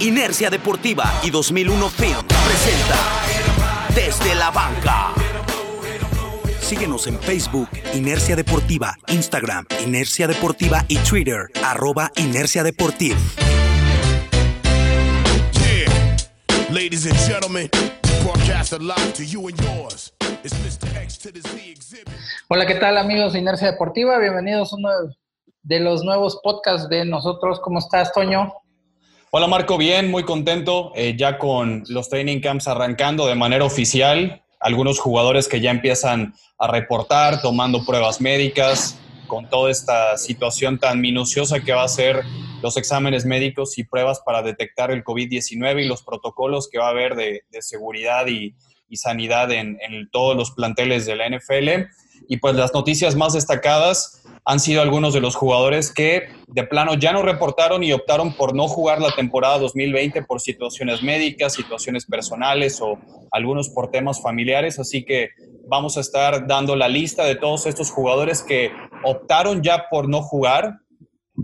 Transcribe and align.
Inercia 0.00 0.48
Deportiva 0.48 1.04
y 1.22 1.28
2001 1.28 1.90
Film 1.90 2.26
presenta 2.46 2.96
Desde 3.94 4.34
la 4.34 4.50
Banca. 4.50 5.12
Síguenos 6.58 7.06
en 7.06 7.18
Facebook, 7.20 7.68
Inercia 7.92 8.34
Deportiva, 8.34 8.96
Instagram, 9.08 9.66
Inercia 9.84 10.26
Deportiva 10.26 10.86
y 10.88 10.96
Twitter, 11.00 11.50
arroba 11.62 12.10
Inercia 12.16 12.62
Deportiva. 12.62 13.18
Ladies 16.70 17.04
and 17.04 17.18
gentlemen, 17.28 17.68
broadcast 18.22 18.72
live 18.80 19.12
to 19.12 19.22
you 19.22 19.48
and 19.48 19.60
yours. 19.60 20.14
It's 20.42 20.54
Mr. 20.64 20.88
X 20.96 21.18
to 21.18 21.30
the 21.30 21.42
Z 21.42 21.58
exhibit. 21.70 22.08
Hola, 22.48 22.64
¿qué 22.64 22.76
tal 22.76 22.96
amigos 22.96 23.34
de 23.34 23.40
Inercia 23.40 23.72
Deportiva? 23.72 24.18
Bienvenidos 24.18 24.72
a 24.72 24.76
uno 24.76 24.88
de 25.62 25.80
los 25.80 26.04
nuevos 26.04 26.40
podcasts 26.42 26.88
de 26.88 27.04
nosotros. 27.04 27.60
¿Cómo 27.60 27.80
estás, 27.80 28.14
Toño? 28.14 28.54
Hola 29.32 29.46
Marco, 29.46 29.78
bien, 29.78 30.10
muy 30.10 30.24
contento, 30.24 30.90
eh, 30.96 31.14
ya 31.16 31.38
con 31.38 31.84
los 31.86 32.08
training 32.08 32.40
camps 32.40 32.66
arrancando 32.66 33.28
de 33.28 33.36
manera 33.36 33.64
oficial, 33.64 34.42
algunos 34.58 34.98
jugadores 34.98 35.46
que 35.46 35.60
ya 35.60 35.70
empiezan 35.70 36.34
a 36.58 36.66
reportar, 36.66 37.40
tomando 37.40 37.86
pruebas 37.86 38.20
médicas, 38.20 38.98
con 39.28 39.48
toda 39.48 39.70
esta 39.70 40.18
situación 40.18 40.80
tan 40.80 41.00
minuciosa 41.00 41.60
que 41.60 41.72
va 41.72 41.84
a 41.84 41.88
ser 41.88 42.24
los 42.60 42.76
exámenes 42.76 43.24
médicos 43.24 43.78
y 43.78 43.84
pruebas 43.84 44.20
para 44.26 44.42
detectar 44.42 44.90
el 44.90 45.04
COVID-19 45.04 45.84
y 45.84 45.86
los 45.86 46.02
protocolos 46.02 46.68
que 46.68 46.80
va 46.80 46.88
a 46.88 46.90
haber 46.90 47.14
de, 47.14 47.44
seguridad 47.60 48.26
y, 48.26 48.56
sanidad 48.94 49.52
en, 49.52 49.78
en, 49.80 50.10
todos 50.10 50.36
los 50.36 50.50
planteles 50.50 51.06
de 51.06 51.14
la 51.14 51.28
NFL. 51.28 51.86
Y 52.28 52.38
pues 52.38 52.54
las 52.54 52.72
noticias 52.72 53.16
más 53.16 53.32
destacadas 53.32 54.22
han 54.44 54.60
sido 54.60 54.82
algunos 54.82 55.14
de 55.14 55.20
los 55.20 55.36
jugadores 55.36 55.92
que 55.92 56.28
de 56.48 56.64
plano 56.64 56.94
ya 56.94 57.12
no 57.12 57.22
reportaron 57.22 57.82
y 57.82 57.92
optaron 57.92 58.34
por 58.34 58.54
no 58.54 58.68
jugar 58.68 59.00
la 59.00 59.14
temporada 59.14 59.58
2020 59.58 60.22
por 60.22 60.40
situaciones 60.40 61.02
médicas, 61.02 61.52
situaciones 61.52 62.06
personales 62.06 62.80
o 62.80 62.98
algunos 63.30 63.68
por 63.68 63.90
temas 63.90 64.22
familiares. 64.22 64.78
Así 64.78 65.04
que 65.04 65.30
vamos 65.68 65.96
a 65.96 66.00
estar 66.00 66.46
dando 66.46 66.74
la 66.74 66.88
lista 66.88 67.24
de 67.24 67.36
todos 67.36 67.66
estos 67.66 67.90
jugadores 67.90 68.42
que 68.42 68.72
optaron 69.04 69.62
ya 69.62 69.86
por 69.90 70.08
no 70.08 70.22
jugar 70.22 70.78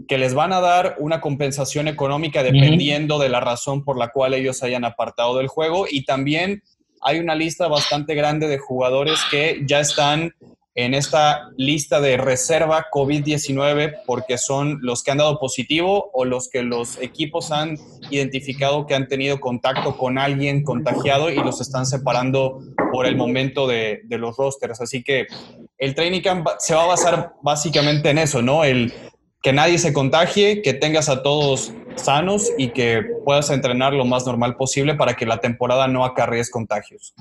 que 0.08 0.18
les 0.18 0.34
van 0.34 0.52
a 0.52 0.60
dar 0.60 0.96
una 0.98 1.20
compensación 1.20 1.88
económica 1.88 2.42
dependiendo 2.42 3.18
de 3.18 3.28
la 3.28 3.40
razón 3.40 3.84
por 3.84 3.96
la 3.96 4.08
cual 4.08 4.34
ellos 4.34 4.62
hayan 4.62 4.84
apartado 4.84 5.38
del 5.38 5.48
juego. 5.48 5.86
Y 5.88 6.04
también 6.04 6.62
hay 7.00 7.18
una 7.18 7.34
lista 7.34 7.68
bastante 7.68 8.14
grande 8.14 8.48
de 8.48 8.58
jugadores 8.58 9.20
que 9.30 9.62
ya 9.66 9.80
están 9.80 10.34
en 10.76 10.92
esta 10.92 11.50
lista 11.56 12.02
de 12.02 12.18
reserva 12.18 12.86
COVID-19 12.92 14.02
porque 14.06 14.36
son 14.36 14.78
los 14.82 15.02
que 15.02 15.10
han 15.10 15.18
dado 15.18 15.38
positivo 15.38 16.10
o 16.12 16.26
los 16.26 16.50
que 16.50 16.62
los 16.62 16.98
equipos 17.00 17.50
han 17.50 17.78
identificado 18.10 18.86
que 18.86 18.94
han 18.94 19.08
tenido 19.08 19.40
contacto 19.40 19.96
con 19.96 20.18
alguien 20.18 20.62
contagiado 20.62 21.30
y 21.30 21.36
los 21.36 21.62
están 21.62 21.86
separando 21.86 22.60
por 22.92 23.06
el 23.06 23.16
momento 23.16 23.66
de, 23.66 24.02
los 24.10 24.36
rosters. 24.36 24.82
Así 24.82 25.02
que 25.02 25.26
el 25.78 25.94
training 25.94 26.20
camp 26.20 26.46
se 26.58 26.74
va 26.74 26.84
a 26.84 26.88
basar 26.88 27.32
básicamente 27.42 28.10
en 28.10 28.18
eso, 28.18 28.42
¿no? 28.42 28.62
El 28.62 28.92
que 29.42 29.54
nadie 29.54 29.78
se 29.78 29.94
contagie, 29.94 30.60
que 30.60 30.74
tengas 30.74 31.08
a 31.08 31.22
todos 31.22 31.72
sanos 31.94 32.50
y 32.58 32.68
que 32.68 33.02
puedas 33.24 33.48
entrenar 33.48 33.94
lo 33.94 34.04
más 34.04 34.26
normal 34.26 34.56
posible 34.56 34.94
para 34.94 35.14
que 35.14 35.24
la 35.24 35.38
temporada 35.38 35.88
no 35.88 36.04
acarrees 36.04 36.50
contagios. 36.50 37.14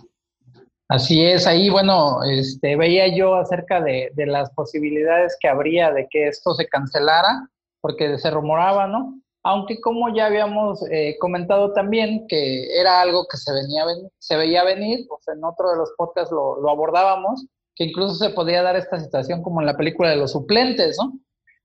Así 0.88 1.25
es, 1.25 1.47
ahí 1.47 1.69
bueno, 1.69 2.23
este, 2.23 2.75
veía 2.75 3.08
yo 3.08 3.36
acerca 3.36 3.81
de, 3.81 4.11
de, 4.14 4.28
las 4.28 4.52
posibilidades 4.52 5.36
que 5.39 5.47
habría 5.47 5.92
de 5.92 6.08
que 6.11 6.27
esto 6.27 6.53
se 6.53 6.67
cancelara, 6.67 7.50
porque 7.81 8.19
se 8.19 8.30
rumoraba, 8.30 8.86
¿no? 8.86 9.19
Aunque 9.44 9.81
como 9.81 10.14
ya 10.14 10.27
habíamos 10.27 10.83
eh, 10.92 11.17
comentado 11.19 11.73
también 11.73 12.27
que 12.27 12.80
era 12.80 13.02
algo 13.02 13.27
que 13.27 13.38
se, 13.38 13.52
venía, 13.52 13.83
se 14.19 14.38
veía 14.38 14.64
venir, 14.64 15.05
pues 15.08 15.27
en 15.27 15.44
otro 15.44 15.72
de 15.72 15.77
los 15.77 15.92
podcasts 15.97 16.31
lo, 16.31 16.61
lo 16.61 16.70
abordábamos, 16.70 17.45
que 17.76 17.86
incluso 17.86 18.15
se 18.15 18.30
podía 18.30 18.61
dar 18.61 18.76
esta 18.76 18.99
situación 18.99 19.42
como 19.42 19.61
en 19.61 19.67
la 19.67 19.77
película 19.77 20.10
de 20.10 20.17
los 20.17 20.33
suplentes, 20.33 20.98
¿no? 20.99 21.20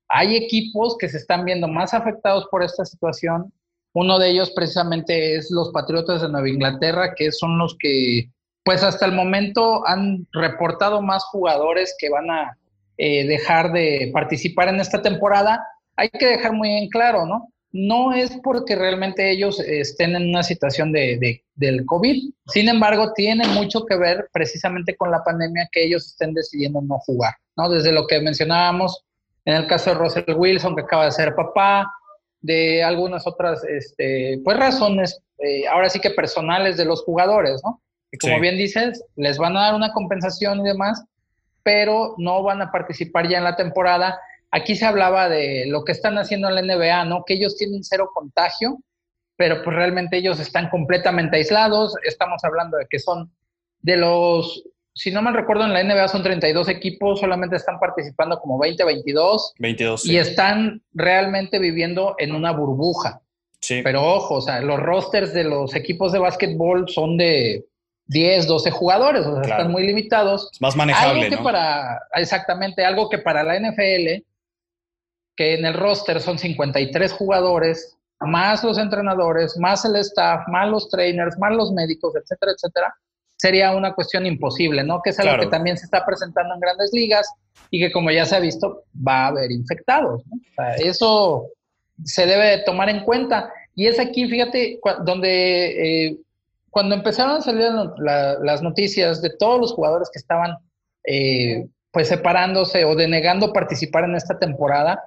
Hay 0.09 0.35
equipos 0.35 0.97
que 0.97 1.09
se 1.09 1.17
están 1.17 1.45
viendo 1.45 1.67
más 1.67 1.93
afectados 1.93 2.47
por 2.51 2.63
esta 2.63 2.85
situación. 2.85 3.53
Uno 3.93 4.19
de 4.19 4.31
ellos 4.31 4.51
precisamente 4.51 5.35
es 5.35 5.49
los 5.51 5.71
Patriotas 5.71 6.21
de 6.21 6.29
Nueva 6.29 6.49
Inglaterra, 6.49 7.13
que 7.15 7.31
son 7.31 7.57
los 7.57 7.77
que, 7.79 8.29
pues 8.63 8.83
hasta 8.83 9.05
el 9.05 9.13
momento 9.13 9.87
han 9.87 10.27
reportado 10.31 11.01
más 11.01 11.23
jugadores 11.25 11.95
que 11.97 12.09
van 12.09 12.29
a 12.29 12.57
eh, 12.97 13.25
dejar 13.27 13.71
de 13.71 14.11
participar 14.13 14.69
en 14.69 14.79
esta 14.79 15.01
temporada. 15.01 15.65
Hay 15.95 16.09
que 16.09 16.27
dejar 16.27 16.53
muy 16.53 16.69
en 16.69 16.89
claro, 16.89 17.25
¿no? 17.25 17.47
No 17.71 18.13
es 18.13 18.37
porque 18.43 18.75
realmente 18.75 19.31
ellos 19.31 19.59
estén 19.59 20.15
en 20.15 20.29
una 20.29 20.43
situación 20.43 20.91
de, 20.91 21.41
del 21.55 21.85
COVID. 21.85 22.31
Sin 22.47 22.67
embargo, 22.67 23.13
tiene 23.13 23.47
mucho 23.47 23.85
que 23.85 23.95
ver 23.95 24.29
precisamente 24.33 24.95
con 24.95 25.09
la 25.09 25.23
pandemia 25.23 25.69
que 25.71 25.85
ellos 25.85 26.07
estén 26.07 26.33
decidiendo 26.33 26.81
no 26.81 26.99
jugar, 26.99 27.33
¿no? 27.55 27.69
Desde 27.69 27.91
lo 27.91 28.05
que 28.07 28.19
mencionábamos, 28.19 29.05
en 29.45 29.55
el 29.55 29.67
caso 29.67 29.91
de 29.91 29.95
Russell 29.95 30.35
Wilson, 30.35 30.75
que 30.75 30.81
acaba 30.81 31.05
de 31.05 31.11
ser 31.11 31.33
papá, 31.33 31.91
de 32.41 32.83
algunas 32.83 33.25
otras 33.25 33.63
este, 33.63 34.41
pues 34.43 34.57
razones, 34.57 35.21
eh, 35.37 35.67
ahora 35.67 35.89
sí 35.89 35.99
que 35.99 36.11
personales 36.11 36.77
de 36.77 36.85
los 36.85 37.03
jugadores, 37.03 37.61
¿no? 37.63 37.81
Y 38.11 38.17
como 38.17 38.39
bien 38.39 38.57
dices, 38.57 39.03
les 39.15 39.37
van 39.37 39.55
a 39.55 39.61
dar 39.61 39.75
una 39.75 39.93
compensación 39.93 40.59
y 40.59 40.63
demás, 40.63 41.03
pero 41.63 42.15
no 42.17 42.43
van 42.43 42.61
a 42.61 42.71
participar 42.71 43.29
ya 43.29 43.37
en 43.37 43.45
la 43.45 43.55
temporada. 43.55 44.19
Aquí 44.51 44.75
se 44.75 44.85
hablaba 44.85 45.29
de 45.29 45.65
lo 45.67 45.85
que 45.85 45.93
están 45.93 46.17
haciendo 46.17 46.49
en 46.49 46.55
la 46.55 46.61
NBA, 46.75 47.05
¿no? 47.05 47.23
Que 47.25 47.35
ellos 47.35 47.57
tienen 47.57 47.83
cero 47.83 48.09
contagio, 48.13 48.79
pero 49.37 49.63
pues 49.63 49.75
realmente 49.75 50.17
ellos 50.17 50.39
están 50.39 50.69
completamente 50.69 51.37
aislados. 51.37 51.95
Estamos 52.03 52.43
hablando 52.43 52.77
de 52.77 52.87
que 52.89 52.99
son 52.99 53.31
de 53.81 53.97
los 53.97 54.63
si 54.93 55.11
no 55.11 55.21
mal 55.21 55.33
recuerdo, 55.33 55.65
en 55.65 55.73
la 55.73 55.83
NBA 55.83 56.07
son 56.09 56.23
32 56.23 56.67
equipos, 56.69 57.19
solamente 57.19 57.55
están 57.55 57.79
participando 57.79 58.39
como 58.39 58.59
20, 58.59 58.83
22. 58.83 59.53
22. 59.57 60.05
Y 60.05 60.17
están 60.17 60.81
realmente 60.93 61.59
viviendo 61.59 62.15
en 62.17 62.35
una 62.35 62.51
burbuja. 62.51 63.21
Sí. 63.61 63.81
Pero 63.83 64.03
ojo, 64.03 64.35
o 64.35 64.41
sea, 64.41 64.59
los 64.61 64.79
rosters 64.79 65.33
de 65.33 65.45
los 65.45 65.75
equipos 65.75 66.11
de 66.11 66.19
básquetbol 66.19 66.89
son 66.89 67.17
de 67.17 67.65
10, 68.11 68.45
12 68.45 68.71
jugadores, 68.71 69.25
o 69.25 69.35
sea, 69.35 69.41
están 69.41 69.71
muy 69.71 69.87
limitados. 69.87 70.49
Es 70.51 70.61
más 70.61 70.75
manejable, 70.75 71.23
algo 71.23 71.37
que 71.37 71.43
para, 71.43 72.01
exactamente, 72.15 72.85
algo 72.85 73.09
que 73.09 73.19
para 73.19 73.41
la 73.41 73.57
NFL, 73.57 74.23
que 75.35 75.55
en 75.55 75.65
el 75.65 75.73
roster 75.73 76.19
son 76.19 76.37
53 76.37 77.13
jugadores, 77.13 77.97
más 78.19 78.63
los 78.65 78.77
entrenadores, 78.77 79.57
más 79.57 79.85
el 79.85 79.95
staff, 79.95 80.41
más 80.49 80.69
los 80.69 80.89
trainers, 80.89 81.37
más 81.39 81.53
los 81.55 81.71
médicos, 81.71 82.13
etcétera, 82.15 82.51
etcétera 82.51 82.93
sería 83.41 83.75
una 83.75 83.95
cuestión 83.95 84.27
imposible, 84.27 84.83
¿no? 84.83 85.01
Que 85.01 85.09
es 85.09 85.19
algo 85.19 85.41
que 85.41 85.47
también 85.49 85.75
se 85.75 85.85
está 85.85 86.05
presentando 86.05 86.53
en 86.53 86.59
grandes 86.59 86.91
ligas 86.93 87.27
y 87.71 87.79
que 87.79 87.91
como 87.91 88.11
ya 88.11 88.23
se 88.23 88.35
ha 88.35 88.39
visto 88.39 88.83
va 88.95 89.23
a 89.23 89.27
haber 89.29 89.51
infectados. 89.51 90.21
¿no? 90.27 90.35
O 90.35 90.53
sea, 90.55 90.75
eso 90.75 91.47
se 92.03 92.27
debe 92.27 92.59
tomar 92.63 92.89
en 92.89 93.03
cuenta. 93.03 93.51
Y 93.73 93.87
es 93.87 93.99
aquí, 93.99 94.29
fíjate, 94.29 94.79
donde 95.03 96.05
eh, 96.05 96.17
cuando 96.71 96.95
empezaron 96.95 97.35
a 97.35 97.41
salir 97.41 97.69
las 97.97 98.63
noticias 98.63 99.21
de 99.21 99.29
todos 99.37 99.59
los 99.59 99.73
jugadores 99.73 100.09
que 100.11 100.19
estaban 100.19 100.57
eh, 101.03 101.67
pues 101.91 102.07
separándose 102.07 102.85
o 102.85 102.95
denegando 102.95 103.51
participar 103.51 104.05
en 104.05 104.15
esta 104.15 104.39
temporada, 104.39 105.03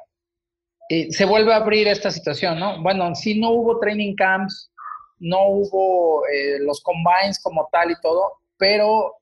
eh, 0.91 1.11
se 1.11 1.25
vuelve 1.25 1.55
a 1.55 1.57
abrir 1.57 1.89
esta 1.89 2.11
situación, 2.11 2.61
¿no? 2.61 2.83
Bueno, 2.83 3.15
si 3.15 3.41
no 3.41 3.51
hubo 3.53 3.79
training 3.79 4.15
camps, 4.15 4.71
no 5.19 5.47
hubo 5.49 6.27
eh, 6.27 6.59
los 6.61 6.83
combines 6.83 7.41
como 7.43 7.67
tal 7.73 7.91
y 7.91 8.01
todo, 8.03 8.35
pero 8.59 9.15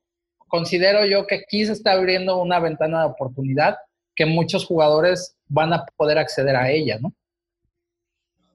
considero 0.49 1.07
yo 1.07 1.29
que 1.29 1.37
aquí 1.37 1.65
se 1.65 1.73
está 1.73 1.93
abriendo 1.93 2.43
una 2.43 2.59
ventana 2.59 3.03
de 3.03 3.07
oportunidad 3.07 3.77
que 4.17 4.27
muchos 4.27 4.67
jugadores 4.67 5.37
van 5.47 5.73
a 5.73 5.87
poder 5.97 6.19
acceder 6.19 6.57
a 6.57 6.71
ella, 6.73 6.99
¿no? 7.01 7.15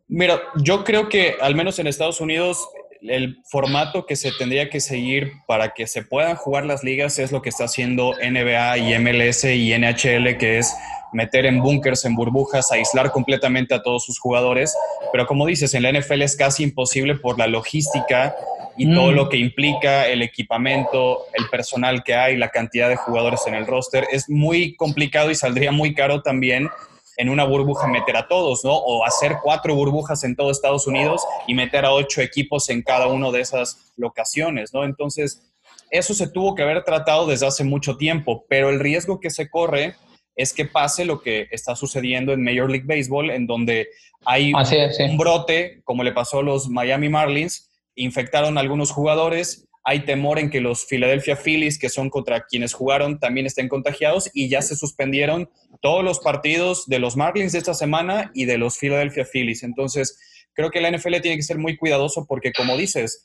Mira, 0.10 0.42
yo 0.57 0.83
creo 0.83 1.07
que 1.07 1.38
al 1.40 1.56
menos 1.56 1.80
en 1.80 1.88
Estados 1.88 2.19
Unidos 2.22 2.68
el 3.01 3.41
formato 3.45 4.05
que 4.05 4.15
se 4.15 4.31
tendría 4.31 4.69
que 4.69 4.79
seguir 4.79 5.31
para 5.47 5.73
que 5.73 5.88
se 5.88 6.03
puedan 6.03 6.35
jugar 6.35 6.65
las 6.65 6.83
ligas 6.83 7.19
es 7.19 7.31
lo 7.31 7.41
que 7.41 7.49
está 7.49 7.65
haciendo 7.65 8.13
NBA 8.13 8.77
y 8.77 8.99
MLS 8.99 9.44
y 9.45 9.77
NHL, 9.77 10.38
que 10.38 10.59
es 10.59 10.75
meter 11.13 11.45
en 11.45 11.61
búnkers, 11.61 12.05
en 12.05 12.15
burbujas, 12.15 12.71
aislar 12.71 13.11
completamente 13.11 13.73
a 13.73 13.81
todos 13.81 14.05
sus 14.05 14.19
jugadores. 14.19 14.75
Pero 15.11 15.25
como 15.25 15.45
dices, 15.45 15.73
en 15.73 15.83
la 15.83 15.91
NFL 15.91 16.21
es 16.21 16.35
casi 16.35 16.63
imposible 16.63 17.15
por 17.15 17.38
la 17.39 17.47
logística 17.47 18.35
y 18.77 18.94
todo 18.94 19.11
mm. 19.11 19.15
lo 19.15 19.29
que 19.29 19.38
implica 19.38 20.07
el 20.07 20.21
equipamiento, 20.21 21.25
el 21.33 21.49
personal 21.49 22.03
que 22.03 22.15
hay, 22.15 22.38
la 22.38 22.49
cantidad 22.49 22.89
de 22.89 22.95
jugadores 22.95 23.41
en 23.47 23.55
el 23.55 23.65
roster. 23.65 24.05
Es 24.11 24.29
muy 24.29 24.75
complicado 24.75 25.31
y 25.31 25.35
saldría 25.35 25.71
muy 25.71 25.94
caro 25.94 26.21
también 26.21 26.69
en 27.18 27.30
una 27.30 27.44
burbuja 27.44 27.88
meter 27.88 28.16
a 28.16 28.28
todos, 28.28 28.64
¿no? 28.64 28.74
O 28.75 29.04
hacer 29.04 29.38
cuatro 29.44 29.75
burbujas 29.75 30.24
en 30.24 30.36
todo 30.36 30.52
Estados 30.52 30.88
Unidos 30.88 31.25
y 31.48 31.56
meter 31.56 31.84
a 31.84 31.92
ocho 31.92 32.22
equipos 32.22 32.69
en 32.69 32.84
cada 32.84 33.08
una 33.08 33.31
de 33.31 33.42
esas 33.42 33.92
locaciones, 33.98 34.74
¿no? 34.74 34.84
Entonces, 34.84 35.52
eso 35.90 36.14
se 36.14 36.30
tuvo 36.30 36.54
que 36.54 36.62
haber 36.62 36.84
tratado 36.84 37.25
desde 37.25 37.48
hace 37.48 37.64
mucho 37.64 37.98
tiempo, 37.98 38.46
pero 38.48 38.69
el 38.69 38.80
riesgo 38.80 39.19
que 39.19 39.31
se 39.31 39.50
corre 39.50 39.96
es 40.36 40.54
que 40.54 40.66
pase 40.66 41.06
lo 41.06 41.22
que 41.22 41.48
está 41.52 41.75
sucediendo 41.75 42.31
en 42.31 42.44
Major 42.44 42.69
League 42.69 42.86
Baseball, 42.88 43.31
en 43.31 43.48
donde 43.48 43.88
hay 44.24 44.54
un 44.54 45.18
brote, 45.18 45.81
como 45.84 46.04
le 46.04 46.12
pasó 46.12 46.40
a 46.40 46.44
los 46.44 46.69
Miami 46.69 47.10
Marlins, 47.10 47.72
infectaron 47.96 48.58
a 48.58 48.62
algunos 48.62 48.92
jugadores, 48.92 49.68
hay 49.89 50.01
temor 50.01 50.38
en 50.38 50.50
que 50.50 50.60
los 50.60 50.86
Philadelphia 50.86 51.38
Phillies, 51.38 51.80
que 51.80 51.88
son 51.88 52.10
contra 52.10 52.45
quienes 52.45 52.74
jugaron, 52.74 53.19
también 53.19 53.45
estén 53.45 53.69
contagiados 53.69 54.30
y 54.34 54.50
ya 54.50 54.62
se 54.62 54.75
suspendieron 54.75 55.50
todos 55.81 56.04
los 56.04 56.19
partidos 56.19 56.88
de 56.88 57.00
los 57.00 57.16
Marlins 57.16 57.54
de 57.54 57.60
esta 57.60 57.74
semana 57.74 58.30
y 58.34 58.44
de 58.44 58.57
los 58.57 58.78
Philadelphia 58.78 59.24
Phillies. 59.24 59.63
Entonces, 59.63 60.19
creo 60.54 60.72
que 60.72 60.81
la 60.81 60.92
NFL 60.92 61.22
tiene 61.22 61.38
que 61.38 61.44
ser 61.44 61.57
muy 61.57 61.78
cuidadoso 61.78 62.25
porque, 62.28 62.51
como 62.51 62.75
dices, 62.75 63.24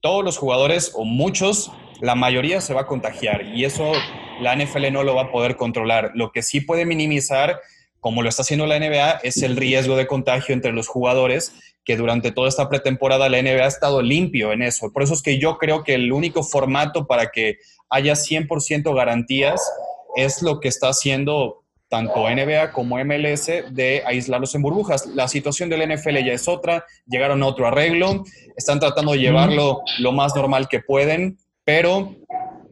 todos 0.00 0.24
los 0.24 0.36
jugadores 0.36 0.90
o 0.96 1.04
muchos, 1.04 1.70
la 2.00 2.16
mayoría 2.16 2.60
se 2.60 2.74
va 2.74 2.80
a 2.80 2.86
contagiar 2.88 3.44
y 3.54 3.64
eso 3.64 3.92
la 4.40 4.56
NFL 4.56 4.90
no 4.90 5.04
lo 5.04 5.14
va 5.14 5.22
a 5.22 5.30
poder 5.30 5.54
controlar. 5.54 6.10
Lo 6.16 6.32
que 6.32 6.42
sí 6.42 6.60
puede 6.60 6.86
minimizar, 6.86 7.60
como 8.00 8.22
lo 8.22 8.28
está 8.28 8.42
haciendo 8.42 8.66
la 8.66 8.78
NBA, 8.78 9.20
es 9.22 9.42
el 9.42 9.56
riesgo 9.56 9.96
de 9.96 10.06
contagio 10.06 10.54
entre 10.54 10.72
los 10.72 10.88
jugadores, 10.88 11.52
que 11.84 11.96
durante 11.96 12.32
toda 12.32 12.48
esta 12.48 12.68
pretemporada 12.68 13.28
la 13.28 13.40
NBA 13.42 13.64
ha 13.64 13.68
estado 13.68 14.02
limpio 14.02 14.52
en 14.52 14.62
eso. 14.62 14.92
Por 14.92 15.02
eso 15.02 15.14
es 15.14 15.22
que 15.22 15.38
yo 15.38 15.58
creo 15.58 15.82
que 15.84 15.94
el 15.94 16.12
único 16.12 16.42
formato 16.42 17.06
para 17.06 17.30
que 17.30 17.58
haya 17.88 18.14
100% 18.14 18.94
garantías 18.94 19.60
es 20.16 20.42
lo 20.42 20.60
que 20.60 20.68
está 20.68 20.88
haciendo 20.88 21.64
tanto 21.88 22.30
NBA 22.30 22.70
como 22.70 23.04
MLS, 23.04 23.46
de 23.72 24.02
aislarlos 24.06 24.54
en 24.54 24.62
burbujas. 24.62 25.06
La 25.06 25.26
situación 25.26 25.68
del 25.68 25.92
NFL 25.92 26.18
ya 26.24 26.32
es 26.32 26.46
otra, 26.46 26.84
llegaron 27.06 27.42
a 27.42 27.46
otro 27.46 27.66
arreglo, 27.66 28.22
están 28.56 28.78
tratando 28.78 29.12
de 29.12 29.18
llevarlo 29.18 29.82
lo 29.98 30.12
más 30.12 30.34
normal 30.36 30.68
que 30.68 30.78
pueden, 30.78 31.38
pero 31.64 32.14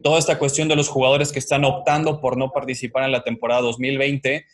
toda 0.03 0.19
esta 0.19 0.37
cuestión 0.37 0.67
de 0.67 0.75
los 0.75 0.87
jugadores 0.87 1.31
que 1.31 1.39
están 1.39 1.65
optando 1.65 2.21
por 2.21 2.37
no 2.37 2.51
participar 2.51 3.03
en 3.03 3.11
la 3.11 3.23
temporada 3.23 3.61
2020 3.61 4.45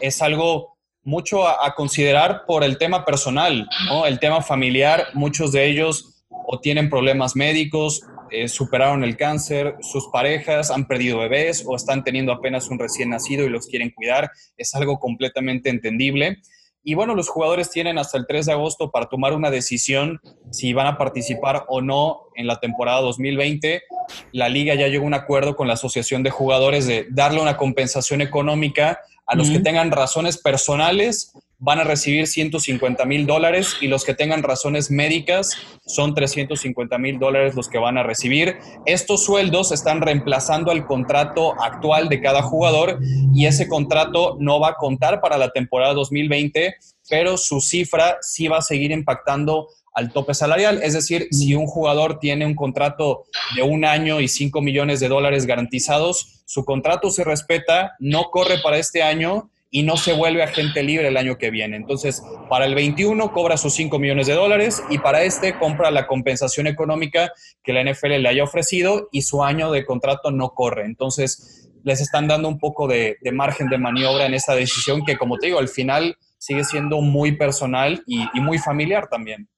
es 0.00 0.22
algo 0.22 0.76
mucho 1.04 1.48
a, 1.48 1.74
considerar 1.74 2.42
por 2.46 2.62
el 2.62 2.78
tema 2.78 3.04
personal, 3.04 3.68
¿no? 3.88 4.06
el 4.06 4.20
tema 4.20 4.40
familiar. 4.40 5.08
Muchos 5.14 5.50
de 5.52 5.66
ellos 5.66 6.24
o 6.28 6.60
tienen 6.60 6.88
problemas 6.88 7.34
médicos 7.34 8.02
eh, 8.34 8.48
superaron 8.48 9.04
el 9.04 9.18
cáncer, 9.18 9.76
sus 9.82 10.08
parejas 10.08 10.70
han 10.70 10.86
perdido 10.86 11.18
bebés 11.18 11.64
o 11.66 11.76
están 11.76 12.02
teniendo 12.02 12.32
apenas 12.32 12.68
un 12.68 12.78
recién 12.78 13.10
nacido 13.10 13.44
y 13.44 13.50
los 13.50 13.66
quieren 13.66 13.90
cuidar. 13.90 14.30
Es 14.56 14.74
algo 14.74 14.98
completamente 14.98 15.68
entendible. 15.68 16.38
Y 16.84 16.94
bueno, 16.94 17.14
los 17.14 17.28
jugadores 17.28 17.70
tienen 17.70 17.98
hasta 17.98 18.18
el 18.18 18.26
3 18.26 18.46
de 18.46 18.52
agosto 18.52 18.90
para 18.90 19.06
tomar 19.06 19.34
una 19.34 19.50
decisión 19.50 20.20
si 20.50 20.72
van 20.72 20.88
a 20.88 20.98
participar 20.98 21.64
o 21.68 21.80
no 21.80 22.22
en 22.34 22.46
la 22.46 22.58
temporada 22.58 23.00
2020. 23.00 23.82
La 24.32 24.48
liga 24.48 24.74
ya 24.74 24.88
llegó 24.88 25.04
a 25.04 25.06
un 25.06 25.14
acuerdo 25.14 25.54
con 25.54 25.68
la 25.68 25.74
Asociación 25.74 26.22
de 26.22 26.30
Jugadores 26.30 26.86
de 26.86 27.06
darle 27.10 27.40
una 27.40 27.56
compensación 27.56 28.20
económica 28.20 28.98
a 29.26 29.36
los 29.36 29.48
que 29.50 29.60
tengan 29.60 29.92
razones 29.92 30.36
personales 30.36 31.32
van 31.62 31.78
a 31.78 31.84
recibir 31.84 32.26
150 32.26 33.04
mil 33.04 33.24
dólares 33.24 33.76
y 33.80 33.86
los 33.86 34.04
que 34.04 34.14
tengan 34.14 34.42
razones 34.42 34.90
médicas 34.90 35.56
son 35.86 36.12
350 36.12 36.98
mil 36.98 37.20
dólares 37.20 37.54
los 37.54 37.68
que 37.68 37.78
van 37.78 37.96
a 37.98 38.02
recibir. 38.02 38.56
Estos 38.84 39.24
sueldos 39.24 39.70
están 39.70 40.00
reemplazando 40.00 40.72
el 40.72 40.84
contrato 40.84 41.54
actual 41.62 42.08
de 42.08 42.20
cada 42.20 42.42
jugador 42.42 42.98
y 43.32 43.46
ese 43.46 43.68
contrato 43.68 44.36
no 44.40 44.58
va 44.58 44.70
a 44.70 44.74
contar 44.74 45.20
para 45.20 45.38
la 45.38 45.50
temporada 45.50 45.94
2020, 45.94 46.74
pero 47.08 47.36
su 47.36 47.60
cifra 47.60 48.16
sí 48.22 48.48
va 48.48 48.58
a 48.58 48.62
seguir 48.62 48.90
impactando 48.90 49.68
al 49.94 50.12
tope 50.12 50.34
salarial. 50.34 50.80
Es 50.82 50.94
decir, 50.94 51.28
si 51.30 51.54
un 51.54 51.66
jugador 51.66 52.18
tiene 52.18 52.44
un 52.44 52.56
contrato 52.56 53.26
de 53.54 53.62
un 53.62 53.84
año 53.84 54.20
y 54.20 54.26
5 54.26 54.60
millones 54.62 54.98
de 54.98 55.08
dólares 55.08 55.46
garantizados, 55.46 56.42
su 56.44 56.64
contrato 56.64 57.10
se 57.10 57.22
respeta, 57.22 57.92
no 58.00 58.30
corre 58.32 58.56
para 58.64 58.78
este 58.78 59.04
año 59.04 59.48
y 59.74 59.82
no 59.82 59.96
se 59.96 60.12
vuelve 60.12 60.42
agente 60.42 60.82
libre 60.82 61.08
el 61.08 61.16
año 61.16 61.38
que 61.38 61.50
viene. 61.50 61.76
Entonces, 61.76 62.22
para 62.50 62.66
el 62.66 62.74
21 62.74 63.32
cobra 63.32 63.56
sus 63.56 63.72
5 63.74 63.98
millones 63.98 64.26
de 64.26 64.34
dólares 64.34 64.84
y 64.90 64.98
para 64.98 65.22
este 65.22 65.58
compra 65.58 65.90
la 65.90 66.06
compensación 66.06 66.66
económica 66.66 67.32
que 67.64 67.72
la 67.72 67.82
NFL 67.82 68.18
le 68.20 68.28
haya 68.28 68.44
ofrecido 68.44 69.08
y 69.12 69.22
su 69.22 69.42
año 69.42 69.72
de 69.72 69.86
contrato 69.86 70.30
no 70.30 70.50
corre. 70.50 70.84
Entonces, 70.84 71.70
les 71.84 72.02
están 72.02 72.28
dando 72.28 72.48
un 72.48 72.58
poco 72.58 72.86
de, 72.86 73.16
margen 73.32 73.70
de 73.70 73.78
maniobra 73.78 74.26
en 74.26 74.34
esta 74.34 74.54
decisión 74.54 75.06
que, 75.06 75.16
como 75.16 75.38
te 75.38 75.46
digo, 75.46 75.58
al 75.58 75.68
final 75.68 76.18
sigue 76.36 76.64
siendo 76.64 77.00
muy 77.00 77.38
personal 77.38 78.02
y, 78.06 78.26
muy 78.40 78.58
familiar 78.58 79.08
también. 79.08 79.48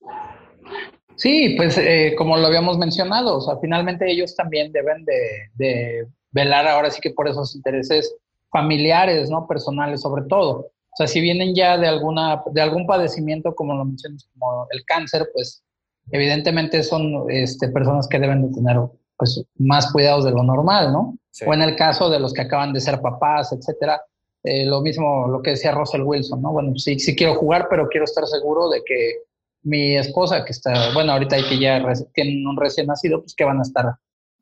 Sí, 1.17 1.55
pues 1.57 1.77
eh, 1.77 2.15
como 2.17 2.37
lo 2.37 2.47
habíamos 2.47 2.79
mencionado, 2.79 3.39
o 3.39 3.41
sea, 3.41 3.57
finalmente 3.61 4.09
ellos 4.09 4.37
también 4.37 4.71
deben 4.71 5.05
de, 5.05 5.51
de 5.55 6.07
velar 6.31 6.69
ahora 6.69 6.91
sí 6.91 7.01
que 7.01 7.11
por 7.11 7.29
esos 7.29 7.57
intereses 7.57 8.15
familiares, 8.55 9.29
¿no? 9.31 9.49
Personales 9.49 10.01
sobre 10.01 10.23
todo. 10.29 10.61
O 10.61 10.97
sea, 10.97 11.09
si 11.09 11.21
vienen 11.21 11.57
ya 11.57 11.77
de, 11.77 11.89
alguna, 11.89 12.45
de 12.53 12.63
algún 12.63 12.87
padecimiento, 12.87 13.53
como 13.57 13.75
lo 13.75 13.85
mencionas, 13.85 14.29
como 14.33 14.69
el 14.71 14.85
cáncer, 14.85 15.29
pues 15.35 15.65
evidentemente 16.13 16.85
son 16.85 17.29
este, 17.29 17.69
personas 17.69 18.07
que 18.07 18.21
deben 18.21 18.47
de 18.47 18.55
tener 18.55 18.77
pues, 19.19 19.45
más 19.59 19.91
cuidados 19.91 20.25
de 20.25 20.31
lo 20.31 20.45
normal, 20.45 20.93
¿no? 20.93 21.19
O 21.47 21.53
en 21.53 21.63
el 21.63 21.75
caso 21.75 22.09
de 22.11 22.21
los 22.21 22.33
que 22.33 22.43
acaban 22.43 22.73
de 22.73 22.81
ser 22.81 23.01
papás, 23.01 23.53
etcétera, 23.53 24.01
eh, 24.45 24.65
lo 24.67 24.83
mismo 24.83 25.27
lo 25.27 25.43
que 25.43 25.51
decía 25.51 25.73
Russell 25.73 26.03
Wilson, 26.03 26.41
¿no? 26.41 26.53
Bueno, 26.53 26.77
sí, 26.77 27.01
sí 27.01 27.17
quiero 27.17 27.35
jugar, 27.35 27.67
pero 27.69 27.89
quiero 27.89 28.05
estar 28.05 28.25
seguro 28.27 28.69
de 28.69 28.83
que 28.87 29.23
mi 29.65 29.97
esposa, 29.97 30.45
que 30.45 30.53
está, 30.53 30.93
bueno, 30.95 31.11
ahorita 31.13 31.35
hay 31.35 31.45
que 31.49 31.59
ya 31.59 31.83
tienen 32.13 32.47
un 32.47 32.57
recién 32.57 32.87
nacido, 32.87 33.21
pues 33.21 33.35
que 33.35 33.43
van 33.43 33.59
a 33.59 33.63
estar 33.63 33.97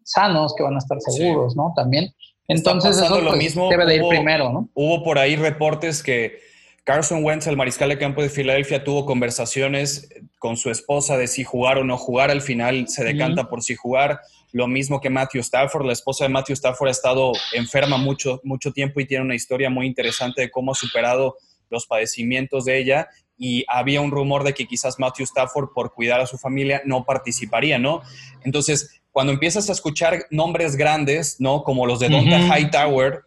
sanos, 0.05 0.55
que 0.55 0.65
van 0.65 0.75
a 0.75 0.79
estar 0.79 1.01
seguros, 1.01 1.57
¿no? 1.57 1.73
También. 1.75 2.13
Entonces 2.53 2.99
eso 2.99 3.21
lo 3.21 3.31
pues, 3.31 3.39
mismo. 3.39 3.69
debe 3.69 3.87
de 3.87 3.97
ir 3.97 4.03
primero, 4.09 4.53
¿no? 4.53 4.69
Hubo 4.75 5.03
por 5.03 5.19
ahí 5.19 5.37
reportes 5.37 6.03
que 6.03 6.41
Carson 6.85 7.25
Wentz, 7.25 7.47
el 7.47 7.57
mariscal 7.57 7.91
de 7.91 7.99
campo 7.99 8.23
de 8.23 8.29
Filadelfia, 8.29 8.83
tuvo 8.83 9.07
conversaciones 9.07 10.09
con 10.39 10.57
su 10.57 10.71
esposa 10.71 11.17
de 11.17 11.29
si 11.29 11.45
jugar 11.45 11.79
o 11.79 11.85
no 11.85 11.97
jugar. 11.97 12.31
Al 12.31 12.43
final 12.43 12.89
se 12.89 13.05
decanta 13.05 13.49
por 13.49 13.63
si 13.63 13.77
jugar. 13.77 14.21
Lo 14.51 14.67
mismo 14.67 15.01
que 15.01 15.09
Matthew 15.09 15.43
Stafford. 15.43 15.87
La 15.87 15.93
esposa 15.93 16.25
de 16.25 16.31
Matthew 16.31 16.55
Stafford 16.55 16.89
ha 16.89 16.91
estado 16.91 17.33
enferma 17.53 17.99
mucho, 17.99 18.41
mucho 18.43 18.73
tiempo 18.73 19.01
y 19.01 19.07
tiene 19.07 19.25
una 19.25 19.37
historia 19.37 19.71
muy 19.71 19.87
interesante 19.87 20.43
de 20.43 20.51
cómo 20.51 20.73
ha 20.73 20.75
superado 20.75 21.37
los 21.71 21.87
padecimientos 21.87 22.65
de 22.65 22.79
ella. 22.79 23.09
Y 23.39 23.65
había 23.69 24.01
un 24.01 24.11
rumor 24.11 24.43
de 24.43 24.53
que 24.53 24.67
quizás 24.67 24.99
Matthew 24.99 25.25
Stafford, 25.25 25.71
por 25.73 25.95
cuidar 25.95 26.21
a 26.21 26.27
su 26.27 26.37
familia, 26.37 26.83
no 26.85 27.05
participaría, 27.05 27.79
¿no? 27.79 28.03
Entonces, 28.45 29.02
cuando 29.13 29.33
empiezas 29.33 29.69
a 29.69 29.73
escuchar 29.73 30.27
nombres 30.31 30.75
grandes, 30.75 31.37
¿no? 31.39 31.63
Como 31.63 31.87
los 31.87 32.01
de 32.01 32.09
Donta 32.09 32.39
Hightower, 32.39 33.21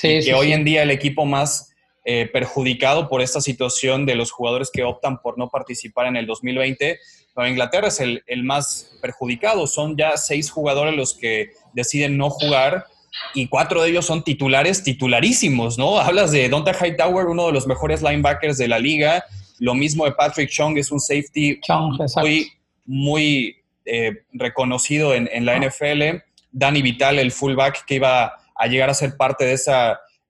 que 0.00 0.32
hoy 0.32 0.52
en 0.52 0.64
día 0.64 0.82
el 0.82 0.90
equipo 0.90 1.26
más 1.26 1.74
eh, 2.04 2.28
perjudicado 2.32 3.08
por 3.08 3.20
esta 3.20 3.40
situación 3.40 4.06
de 4.06 4.14
los 4.14 4.30
jugadores 4.30 4.70
que 4.72 4.84
optan 4.84 5.20
por 5.20 5.36
no 5.36 5.48
participar 5.48 6.06
en 6.06 6.16
el 6.16 6.26
2020, 6.26 6.98
Nueva 7.34 7.50
Inglaterra 7.50 7.88
es 7.88 8.00
el, 8.00 8.22
más 8.44 8.96
perjudicado. 9.02 9.66
Son 9.66 9.96
ya 9.96 10.16
seis 10.16 10.50
jugadores 10.50 10.94
los 10.94 11.14
que 11.14 11.50
deciden 11.72 12.16
no 12.16 12.30
jugar 12.30 12.86
y 13.32 13.48
cuatro 13.48 13.82
de 13.82 13.90
ellos 13.90 14.06
son 14.06 14.22
titulares 14.22 14.84
titularísimos, 14.84 15.78
¿no? 15.78 15.98
Hablas 15.98 16.30
de 16.30 16.48
Donta 16.48 16.72
Hightower, 16.72 17.26
uno 17.26 17.46
de 17.46 17.52
los 17.52 17.66
mejores 17.66 18.02
linebackers 18.02 18.56
de 18.56 18.68
la 18.68 18.78
liga. 18.78 19.24
Lo 19.58 19.74
mismo 19.74 20.04
de 20.04 20.12
Patrick 20.12 20.50
Chung, 20.50 20.78
es 20.78 20.92
un 20.92 21.00
safety 21.00 21.60
muy, 22.20 22.52
muy 22.84 23.63
eh, 23.84 24.24
reconocido 24.32 25.14
en, 25.14 25.28
la 25.44 25.58
NFL, 25.58 26.22
Danny 26.50 26.82
Vital, 26.82 27.18
el 27.18 27.32
fullback 27.32 27.84
que 27.84 27.96
iba 27.96 28.34
a 28.54 28.66
llegar 28.66 28.90
a 28.90 28.94
ser 28.94 29.16
parte 29.16 29.44
de 29.44 29.52
ese 29.54 29.72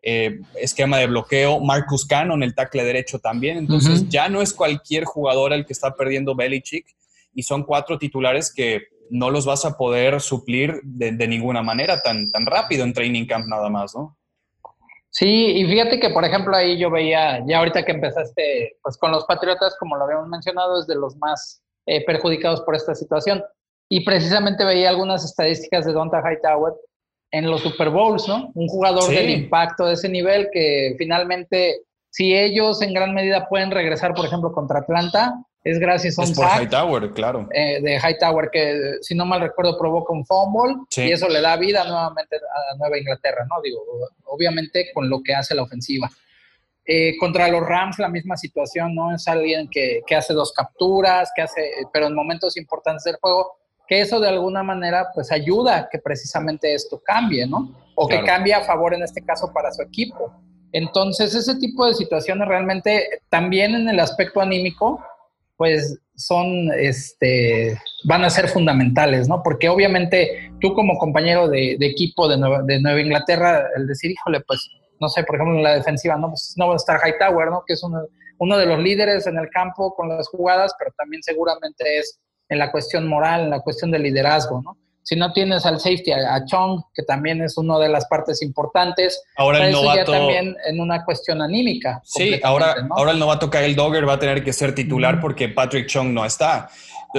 eh, 0.03 0.41
esquema 0.61 0.99
de 0.99 1.07
bloqueo, 1.07 1.61
Marcus 1.61 2.07
Cannon, 2.07 2.43
el 2.43 2.55
tackle 2.55 2.85
derecho 2.85 3.19
también, 3.19 3.59
entonces 3.59 4.09
ya 4.09 4.29
no 4.29 4.43
es 4.43 4.53
cualquier 4.53 5.05
jugador 5.05 5.53
el 5.53 5.67
que 5.67 5.73
está 5.73 5.95
perdiendo 5.95 6.35
Belichick 6.35 6.87
y 7.35 7.43
son 7.43 7.65
cuatro 7.65 7.99
titulares 7.99 8.53
que 8.53 8.83
no 9.11 9.31
los 9.31 9.47
vas 9.47 9.65
a 9.65 9.77
poder 9.77 10.21
suplir 10.21 10.81
de, 10.83 11.13
ninguna 11.29 11.63
manera 11.63 12.01
tan, 12.01 12.31
tan 12.31 12.47
rápido 12.47 12.85
en 12.85 12.93
training 12.93 13.27
camp 13.27 13.47
nada 13.47 13.69
más, 13.69 13.95
¿no? 13.95 14.17
Sí, 15.11 15.27
y 15.29 15.65
fíjate 15.67 16.01
que, 16.01 16.11
por 16.11 16.25
ejemplo, 16.25 16.57
ahí 16.57 16.77
yo 16.77 16.91
veía, 16.91 17.41
ya 17.47 17.59
ahorita 17.59 17.85
que 17.85 17.93
empezaste, 17.93 18.79
pues 18.83 18.99
con 18.99 19.13
los 19.13 19.25
Patriotas, 19.27 19.77
como 19.79 19.97
lo 19.97 20.05
habíamos 20.05 20.29
mencionado, 20.29 20.81
es 20.81 20.89
de 20.89 20.97
los 20.97 21.17
más 21.19 21.64
eh, 21.87 22.05
perjudicados 22.05 22.61
por 22.63 22.75
esta 22.75 22.95
situación. 22.95 23.43
Y 23.89 24.05
precisamente 24.05 24.65
veía 24.65 24.89
algunas 24.89 25.25
estadísticas 25.25 25.85
de 25.85 25.93
Donta 25.93 26.21
Hightower 26.21 26.73
en 27.31 27.51
los 27.51 27.63
Super 27.63 27.91
Bowls, 27.91 28.27
¿no? 28.29 28.51
Un 28.55 28.69
jugador 28.69 29.11
del 29.11 29.31
impacto 29.31 29.87
de 29.87 29.95
ese 29.95 30.09
nivel 30.09 30.49
que 30.53 30.95
finalmente, 30.97 31.83
si 32.11 32.35
ellos 32.35 32.81
en 32.81 32.95
gran 32.95 33.13
medida 33.13 33.49
pueden 33.49 33.71
regresar, 33.71 34.15
por 34.15 34.25
ejemplo, 34.25 34.53
contra 34.53 34.79
Atlanta, 34.81 35.35
es 35.65 35.79
gracias 35.79 36.19
a 36.19 36.23
un 36.23 36.29
es 36.29 36.37
por 36.37 36.47
Hightower, 36.47 37.11
claro. 37.13 37.49
Eh, 37.53 37.81
de 37.81 37.97
Hightower, 37.99 38.51
que 38.53 38.99
si 39.01 39.15
no 39.15 39.25
mal 39.25 39.41
recuerdo 39.41 39.79
provoca 39.79 40.13
un 40.13 40.25
fumble 40.27 40.77
y 40.97 41.11
eso 41.11 41.29
le 41.29 41.41
da 41.41 41.57
vida 41.57 41.85
nuevamente 41.85 42.37
a 42.37 42.77
Nueva 42.77 42.99
Inglaterra, 42.99 43.47
¿no? 43.49 43.61
Digo, 43.63 43.83
obviamente 44.27 44.91
con 44.93 45.09
lo 45.09 45.23
que 45.23 45.35
hace 45.35 45.55
la 45.55 45.63
ofensiva. 45.63 46.11
Eh, 46.87 47.17
contra 47.19 47.49
los 47.49 47.67
Rams 47.67 47.99
la 47.99 48.09
misma 48.09 48.37
situación, 48.37 48.95
¿no? 48.95 49.15
Es 49.15 49.27
alguien 49.27 49.69
que, 49.71 50.03
que, 50.07 50.15
hace 50.15 50.35
dos 50.35 50.53
capturas, 50.53 51.31
que 51.35 51.41
hace, 51.43 51.63
pero 51.93 52.09
en 52.09 52.15
momentos 52.15 52.59
importantes 52.59 53.05
del 53.05 53.17
juego, 53.21 53.57
que 53.87 54.01
eso 54.01 54.21
de 54.21 54.29
alguna 54.29 54.63
manera 54.63 55.09
pues 55.15 55.33
ayuda 55.33 55.79
a 55.79 55.89
que 55.89 55.99
precisamente 55.99 56.75
esto 56.75 57.01
cambie, 57.03 57.47
¿no? 57.47 57.75
O 57.95 58.07
que 58.09 58.23
cambie 58.23 58.55
a 58.55 58.65
favor 58.65 58.93
en 58.95 59.03
este 59.03 59.25
caso 59.25 59.53
para 59.53 59.73
su 59.73 59.83
equipo. 59.83 60.33
Entonces, 60.73 61.35
ese 61.35 61.55
tipo 61.57 61.87
de 61.87 61.95
situaciones 61.95 62.49
realmente 62.49 63.21
también 63.31 63.75
en 63.75 63.89
el 63.89 64.01
aspecto 64.01 64.41
anímico, 64.41 65.01
pues 65.57 66.01
son, 66.17 66.71
este, 66.77 67.79
van 68.05 68.25
a 68.25 68.31
ser 68.31 68.49
fundamentales, 68.49 69.29
¿no? 69.29 69.41
Porque 69.43 69.69
obviamente 69.69 70.53
tú 70.61 70.75
como 70.75 70.99
compañero 70.99 71.49
de, 71.49 71.77
equipo 71.81 72.29
de 72.29 72.39
Nueva, 72.39 72.63
de 72.63 72.81
Nueva, 72.81 73.01
Inglaterra, 73.01 73.69
el 73.77 73.87
decir, 73.87 74.11
híjole, 74.11 74.41
pues, 74.41 74.69
no 75.01 75.09
sé, 75.09 75.25
por 75.25 75.37
ejemplo, 75.37 75.57
en 75.57 75.63
la 75.63 75.75
defensiva, 75.75 76.17
¿no? 76.17 76.31
Pues 76.31 76.55
no 76.57 76.69
va 76.69 76.75
a 76.75 76.77
estar 76.77 77.01
Hightower, 77.05 77.51
¿no? 77.51 77.65
Que 77.67 77.75
es 77.75 77.83
uno, 77.83 78.03
uno 78.39 78.59
de 78.59 78.67
los 78.67 78.79
líderes 78.79 79.27
en 79.27 79.39
el 79.39 79.49
campo 79.51 79.95
con 79.95 80.09
las 80.09 80.29
jugadas, 80.29 80.75
pero 80.79 80.93
también 80.97 81.23
seguramente 81.23 81.99
es 81.99 82.19
en 82.49 82.59
la 82.59 82.71
cuestión 82.71 83.07
moral, 83.07 83.43
en 83.43 83.51
la 83.51 83.61
cuestión 83.61 83.91
de 83.91 83.99
liderazgo, 83.99 84.63
¿no? 84.63 84.77
Si 85.05 85.17
no 85.17 85.35
tienes 85.35 85.67
al 85.67 85.81
safety, 85.81 86.13
a, 86.13 86.43
Chong, 86.47 86.81
que 86.95 87.03
también 87.03 87.43
es 87.43 87.59
una 87.59 87.79
de 87.79 87.91
las 87.91 88.07
partes 88.07 88.41
importantes, 88.41 89.23
ahora 89.37 89.67
el 89.67 89.73
novato 89.73 90.13
también 90.13 90.57
en 90.67 90.81
una 90.81 91.05
cuestión 91.05 91.43
anímica. 91.43 92.01
Sí, 92.05 92.41
ahora, 92.43 92.75
ahora 92.91 93.13
el 93.13 93.19
novato 93.19 93.51
Kyle 93.51 93.77
Dogger 93.77 94.09
va 94.09 94.15
a 94.15 94.19
tener 94.19 94.43
que 94.43 94.55
ser 94.55 94.75
titular 94.75 95.21
porque 95.21 95.51
Patrick 95.51 95.89
Chong 95.89 96.09
no 96.15 96.25
está. 96.25 96.71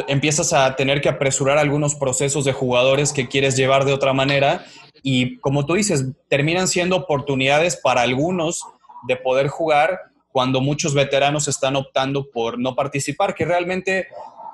Empiezas 0.07 0.51
a 0.51 0.75
tener 0.75 0.99
que 0.99 1.09
apresurar 1.09 1.59
algunos 1.59 1.93
procesos 1.93 2.43
de 2.43 2.53
jugadores 2.53 3.13
que 3.13 3.27
quieres 3.27 3.55
llevar 3.55 3.85
de 3.85 3.93
otra 3.93 4.13
manera 4.13 4.65
y 5.07 5.37
como 5.37 5.67
tú 5.67 5.75
dices, 5.75 6.03
terminan 6.27 6.67
siendo 6.67 6.95
oportunidades 6.95 7.77
para 7.77 8.01
algunos 8.01 8.63
de 9.07 9.15
poder 9.15 9.49
jugar 9.49 9.99
cuando 10.31 10.61
muchos 10.61 10.95
veteranos 10.95 11.47
están 11.47 11.75
optando 11.75 12.31
por 12.31 12.57
no 12.57 12.73
participar, 12.73 13.35
que 13.35 13.45
realmente 13.45 14.07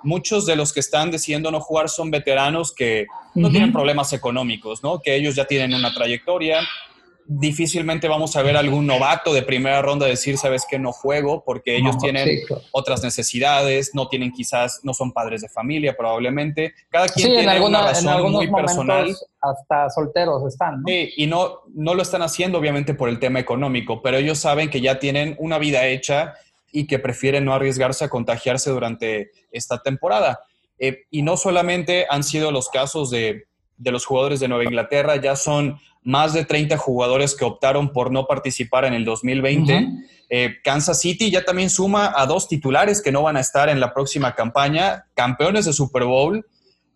muchos 0.03 0.45
de 0.45 0.57
los 0.57 0.73
que 0.73 0.81
están 0.81 1.09
decidiendo 1.09 1.51
no 1.51 1.61
jugar 1.61 1.87
son 1.87 2.11
veteranos 2.11 2.73
que 2.75 3.07
no 3.33 3.49
tienen 3.49 3.71
problemas 3.71 4.11
económicos, 4.11 4.83
¿no? 4.83 4.99
Que 4.99 5.15
ellos 5.15 5.35
ya 5.35 5.45
tienen 5.45 5.73
una 5.73 5.93
trayectoria. 5.93 6.59
Difícilmente 7.25 8.07
vamos 8.07 8.35
a 8.35 8.41
ver 8.41 8.57
algún 8.57 8.85
novato 8.85 9.33
de 9.33 9.41
primera 9.41 9.81
ronda 9.81 10.05
decir, 10.05 10.37
sabes 10.37 10.65
que 10.69 10.79
no 10.79 10.91
juego, 10.91 11.43
porque 11.45 11.77
ellos 11.77 11.97
tienen 11.97 12.41
otras 12.71 13.03
necesidades, 13.03 13.91
no 13.93 14.07
tienen 14.07 14.31
quizás, 14.31 14.81
no 14.83 14.93
son 14.93 15.11
padres 15.11 15.41
de 15.41 15.49
familia 15.49 15.95
probablemente. 15.95 16.73
Cada 16.89 17.07
quien 17.07 17.29
tiene 17.29 17.61
una 17.61 17.83
razón 17.83 18.31
muy 18.31 18.51
personal. 18.51 19.15
Hasta 19.39 19.89
solteros 19.89 20.45
están, 20.45 20.81
¿no? 20.81 20.87
Sí, 20.87 21.13
y 21.15 21.25
no, 21.25 21.61
no 21.73 21.95
lo 21.95 22.01
están 22.01 22.21
haciendo 22.21 22.59
obviamente 22.59 22.93
por 22.93 23.09
el 23.09 23.19
tema 23.19 23.39
económico, 23.39 24.01
pero 24.01 24.17
ellos 24.17 24.37
saben 24.37 24.69
que 24.69 24.81
ya 24.81 24.99
tienen 24.99 25.35
una 25.39 25.57
vida 25.57 25.87
hecha 25.87 26.35
y 26.71 26.87
que 26.87 26.99
prefieren 26.99 27.45
no 27.45 27.53
arriesgarse 27.53 28.05
a 28.05 28.09
contagiarse 28.09 28.69
durante 28.69 29.31
esta 29.51 29.81
temporada. 29.81 30.41
Eh, 30.77 31.03
y 31.11 31.21
no 31.21 31.37
solamente 31.37 32.07
han 32.09 32.23
sido 32.23 32.51
los 32.51 32.69
casos 32.69 33.11
de, 33.11 33.45
los 33.89 34.05
jugadores 34.05 34.39
de 34.39 34.47
Nueva 34.47 34.65
Inglaterra, 34.65 35.15
ya 35.15 35.35
son 35.35 35.79
más 36.03 36.33
de 36.33 36.45
30 36.45 36.77
jugadores 36.77 37.35
que 37.35 37.45
optaron 37.45 37.91
por 37.91 38.11
no 38.11 38.27
participar 38.27 38.85
en 38.85 38.93
el 38.93 39.05
2020. 39.05 39.87
Eh, 40.29 40.55
Kansas 40.63 40.99
City 40.99 41.31
ya 41.31 41.43
también 41.43 41.69
suma 41.69 42.13
a 42.15 42.25
dos 42.25 42.47
titulares 42.47 43.01
que 43.01 43.11
no 43.11 43.23
van 43.23 43.37
a 43.37 43.41
estar 43.41 43.69
en 43.69 43.79
la 43.79 43.93
próxima 43.93 44.35
campaña, 44.35 45.05
campeones 45.13 45.65
de 45.65 45.73
Super 45.73 46.05
Bowl. 46.05 46.45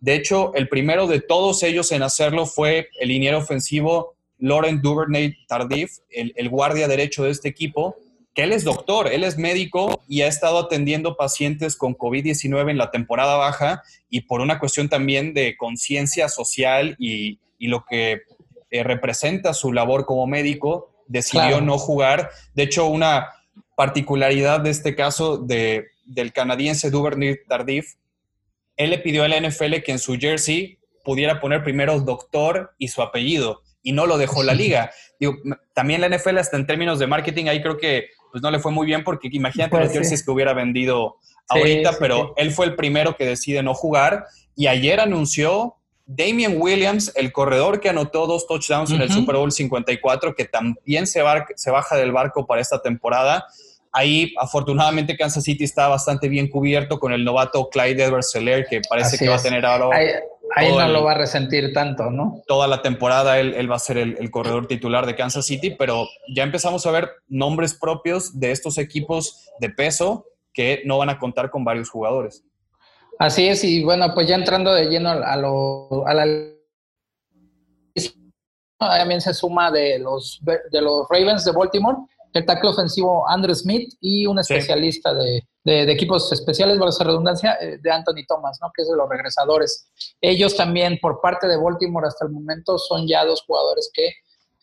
De 0.00 0.14
hecho, 0.14 0.52
el 0.54 0.68
primero 0.68 1.06
de 1.06 1.20
todos 1.20 1.62
ellos 1.62 1.92
en 1.92 2.02
hacerlo 2.02 2.46
fue 2.46 2.88
el 3.00 3.08
liniero 3.08 3.38
ofensivo 3.38 4.14
Laurent 4.38 4.82
Duvernay 4.82 5.34
Tardif, 5.46 5.98
el, 6.10 6.32
el 6.36 6.48
guardia 6.48 6.88
derecho 6.88 7.24
de 7.24 7.30
este 7.30 7.48
equipo, 7.48 7.96
que 8.36 8.42
él 8.42 8.52
es 8.52 8.64
doctor, 8.64 9.10
él 9.10 9.24
es 9.24 9.38
médico 9.38 10.04
y 10.06 10.20
ha 10.20 10.26
estado 10.26 10.58
atendiendo 10.58 11.16
pacientes 11.16 11.74
con 11.74 11.96
COVID-19 11.96 12.70
en 12.70 12.76
la 12.76 12.90
temporada 12.90 13.36
baja 13.36 13.82
y 14.10 14.20
por 14.20 14.42
una 14.42 14.58
cuestión 14.58 14.90
también 14.90 15.32
de 15.32 15.56
conciencia 15.56 16.28
social 16.28 16.96
y, 16.98 17.40
lo 17.58 17.86
que 17.88 18.20
eh, 18.70 18.82
representa 18.82 19.54
su 19.54 19.72
labor 19.72 20.04
como 20.04 20.26
médico, 20.26 20.92
decidió 21.06 21.62
no 21.62 21.78
jugar. 21.78 22.28
De 22.52 22.64
hecho, 22.64 22.84
una 22.84 23.30
particularidad 23.74 24.60
de 24.60 24.68
este 24.68 24.94
caso 24.94 25.38
de, 25.38 25.86
del 26.04 26.34
canadiense 26.34 26.90
Duvernay 26.90 27.38
Tardif, 27.48 27.94
él 28.76 28.90
le 28.90 28.98
pidió 28.98 29.24
a 29.24 29.28
la 29.28 29.40
NFL 29.40 29.76
que 29.76 29.92
en 29.92 29.98
su 29.98 30.18
jersey 30.18 30.78
pudiera 31.02 31.40
poner 31.40 31.64
primero 31.64 31.98
doctor 32.00 32.74
y 32.76 32.88
su 32.88 33.00
apellido 33.00 33.62
y 33.82 33.92
no 33.92 34.04
lo 34.04 34.18
dejó 34.18 34.42
la 34.42 34.52
liga. 34.62 34.90
Digo, 35.18 35.36
también 35.72 36.02
la 36.02 36.08
NFL, 36.10 36.36
hasta 36.36 36.58
en 36.58 36.66
términos 36.66 36.98
de 36.98 37.06
marketing, 37.06 37.46
ahí 37.46 37.62
creo 37.62 37.78
que 37.78 38.10
pues 38.36 38.42
no 38.42 38.50
le 38.50 38.58
fue 38.58 38.70
muy 38.70 38.86
bien 38.86 39.02
porque 39.02 39.30
imagínate 39.32 39.70
pues 39.70 39.84
los 39.84 39.92
jerseys 39.94 40.22
que 40.22 40.30
hubiera 40.30 40.52
vendido 40.52 41.16
ahorita, 41.48 41.92
pero 41.98 42.34
él 42.36 42.52
fue 42.52 42.66
el 42.66 42.76
primero 42.76 43.16
que 43.16 43.24
decide 43.24 43.62
no 43.62 43.72
jugar 43.72 44.26
y 44.54 44.66
ayer 44.66 45.00
anunció 45.00 45.76
Damian 46.04 46.56
Williams, 46.58 47.12
el 47.16 47.32
corredor 47.32 47.80
que 47.80 47.88
anotó 47.88 48.26
dos 48.26 48.46
touchdowns 48.46 48.90
en 48.90 49.00
el 49.00 49.10
Super 49.10 49.36
Bowl 49.36 49.50
54, 49.50 50.34
que 50.34 50.44
también 50.44 51.06
se, 51.06 51.22
se 51.54 51.70
baja 51.70 51.96
del 51.96 52.12
barco 52.12 52.46
para 52.46 52.60
esta 52.60 52.82
temporada. 52.82 53.46
Ahí, 53.90 54.34
afortunadamente, 54.38 55.16
Kansas 55.16 55.42
City 55.42 55.64
está 55.64 55.88
bastante 55.88 56.28
bien 56.28 56.48
cubierto 56.48 57.00
con 57.00 57.14
el 57.14 57.24
novato 57.24 57.70
Clyde 57.70 58.04
edwards 58.04 58.32
seller 58.32 58.66
que 58.68 58.82
parece 58.86 59.16
que 59.16 59.30
va 59.30 59.36
a 59.36 59.42
tener 59.42 59.64
ahora 59.64 59.98
Ahí 60.58 60.74
no 60.74 60.88
lo 60.88 61.04
va 61.04 61.12
a 61.12 61.18
resentir 61.18 61.74
tanto, 61.74 62.10
¿no? 62.10 62.40
Toda 62.46 62.66
la 62.66 62.80
temporada 62.80 63.38
él, 63.38 63.70
va 63.70 63.76
a 63.76 63.78
ser 63.78 63.98
el, 63.98 64.30
corredor 64.30 64.66
titular 64.66 65.04
de 65.04 65.14
Kansas 65.14 65.44
City, 65.44 65.76
pero 65.78 66.08
ya 66.34 66.44
empezamos 66.44 66.86
a 66.86 66.90
ver 66.90 67.10
nombres 67.28 67.74
propios 67.74 68.40
de 68.40 68.52
estos 68.52 68.78
equipos 68.78 69.50
de 69.60 69.68
peso 69.68 70.24
que 70.54 70.80
no 70.86 70.96
van 70.96 71.10
a 71.10 71.18
contar 71.18 71.50
con 71.50 71.62
varios 71.62 71.90
jugadores. 71.90 72.42
Así 73.18 73.46
es, 73.46 73.64
y 73.64 73.84
bueno, 73.84 74.14
pues 74.14 74.28
ya 74.28 74.34
entrando 74.34 74.72
de 74.72 74.86
lleno 74.86 75.10
a, 75.10 75.36
lo, 75.36 76.06
a 76.06 76.14
la 76.14 76.26
también 78.78 79.20
se 79.20 79.34
suma 79.34 79.70
de 79.70 79.98
los, 79.98 80.40
de 80.42 80.80
los 80.80 81.06
Ravens 81.10 81.44
de 81.44 81.52
Baltimore, 81.52 81.98
el 82.36 82.46
tackle 82.46 82.70
ofensivo 82.70 83.28
Andrew 83.28 83.54
Smith 83.54 83.94
y 84.00 84.26
un 84.26 84.38
especialista 84.38 85.14
de, 85.14 85.42
equipos 85.64 86.32
especiales, 86.32 86.78
por 86.78 86.88
esa 86.88 87.04
redundancia, 87.04 87.56
eh, 87.60 87.78
de 87.82 87.90
Anthony 87.90 88.24
Thomas, 88.28 88.58
¿no? 88.62 88.70
que 88.74 88.82
es 88.82 88.88
de 88.88 88.96
los 88.96 89.08
regresadores. 89.08 89.88
Ellos 90.20 90.56
también, 90.56 90.98
por 91.00 91.20
parte 91.20 91.48
de 91.48 91.56
Baltimore 91.56 92.06
hasta 92.06 92.26
el 92.26 92.32
momento, 92.32 92.78
son 92.78 93.08
ya 93.08 93.24
dos 93.24 93.42
jugadores 93.44 93.90
que 93.92 94.12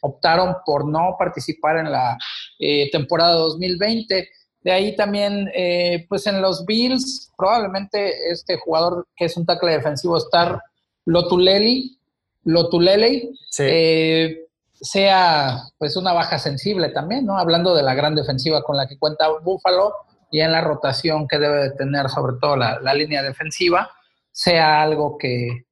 optaron 0.02 0.56
por 0.66 0.88
no 0.88 1.16
participar 1.20 1.78
en 1.78 1.92
la 1.92 2.18
eh, 2.60 2.90
temporada 2.92 3.34
2020. 3.34 4.30
De 4.62 4.72
ahí 4.72 4.96
también, 4.96 5.50
eh, 5.54 6.06
pues 6.08 6.26
en 6.26 6.42
los 6.42 6.66
Bills, 6.66 7.32
probablemente 7.38 8.32
este 8.32 8.58
jugador 8.58 9.06
que 9.16 9.26
es 9.26 9.36
un 9.36 9.46
tackle 9.46 9.72
defensivo, 9.72 10.18
Star 10.18 10.62
Lotuleli, 11.06 11.98
Lotulele, 12.46 13.30
sí 13.50 14.38
sea 14.84 15.64
pues 15.78 15.96
una 15.96 16.12
baja 16.12 16.38
sensible 16.38 16.90
también, 16.90 17.26
¿no? 17.26 17.38
Hablando 17.38 17.74
de 17.74 17.84
la 17.84 17.96
gran 17.96 18.16
defensiva 18.16 18.62
con 18.64 18.76
la 18.76 18.86
que 18.86 19.00
cuenta 19.00 19.30
Buffalo 19.42 19.94
y 20.30 20.42
en 20.42 20.52
la 20.52 20.62
rotación 20.62 21.28
que 21.28 21.40
debe 21.40 21.64
de 21.64 21.72
tener 21.72 22.10
sobre 22.10 22.36
todo 22.42 22.58
la, 22.58 22.94
línea 22.94 23.24
defensiva, 23.24 23.90
sea 24.32 24.82
algo 24.82 25.18
que, 25.18 25.66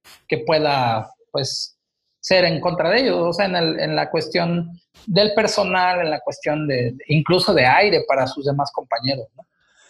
pueda 0.46 1.12
pues 1.32 1.78
ser 2.22 2.46
en 2.46 2.62
contra 2.62 2.90
de 2.90 3.02
ellos, 3.02 3.18
o 3.18 3.34
sea, 3.34 3.48
en, 3.48 3.56
en 3.56 3.96
la 3.96 4.10
cuestión 4.10 4.80
del 5.08 5.34
personal, 5.34 6.00
en 6.00 6.10
la 6.10 6.22
cuestión 6.22 6.68
de 6.68 6.96
incluso 7.08 7.54
de 7.54 7.66
aire 7.66 8.04
para 8.08 8.28
sus 8.28 8.46
demás 8.46 8.72
compañeros, 8.72 9.28
¿no? 9.36 9.44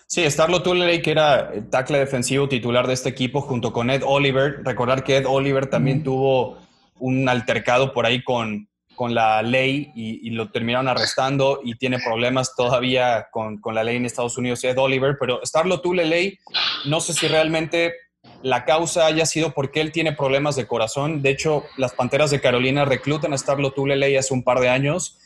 Sí, 0.07 0.29
Starlo 0.29 0.61
Tullerey, 0.61 1.01
que 1.01 1.11
era 1.11 1.53
tackle 1.69 1.99
defensivo 1.99 2.49
titular 2.49 2.85
de 2.85 2.93
este 2.93 3.07
equipo, 3.07 3.39
junto 3.39 3.71
con 3.71 3.89
Ed 3.89 4.01
Oliver. 4.05 4.61
Recordar 4.61 5.05
que 5.05 5.15
Ed 5.15 5.25
Oliver 5.25 5.67
también 5.67 6.03
tuvo 6.03 6.57
un 6.99 7.29
altercado 7.29 7.93
por 7.93 8.05
ahí 8.05 8.21
con, 8.21 8.67
con 8.95 9.13
la 9.15 9.41
ley 9.41 9.91
y, 9.95 10.29
lo 10.31 10.49
terminaron 10.49 10.87
arrestando 10.87 11.59
y 11.63 11.75
tiene 11.75 11.99
problemas 11.99 12.55
todavía 12.55 13.27
con, 13.31 13.59
la 13.73 13.83
ley 13.83 13.97
en 13.97 14.05
Estados 14.05 14.37
Unidos, 14.37 14.63
Ed 14.63 14.77
Oliver, 14.77 15.17
pero 15.19 15.39
Starlo 15.43 15.81
Ley, 15.93 16.37
no 16.85 17.01
sé 17.01 17.13
si 17.13 17.27
realmente 17.27 17.93
la 18.43 18.65
causa 18.65 19.05
haya 19.05 19.25
sido 19.25 19.53
porque 19.53 19.81
él 19.81 19.91
tiene 19.91 20.13
problemas 20.13 20.55
de 20.55 20.67
corazón. 20.67 21.21
De 21.21 21.31
hecho, 21.31 21.63
las 21.77 21.93
Panteras 21.93 22.31
de 22.31 22.41
Carolina 22.41 22.85
reclutan 22.85 23.33
a 23.33 23.37
Starlo 23.37 23.73
Ley 23.75 24.15
hace 24.15 24.33
un 24.33 24.43
par 24.43 24.59
de 24.59 24.69
años 24.69 25.17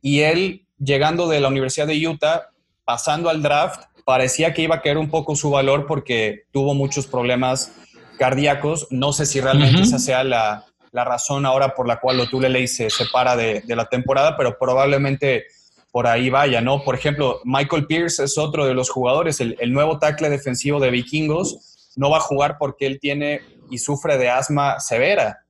y 0.00 0.20
él, 0.20 0.66
llegando 0.78 1.28
de 1.28 1.40
la 1.40 1.48
Universidad 1.48 1.86
de 1.86 2.06
Utah, 2.06 2.50
pasando 2.84 3.30
al 3.30 3.42
draft, 3.42 3.84
parecía 4.04 4.52
que 4.52 4.62
iba 4.62 4.76
a 4.76 4.82
caer 4.82 4.98
un 4.98 5.08
poco 5.08 5.36
su 5.36 5.50
valor 5.50 5.86
porque 5.86 6.42
tuvo 6.50 6.74
muchos 6.74 7.06
problemas 7.06 7.72
cardíacos. 8.18 8.88
No 8.90 9.12
sé 9.12 9.26
si 9.26 9.40
realmente 9.40 9.82
esa 9.82 9.98
sea 9.98 10.24
la, 10.24 10.66
la 10.92 11.04
razón 11.04 11.46
ahora 11.46 11.74
por 11.74 11.88
la 11.88 11.98
cual 11.98 12.20
Otulelei 12.20 12.68
se 12.68 12.90
separa 12.90 13.34
de, 13.34 13.62
de 13.62 13.76
la 13.76 13.86
temporada, 13.86 14.36
pero 14.36 14.58
probablemente 14.58 15.46
por 15.90 16.06
ahí 16.06 16.30
vaya, 16.30 16.60
¿no? 16.60 16.84
Por 16.84 16.94
ejemplo, 16.94 17.40
Michael 17.44 17.86
Pierce 17.86 18.24
es 18.24 18.38
otro 18.38 18.66
de 18.66 18.74
los 18.74 18.90
jugadores, 18.90 19.40
el, 19.40 19.56
el, 19.60 19.72
nuevo 19.72 19.98
tackle 19.98 20.30
defensivo 20.30 20.80
de 20.80 20.90
Vikingos, 20.90 21.92
no 21.96 22.10
va 22.10 22.18
a 22.18 22.20
jugar 22.20 22.56
porque 22.58 22.86
él 22.86 22.98
tiene 23.00 23.42
y 23.70 23.78
sufre 23.78 24.16
de 24.16 24.30
asma 24.30 24.80
severa. 24.80 25.41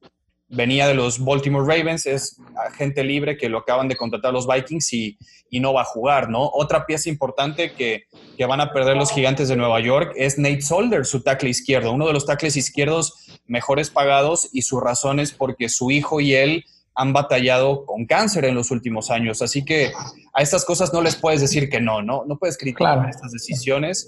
Venía 0.53 0.87
de 0.87 0.95
los 0.95 1.25
Baltimore 1.25 1.65
Ravens, 1.67 2.07
es 2.07 2.39
agente 2.69 3.03
libre 3.03 3.37
que 3.37 3.49
lo 3.49 3.59
acaban 3.59 3.89
de 3.89 3.97
contratar 3.97 4.33
los 4.33 4.47
Vikings 4.47 4.93
y, 4.93 5.19
y 5.51 5.61
no 5.61 5.73
va 5.73 5.83
a 5.83 5.85
jugar, 5.85 6.29
¿no? 6.29 6.51
Otra 6.53 6.87
pieza 6.87 7.09
importante 7.09 7.73
que, 7.73 8.05
que, 8.37 8.47
van 8.47 8.61
a 8.61 8.73
perder 8.73 8.97
los 8.97 9.11
gigantes 9.11 9.49
de 9.49 9.57
Nueva 9.57 9.81
York 9.81 10.13
es 10.17 10.39
Nate 10.39 10.63
Solder, 10.63 11.05
su 11.07 11.23
tackle 11.23 11.51
izquierdo, 11.51 11.93
uno 11.93 12.07
de 12.07 12.13
los 12.13 12.27
tackles 12.27 12.57
izquierdos 12.57 13.41
mejores 13.47 13.91
pagados 13.91 14.49
y 14.53 14.63
su 14.63 14.81
razón 14.81 15.21
es 15.21 15.33
porque 15.33 15.69
su 15.69 15.91
hijo 15.91 16.21
y 16.21 16.35
él 16.35 16.65
han 16.95 17.13
batallado 17.13 17.87
con 17.87 18.07
cáncer 18.07 18.45
en 18.45 18.55
los 18.55 18.71
últimos 18.71 19.11
años. 19.11 19.43
Así 19.43 19.65
que 19.65 19.93
a 20.35 20.43
estas 20.43 20.65
cosas 20.65 20.93
no 20.93 21.01
les 21.01 21.17
puedes 21.17 21.41
decir 21.41 21.69
que 21.69 21.81
no, 21.81 22.03
¿no? 22.03 22.25
No 22.27 22.39
puedes 22.39 22.59
criticar 22.59 23.09
estas 23.09 23.33
decisiones. 23.33 24.07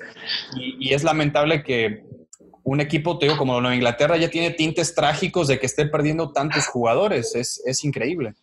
Y, 0.57 0.93
es 0.93 1.03
lamentable 1.03 1.63
que 1.63 2.05
un 2.65 2.81
equipo, 2.81 3.19
te 3.19 3.27
digo, 3.27 3.39
como 3.39 3.61
Nueva 3.61 3.77
Inglaterra 3.77 4.17
ya 4.17 4.31
tiene 4.31 4.51
tintes 4.51 4.95
trágicos 4.95 5.49
de 5.49 5.61
que 5.61 5.67
esté 5.67 5.87
perdiendo 5.87 6.33
tantos 6.33 6.67
jugadores. 6.67 7.35
Es, 7.35 7.85
increíble. 7.85 8.35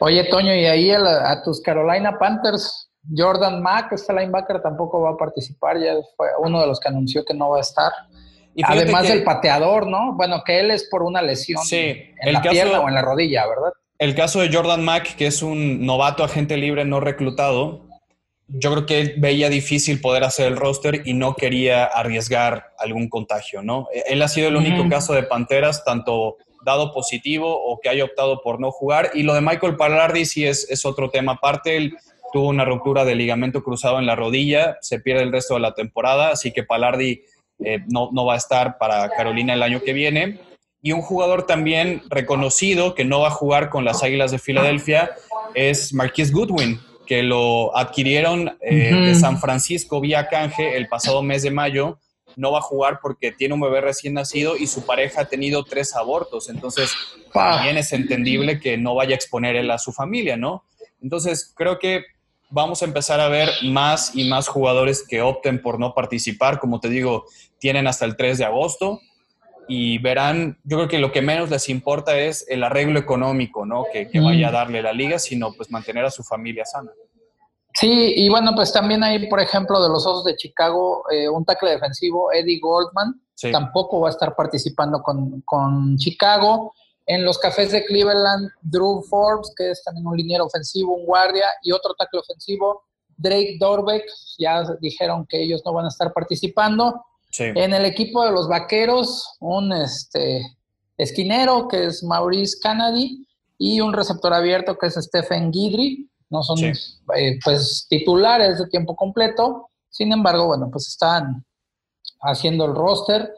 Oye, 0.00 0.24
Toño, 0.24 0.54
y 0.54 0.66
ahí 0.66 0.90
a, 0.90 1.42
tus 1.42 1.60
Carolina 1.62 2.18
Panthers, 2.18 2.90
Jordan 3.16 3.62
Mack, 3.62 3.92
este 3.92 4.12
linebacker, 4.12 4.60
tampoco 4.60 5.00
va 5.00 5.10
a 5.10 5.16
participar. 5.16 5.78
Ya 5.78 5.94
fue 6.16 6.26
uno 6.40 6.60
de 6.60 6.66
los 6.66 6.80
que 6.80 6.88
anunció 6.88 7.24
que 7.24 7.34
no 7.34 7.50
va 7.50 7.58
a 7.58 7.62
estar. 7.62 7.92
Además 8.64 9.06
del 9.06 9.22
pateador, 9.22 9.86
¿no? 9.86 10.14
Bueno, 10.14 10.42
que 10.44 10.58
él 10.58 10.72
es 10.72 10.88
por 10.90 11.04
una 11.04 11.22
lesión 11.22 11.62
en 11.70 12.32
la 12.32 12.42
pierna 12.42 12.80
o 12.80 12.88
en 12.88 12.94
la 12.94 13.02
rodilla, 13.02 13.46
¿verdad? 13.46 13.72
El 14.00 14.14
caso 14.16 14.40
de 14.40 14.52
Jordan 14.52 14.84
Mack, 14.84 15.16
que 15.16 15.26
es 15.26 15.42
un 15.42 15.84
novato 15.86 16.24
agente 16.24 16.56
libre 16.56 16.84
no 16.84 16.98
reclutado, 16.98 17.87
yo 18.48 18.72
creo 18.72 18.86
que 18.86 19.00
él 19.00 19.14
veía 19.18 19.48
difícil 19.50 20.00
poder 20.00 20.24
hacer 20.24 20.46
el 20.46 20.56
roster 20.56 21.02
y 21.04 21.12
no 21.12 21.34
quería 21.34 21.84
arriesgar 21.84 22.72
algún 22.78 23.08
contagio, 23.08 23.62
¿no? 23.62 23.88
E-, 23.94 24.04
él 24.12 24.22
ha 24.22 24.28
sido 24.28 24.48
el 24.48 24.56
único 24.56 24.88
caso 24.88 25.12
de 25.12 25.22
Panteras, 25.22 25.84
tanto 25.84 26.36
dado 26.64 26.92
positivo 26.92 27.54
o 27.62 27.78
que 27.80 27.88
haya 27.88 28.04
optado 28.04 28.42
por 28.42 28.60
no 28.60 28.70
jugar. 28.70 29.10
Y 29.14 29.22
lo 29.22 29.34
de 29.34 29.40
Michael 29.40 29.76
Palardi 29.76 30.24
sí 30.24 30.44
es, 30.44 30.68
es 30.70 30.84
otro 30.84 31.10
tema 31.10 31.32
aparte. 31.32 31.76
Él 31.76 31.96
tuvo 32.32 32.48
una 32.48 32.64
ruptura 32.64 33.04
de 33.04 33.14
ligamento 33.14 33.62
cruzado 33.62 33.98
en 33.98 34.06
la 34.06 34.16
rodilla, 34.16 34.76
se 34.80 35.00
pierde 35.00 35.22
el 35.22 35.32
resto 35.32 35.54
de 35.54 35.60
la 35.60 35.74
temporada, 35.74 36.30
así 36.30 36.52
que 36.52 36.62
Palardi 36.62 37.22
eh, 37.64 37.80
no, 37.88 38.12
va 38.24 38.34
a 38.34 38.36
estar 38.36 38.78
para 38.78 39.08
Carolina 39.10 39.54
el 39.54 39.62
año 39.62 39.82
que 39.82 39.92
viene. 39.92 40.40
Y 40.80 40.92
un 40.92 41.02
jugador 41.02 41.44
también 41.46 42.02
reconocido 42.08 42.94
que 42.94 43.04
no 43.04 43.20
va 43.20 43.28
a 43.28 43.32
jugar 43.32 43.68
con 43.68 43.84
las 43.84 44.02
Águilas 44.02 44.30
de 44.30 44.38
Filadelfia 44.38 45.10
es 45.54 45.92
Marquis 45.92 46.32
Goodwin, 46.32 46.80
que 47.08 47.22
lo 47.22 47.74
adquirieron 47.74 48.58
eh, 48.60 48.94
de 48.94 49.14
San 49.14 49.40
Francisco 49.40 49.98
vía 49.98 50.28
canje 50.28 50.76
el 50.76 50.88
pasado 50.88 51.22
mes 51.22 51.42
de 51.42 51.50
mayo. 51.50 51.98
No 52.36 52.52
va 52.52 52.58
a 52.58 52.62
jugar 52.62 53.00
porque 53.00 53.32
tiene 53.32 53.54
un 53.54 53.62
bebé 53.62 53.80
recién 53.80 54.12
nacido 54.12 54.58
y 54.58 54.66
su 54.66 54.84
pareja 54.84 55.22
ha 55.22 55.24
tenido 55.24 55.64
tres 55.64 55.96
abortos. 55.96 56.50
Entonces, 56.50 56.92
también 57.32 57.78
es 57.78 57.94
entendible 57.94 58.60
que 58.60 58.76
no 58.76 58.94
vaya 58.94 59.12
a 59.12 59.16
exponer 59.16 59.56
él 59.56 59.70
a 59.70 59.78
su 59.78 59.90
familia, 59.90 60.36
¿no? 60.36 60.64
Entonces, 61.00 61.50
creo 61.56 61.78
que 61.78 62.04
vamos 62.50 62.82
a 62.82 62.84
empezar 62.84 63.20
a 63.20 63.28
ver 63.28 63.48
más 63.64 64.14
y 64.14 64.28
más 64.28 64.46
jugadores 64.46 65.02
que 65.02 65.22
opten 65.22 65.62
por 65.62 65.80
no 65.80 65.94
participar. 65.94 66.60
Como 66.60 66.78
te 66.78 66.90
digo, 66.90 67.24
tienen 67.58 67.86
hasta 67.86 68.04
el 68.04 68.16
3 68.16 68.36
de 68.36 68.44
agosto 68.44 69.00
y 69.68 69.98
verán, 69.98 70.58
yo 70.64 70.78
creo 70.78 70.88
que 70.88 70.98
lo 70.98 71.12
que 71.12 71.22
menos 71.22 71.50
les 71.50 71.68
importa 71.68 72.18
es 72.18 72.46
el 72.48 72.64
arreglo 72.64 72.98
económico, 72.98 73.66
¿no? 73.66 73.84
Que, 73.92 74.08
vaya 74.20 74.48
a 74.48 74.52
darle 74.52 74.82
la 74.82 74.92
liga, 74.92 75.18
sino 75.18 75.52
pues 75.52 75.70
mantener 75.70 76.04
a 76.04 76.10
su 76.10 76.22
familia 76.22 76.64
sana. 76.64 76.90
Sí, 77.74 78.14
y 78.16 78.28
bueno, 78.28 78.52
pues 78.56 78.72
también 78.72 79.04
hay, 79.04 79.28
por 79.28 79.40
ejemplo, 79.40 79.80
de 79.82 79.88
los 79.88 80.04
Osos 80.06 80.24
de 80.24 80.36
Chicago, 80.36 81.04
eh, 81.12 81.28
un 81.28 81.44
tackle 81.44 81.70
defensivo, 81.70 82.32
Eddie 82.32 82.58
Goldman, 82.60 83.20
tampoco 83.52 84.00
va 84.00 84.08
a 84.08 84.10
estar 84.10 84.34
participando 84.34 85.00
con, 85.02 85.42
con 85.42 85.96
Chicago. 85.96 86.72
En 87.06 87.24
los 87.24 87.38
cafés 87.38 87.70
de 87.70 87.84
Cleveland, 87.84 88.50
Drew 88.62 89.02
Forbes, 89.02 89.52
que 89.56 89.70
es 89.70 89.82
también 89.84 90.06
un 90.06 90.16
liniero 90.16 90.46
ofensivo, 90.46 90.94
un 90.94 91.06
guardia, 91.06 91.46
y 91.62 91.72
otro 91.72 91.94
tackle 91.94 92.20
ofensivo, 92.20 92.82
Drake 93.16 93.56
Dorbeck, 93.60 94.04
ya 94.38 94.64
dijeron 94.80 95.26
que 95.26 95.42
ellos 95.42 95.62
no 95.64 95.72
van 95.72 95.86
a 95.86 95.88
estar 95.88 96.12
participando. 96.12 97.04
En 97.38 97.74
el 97.74 97.84
equipo 97.84 98.24
de 98.24 98.32
los 98.32 98.48
vaqueros, 98.48 99.36
un 99.40 99.72
este, 99.72 100.42
esquinero 100.96 101.68
que 101.68 101.86
es 101.86 102.02
Maurice 102.02 102.58
Kennedy 102.62 103.26
y 103.58 103.80
un 103.80 103.92
receptor 103.92 104.32
abierto 104.32 104.76
que 104.78 104.86
es 104.86 104.94
Stephen 104.94 105.50
Guidry. 105.50 106.08
No 106.30 106.42
son 106.42 106.58
eh, 106.64 107.38
pues 107.44 107.86
titulares 107.88 108.58
de 108.58 108.68
tiempo 108.68 108.94
completo. 108.96 109.70
Sin 109.88 110.12
embargo, 110.12 110.46
bueno, 110.46 110.68
pues 110.70 110.88
están 110.88 111.44
haciendo 112.20 112.66
el 112.66 112.74
roster. 112.74 113.32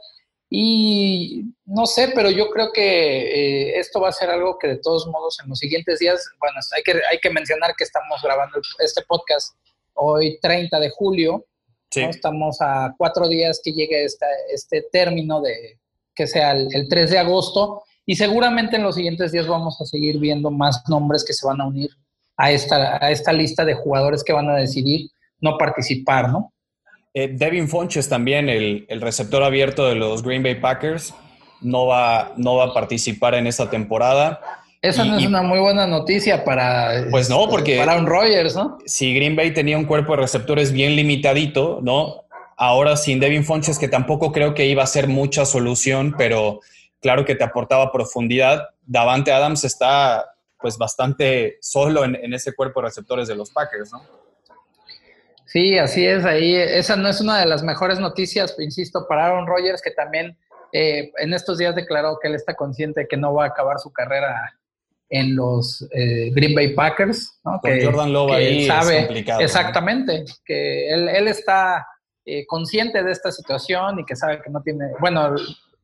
Y 0.53 1.45
no 1.65 1.87
sé, 1.87 2.11
pero 2.13 2.29
yo 2.29 2.51
creo 2.51 2.73
que 2.73 2.83
eh, 2.83 3.79
esto 3.79 4.01
va 4.01 4.09
a 4.09 4.13
ser 4.13 4.31
algo 4.31 4.59
que 4.59 4.67
de 4.67 4.79
todos 4.79 5.07
modos 5.07 5.39
en 5.41 5.49
los 5.49 5.61
siguientes 5.61 6.01
días, 6.01 6.29
bueno, 6.41 6.57
hay 6.77 6.83
que, 6.83 7.01
hay 7.09 7.19
que 7.19 7.31
mencionar 7.31 7.75
que 7.77 7.85
estamos 7.85 8.21
grabando 8.21 8.61
este 8.81 9.03
podcast 9.03 9.55
hoy 9.95 10.41
30 10.43 10.81
de 10.81 10.91
julio, 10.91 11.47
estamos 11.95 12.61
a 12.61 12.95
cuatro 12.97 13.29
días 13.29 13.61
que 13.63 13.73
llegue 13.73 14.05
esta, 14.05 14.27
este 14.53 14.85
término 14.93 15.41
de 15.41 15.79
que 16.15 16.27
sea 16.27 16.53
el, 16.53 16.69
el 16.75 16.89
3 16.89 17.11
de 17.11 17.19
agosto 17.19 17.83
y 18.07 18.17
seguramente 18.17 18.77
en 18.77 18.83
los 18.83 18.97
siguientes 18.97 19.33
días 19.33 19.47
vamos 19.47 19.81
a 19.81 19.85
seguir 19.85 20.19
viendo 20.19 20.51
más 20.51 20.83
nombres 20.89 21.25
que 21.25 21.33
se 21.33 21.47
van 21.47 21.61
a 21.61 21.67
unir 21.67 21.91
a 22.37 22.51
esta, 22.51 23.05
a 23.05 23.11
esta 23.11 23.33
lista 23.33 23.65
de 23.65 23.75
jugadores 23.75 24.25
que 24.25 24.33
van 24.33 24.49
a 24.49 24.57
decidir 24.57 25.11
no 25.41 25.59
participar, 25.59 26.31
¿no? 26.31 26.53
Eh, 27.13 27.29
Devin 27.33 27.69
Fonches 27.69 28.09
también, 28.09 28.49
el, 28.49 29.01
receptor 29.01 29.43
abierto 29.43 29.87
de 29.87 29.95
los 29.95 30.23
Green 30.23 30.43
Bay 30.43 30.55
Packers, 30.55 31.15
no 31.61 31.87
va, 31.87 32.33
no 32.37 32.57
va 32.57 32.67
a 32.67 32.75
participar 32.75 33.35
en 33.35 33.47
esta 33.47 33.69
temporada. 33.69 34.41
Esa 34.83 35.05
no 35.05 35.19
es 35.19 35.27
una 35.27 35.43
muy 35.43 35.59
buena 35.59 35.87
noticia 35.87 36.43
para, 36.43 37.05
pues 37.11 37.29
no, 37.29 37.49
porque 37.51 37.77
para 37.77 37.99
un 37.99 38.07
Rogers, 38.07 38.57
¿no? 38.57 38.79
Si 38.87 39.15
Green 39.15 39.37
Bay 39.37 39.53
tenía 39.53 39.77
un 39.77 39.85
cuerpo 39.85 40.13
de 40.13 40.23
receptores 40.23 40.73
bien 40.73 40.97
limitadito, 40.97 41.81
¿no? 41.83 42.25
Ahora 42.57 42.97
sin 42.97 43.21
Devin 43.21 43.45
Fonches, 43.45 43.79
que 43.79 43.89
tampoco 43.89 44.33
creo 44.33 44.55
que 44.55 44.67
iba 44.67 44.83
a 44.83 44.87
ser 44.87 45.07
mucha 45.07 45.45
solución, 45.45 46.15
pero 46.17 46.61
claro 47.01 47.27
que 47.27 47.35
te 47.35 47.45
aportaba 47.45 47.93
profundidad. 47.93 48.71
Davante 48.87 49.33
Adams 49.33 49.65
está 49.65 50.33
pues 50.59 50.79
bastante 50.79 51.59
solo 51.61 52.05
en, 52.05 52.17
en 52.17 52.33
ese 52.33 52.55
cuerpo 52.55 52.81
de 52.81 52.89
receptores 52.89 53.29
de 53.29 53.35
los 53.35 53.51
Packers, 53.51 53.93
¿no? 53.93 54.03
Sí, 55.45 55.79
así 55.79 56.07
es. 56.07 56.25
Ahí 56.25 56.55
esa 56.55 56.97
no 56.97 57.09
es 57.09 57.21
una 57.21 57.39
de 57.41 57.47
las 57.47 57.63
mejores 57.63 57.99
noticias, 57.99 58.55
insisto, 58.59 59.07
para 59.09 59.27
Aaron 59.27 59.47
Rodgers, 59.47 59.83
que 59.83 59.91
también 59.91 60.39
eh, 60.73 61.11
en 61.19 61.35
estos 61.35 61.59
días 61.59 61.75
declaró 61.75 62.19
que 62.23 62.29
él 62.29 62.35
está 62.35 62.55
consciente 62.55 63.01
de 63.01 63.09
que 63.09 63.17
no 63.17 63.35
va 63.35 63.45
a 63.45 63.49
acabar 63.49 63.79
su 63.81 63.93
carrera 63.93 64.55
en 65.11 65.37
los 65.37 65.87
eh, 65.93 66.31
Green 66.33 66.55
Bay 66.55 66.75
Packers. 66.75 67.41
¿no? 67.45 67.61
que, 67.63 67.85
Jordan 67.85 68.13
Love 68.13 68.33
ahí 68.33 68.67
sabe, 68.67 68.99
es 68.99 69.07
complicado. 69.07 69.41
Exactamente, 69.41 70.25
que 70.45 70.89
él, 70.89 71.09
él 71.09 71.29
está 71.29 71.87
eh, 72.25 72.47
consciente 72.47 73.03
de 73.03 73.11
esta 73.11 73.33
situación 73.33 73.99
y 73.99 74.05
que 74.05 74.15
sabe 74.15 74.41
que 74.41 74.51
no 74.51 74.63
tiene, 74.63 74.85
bueno, 75.01 75.35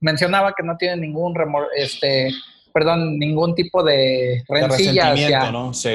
mencionaba 0.00 0.54
que 0.56 0.62
no 0.62 0.76
tiene 0.76 0.96
ningún 0.96 1.34
remor, 1.34 1.68
este, 1.76 2.30
perdón, 2.72 3.18
ningún 3.18 3.54
tipo 3.54 3.82
de 3.82 4.44
rencilla 4.48 5.12
hacia, 5.12 5.40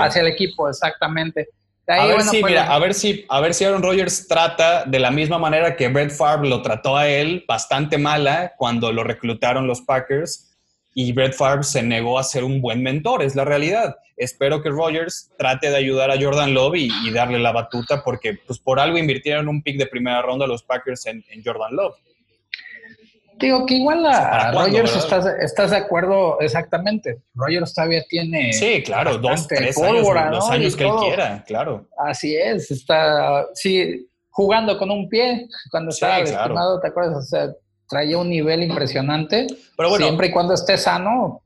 hacia 0.04 0.22
el 0.22 0.28
equipo, 0.28 0.68
exactamente. 0.68 1.48
A 1.88 2.06
ver, 2.06 2.22
si, 2.22 2.42
a 2.44 2.80
ver 2.80 2.94
si, 2.94 3.26
a 3.28 3.40
ver 3.42 3.54
si 3.54 3.66
Aaron 3.66 3.84
Rodgers 3.84 4.28
trata 4.28 4.86
de 4.86 5.00
la 5.00 5.12
misma 5.12 5.38
manera 5.38 5.76
que 5.76 5.88
Brett 5.90 6.12
Favre 6.12 6.48
lo 6.48 6.62
trató 6.62 6.96
a 6.96 7.08
él, 7.08 7.44
bastante 7.48 7.98
mala, 7.98 8.54
cuando 8.58 8.92
lo 8.92 9.04
reclutaron 9.04 9.68
los 9.68 9.82
Packers, 9.82 10.51
y 10.94 11.12
Brett 11.14 11.34
Favre 11.34 11.64
se 11.64 11.82
negó 11.82 12.20
a 12.20 12.24
ser 12.24 12.44
un 12.44 12.62
buen 12.62 12.84
mentor, 12.84 13.24
es 13.24 13.36
la 13.36 13.46
realidad. 13.46 13.98
Espero 14.18 14.62
que 14.62 14.70
Rodgers 14.70 15.32
trate 15.38 15.70
de 15.70 15.78
ayudar 15.78 16.12
a 16.12 16.22
Jordan 16.22 16.54
Love 16.54 16.76
y, 16.76 17.12
darle 17.12 17.40
la 17.40 17.52
batuta, 17.52 18.04
porque 18.04 18.38
pues 18.46 18.60
por 18.60 18.80
algo 18.80 18.98
invirtieron 18.98 19.48
un 19.48 19.64
pick 19.64 19.78
de 19.78 19.88
primera 19.88 20.22
ronda 20.22 20.46
los 20.46 20.64
Packers 20.64 21.06
en 21.08 21.24
Jordan 21.44 21.76
Love. 21.76 21.96
Digo 23.42 23.66
que 23.66 23.74
igual 23.74 24.06
a 24.06 24.52
Rogers 24.52 24.96
estás, 24.96 25.72
de 25.72 25.78
acuerdo 25.78 26.40
exactamente. 26.40 27.22
Rogers 27.34 27.74
todavía 27.74 28.04
tiene. 28.08 28.54
Sí, 28.54 28.84
claro, 28.84 29.18
dos, 29.18 29.48
tres 29.48 29.78
años, 29.82 30.08
los 30.32 30.50
años 30.50 30.76
que 30.76 30.84
él 30.84 30.92
quiera, 31.00 31.44
claro. 31.46 31.88
Así 31.98 32.36
es, 32.36 32.70
está, 32.70 33.48
sí, 33.56 34.08
jugando 34.30 34.78
con 34.78 34.92
un 34.92 35.10
pie 35.10 35.48
cuando 35.72 35.90
estaba 35.90 36.20
lastimado, 36.20 36.80
¿te 36.80 36.88
acuerdas? 36.88 37.18
O 37.18 37.22
sea, 37.24 37.48
traía 37.92 38.18
un 38.18 38.30
nivel 38.30 38.64
impresionante. 38.64 39.48
Pero 39.76 39.90
bueno, 39.90 40.06
siempre 40.06 40.28
y 40.28 40.32
cuando 40.32 40.54
esté 40.54 40.78
sano, 40.78 41.44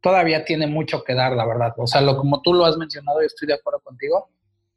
todavía 0.00 0.44
tiene 0.44 0.68
mucho 0.68 1.02
que 1.02 1.12
dar, 1.12 1.32
la 1.32 1.44
verdad. 1.44 1.74
O 1.76 1.88
sea, 1.88 2.00
lo 2.00 2.16
como 2.16 2.40
tú 2.40 2.54
lo 2.54 2.64
has 2.64 2.76
mencionado, 2.76 3.20
y 3.20 3.26
estoy 3.26 3.48
de 3.48 3.54
acuerdo 3.54 3.80
contigo, 3.80 4.28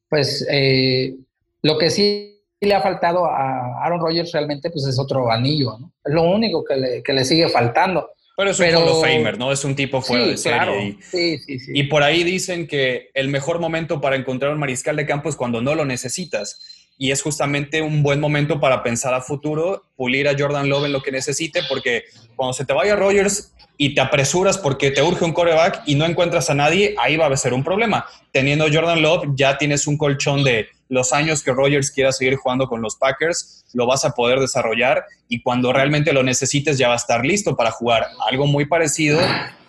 pues 0.10 0.46
eh, 0.50 1.16
lo 1.62 1.78
que 1.78 1.92
sí 1.92 2.42
le 2.60 2.74
ha 2.74 2.82
faltado 2.82 3.26
a 3.26 3.84
Aaron 3.86 4.02
Rodgers 4.02 4.32
realmente 4.32 4.72
pues 4.72 4.86
es 4.88 4.98
otro 4.98 5.32
anillo, 5.32 5.78
¿no? 5.80 5.92
Es 6.04 6.12
lo 6.12 6.24
único 6.24 6.66
que 6.66 6.76
le, 6.76 7.04
que 7.04 7.14
le 7.14 7.24
sigue 7.24 7.50
faltando. 7.50 8.10
Pero 8.36 8.50
es 8.50 8.60
un 8.60 8.66
Hall 8.66 8.88
of 8.88 9.02
Famer, 9.02 9.38
¿no? 9.38 9.52
Es 9.52 9.64
un 9.64 9.76
tipo 9.76 10.02
fuera 10.02 10.26
de 10.26 10.38
serie. 10.38 10.88
Y, 10.88 11.02
sí, 11.04 11.38
sí, 11.38 11.60
sí. 11.60 11.72
y 11.76 11.84
por 11.84 12.02
ahí 12.02 12.24
dicen 12.24 12.66
que 12.66 13.12
el 13.14 13.28
mejor 13.28 13.60
momento 13.60 14.02
para 14.02 14.16
encontrar 14.16 14.54
un 14.54 14.60
mariscal 14.60 14.96
de 14.96 15.06
campo 15.06 15.30
es 15.30 15.36
cuando 15.36 15.62
no 15.62 15.76
lo 15.76 15.86
necesitas. 15.86 16.81
Y 16.98 17.12
es 17.12 17.22
justamente 17.22 17.82
un 17.82 18.04
buen 18.04 18.20
momento 18.20 18.60
para 18.60 18.84
pensar 18.84 19.14
a 19.14 19.22
futuro, 19.22 19.86
pulir 19.96 20.28
a 20.28 20.36
Jordan 20.38 20.70
Love 20.70 20.86
en 20.86 20.94
lo 20.94 21.02
que 21.02 21.12
necesite, 21.12 21.62
porque 21.68 22.04
cuando 22.36 22.54
se 22.54 22.66
te 22.66 22.74
vaya 22.74 22.96
Rodgers 22.96 23.54
y 23.78 23.96
te 23.96 24.02
apresuras 24.02 24.60
porque 24.60 24.92
te 24.92 25.02
urge 25.02 25.26
un 25.26 25.34
coreback 25.34 25.82
y 25.88 25.96
no 25.96 26.06
encuentras 26.06 26.52
a 26.52 26.54
nadie, 26.54 26.94
ahí 27.00 27.18
va 27.18 27.26
a 27.26 27.38
ser 27.38 27.54
un 27.54 27.64
problema. 27.64 28.06
Teniendo 28.32 28.66
Jordan 28.72 29.02
Love, 29.02 29.30
ya 29.34 29.58
tienes 29.58 29.88
un 29.88 29.98
colchón 29.98 30.44
de 30.44 30.68
los 30.88 31.14
años 31.14 31.42
que 31.42 31.52
Rogers 31.52 31.90
quiera 31.90 32.12
seguir 32.12 32.36
jugando 32.36 32.68
con 32.68 32.82
los 32.82 32.96
Packers, 32.98 33.66
lo 33.74 33.88
vas 33.88 34.06
a 34.06 34.12
poder 34.12 34.40
desarrollar 34.40 35.06
y 35.30 35.42
cuando 35.42 35.74
realmente 35.74 36.14
lo 36.14 36.22
necesites 36.22 36.78
ya 36.78 36.90
va 36.90 36.94
a 36.94 36.98
estar 36.98 37.26
listo 37.26 37.56
para 37.56 37.72
jugar. 37.72 38.08
Algo 38.30 38.46
muy 38.46 38.66
parecido 38.66 39.20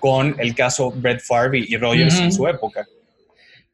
con 0.00 0.34
el 0.38 0.54
caso 0.54 0.90
Brett 0.90 1.22
Favre 1.22 1.64
y 1.66 1.76
Rogers 1.76 2.18
en 2.18 2.32
su 2.32 2.46
época. 2.48 2.86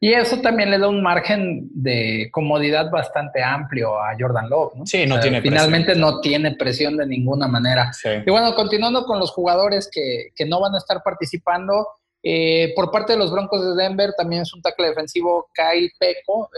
Y 0.01 0.13
eso 0.13 0.39
también 0.39 0.71
le 0.71 0.79
da 0.79 0.87
un 0.87 1.03
margen 1.03 1.67
de 1.73 2.29
comodidad 2.31 2.89
bastante 2.89 3.43
amplio 3.43 3.99
a 3.99 4.15
Jordan 4.17 4.49
Love, 4.49 4.75
¿no? 4.75 4.85
Sí, 4.85 5.05
no 5.05 5.19
tiene 5.19 5.41
Finalmente 5.41 5.93
no 5.93 6.21
tiene 6.21 6.55
presión 6.55 6.95
de 6.95 7.05
ninguna 7.05 7.47
manera. 7.49 7.91
Y 8.25 8.29
bueno, 8.31 8.55
continuando 8.55 9.03
con 9.03 9.19
los 9.19 9.31
jugadores 9.31 9.89
que, 9.91 10.29
que 10.33 10.45
no 10.45 10.61
van 10.61 10.73
a 10.75 10.77
estar 10.77 11.03
participando, 11.03 11.85
eh, 12.23 12.73
por 12.75 12.91
parte 12.91 13.13
de 13.13 13.19
los 13.19 13.31
Broncos 13.31 13.63
de 13.63 13.81
Denver 13.81 14.13
también 14.17 14.43
es 14.43 14.53
un 14.53 14.61
tackle 14.61 14.87
defensivo 14.87 15.49
Kyle 15.53 15.91
Peco, 15.99 16.49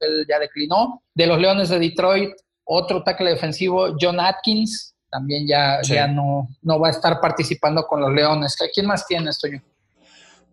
él 0.00 0.26
ya 0.28 0.40
declinó. 0.40 1.02
De 1.14 1.26
los 1.26 1.38
Leones 1.38 1.68
de 1.68 1.78
Detroit, 1.78 2.32
otro 2.64 3.04
tackle 3.04 3.30
defensivo 3.30 3.96
John 4.00 4.18
Atkins, 4.18 4.94
también 5.10 5.46
ya, 5.46 5.80
ya 5.82 6.06
no, 6.06 6.48
no 6.62 6.78
va 6.78 6.88
a 6.88 6.92
estar 6.92 7.20
participando 7.20 7.86
con 7.86 8.00
los 8.00 8.12
Leones. 8.12 8.56
¿Quién 8.72 8.86
más 8.86 9.06
tiene 9.06 9.30
esto? 9.30 9.48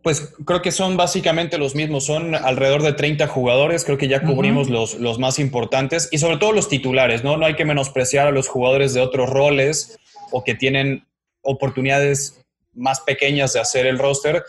Pues 0.08 0.34
creo 0.46 0.62
que 0.62 0.72
son 0.72 0.96
básicamente 0.96 1.58
los 1.58 1.76
mismos, 1.76 2.06
son 2.06 2.34
alrededor 2.34 2.82
de 2.82 2.93
30 2.93 3.28
jugadores, 3.28 3.84
creo 3.84 3.98
que 3.98 4.08
ya 4.08 4.22
cubrimos 4.22 4.70
los, 4.70 4.93
los, 4.93 5.20
más 5.20 5.38
importantes 5.38 6.08
y 6.13 6.17
sobre 6.20 6.38
todo 6.38 6.54
los 6.54 6.70
titulares, 6.70 7.26
¿no? 7.26 7.36
No 7.36 7.46
hay 7.46 7.56
que 7.56 7.65
menospreciar 7.65 8.26
a 8.26 8.32
los 8.32 8.48
jugadores 8.48 8.93
de 8.93 9.02
otros 9.02 9.30
roles 9.30 10.00
o 10.32 10.46
que 10.46 10.56
tienen 10.56 11.06
oportunidades 11.41 12.39
más 12.74 13.02
pequeñas 13.02 13.52
de 13.52 13.60
hacer 13.60 13.86
el 13.86 14.00
roster, 14.00 14.46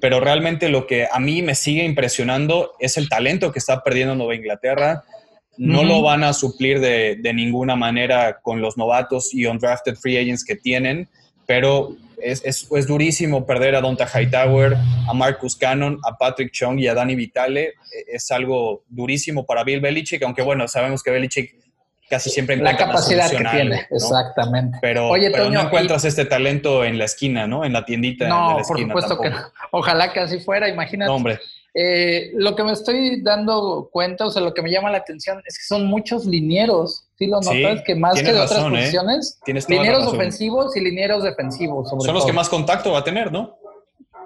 pero 0.00 0.20
realmente 0.20 0.68
lo 0.68 0.86
que 0.86 1.08
a 1.10 1.18
mí 1.18 1.42
me 1.42 1.56
sigue 1.56 1.82
impresionando 1.82 2.74
es 2.78 2.96
el 2.96 3.08
talento 3.08 3.50
que 3.50 3.58
está 3.58 3.82
perdiendo 3.82 4.14
Nueva 4.14 4.36
Inglaterra. 4.36 5.02
No 5.56 5.82
lo 5.82 6.02
van 6.02 6.22
a 6.22 6.32
suplir 6.32 6.78
de, 6.78 7.18
de 7.20 7.34
ninguna 7.34 7.74
manera 7.74 8.38
con 8.42 8.60
los 8.60 8.76
novatos 8.76 9.34
y 9.34 9.46
undrafted 9.46 9.96
free 9.96 10.18
agents 10.18 10.44
que 10.44 10.54
tienen, 10.54 11.08
pero 11.50 11.96
es, 12.22 12.44
es, 12.44 12.86
durísimo 12.86 13.44
perder 13.44 13.74
a 13.74 13.80
Donta 13.80 14.06
Hightower, 14.06 14.76
a 15.08 15.12
Marcus 15.12 15.56
Cannon, 15.56 15.98
a 16.08 16.16
Patrick 16.16 16.52
Chung 16.52 16.78
y 16.78 16.86
a 16.86 16.94
Danny 16.94 17.16
Vitale. 17.16 17.64
E, 17.64 17.74
es 18.12 18.30
algo 18.30 18.84
durísimo 18.88 19.44
para 19.44 19.64
Bill 19.64 19.80
Belichick, 19.80 20.22
aunque 20.22 20.42
bueno, 20.42 20.68
sabemos 20.68 21.02
que 21.02 21.10
Belichick 21.10 21.56
casi 22.08 22.30
siempre 22.30 22.54
encuentra 22.54 22.86
la 22.86 22.92
capacidad 22.92 23.28
que 23.28 23.44
tiene, 23.44 23.84
exactamente. 23.90 24.78
Pero, 24.80 25.10
no 25.50 25.60
encuentras 25.60 26.04
este 26.04 26.24
talento 26.24 26.84
en 26.84 26.98
la 26.98 27.06
esquina, 27.06 27.48
¿no? 27.48 27.64
En 27.64 27.72
la 27.72 27.84
tiendita. 27.84 28.28
No, 28.28 28.62
por 28.68 28.78
supuesto 28.78 29.20
que 29.20 29.30
no. 29.30 29.38
Ojalá 29.72 30.12
que 30.12 30.20
así 30.20 30.38
fuera, 30.38 30.68
imagínate. 30.68 31.10
hombre. 31.10 31.40
Eh, 31.74 32.30
lo 32.34 32.54
que 32.54 32.62
me 32.62 32.72
estoy 32.72 33.22
dando 33.22 33.88
cuenta, 33.92 34.26
o 34.26 34.30
sea, 34.30 34.40
lo 34.40 34.54
que 34.54 34.62
me 34.62 34.70
llama 34.70 34.92
la 34.92 34.98
atención 34.98 35.42
es 35.44 35.58
que 35.58 35.64
son 35.64 35.86
muchos 35.86 36.26
linieros. 36.26 37.08
¿Sí 37.20 37.26
lo 37.26 37.38
notas? 37.38 37.82
que 37.84 37.94
más 37.94 38.14
que 38.14 38.32
de 38.32 38.40
otras 38.40 38.64
¿eh? 38.64 38.70
posiciones, 38.70 39.38
linieros 39.68 40.06
ofensivos 40.06 40.74
y 40.74 40.80
linieros 40.80 41.22
defensivos. 41.22 41.90
son 41.90 42.14
los 42.14 42.24
que 42.24 42.32
más 42.32 42.48
contacto 42.48 42.92
va 42.92 43.00
a 43.00 43.04
tener, 43.04 43.30
¿no? 43.30 43.58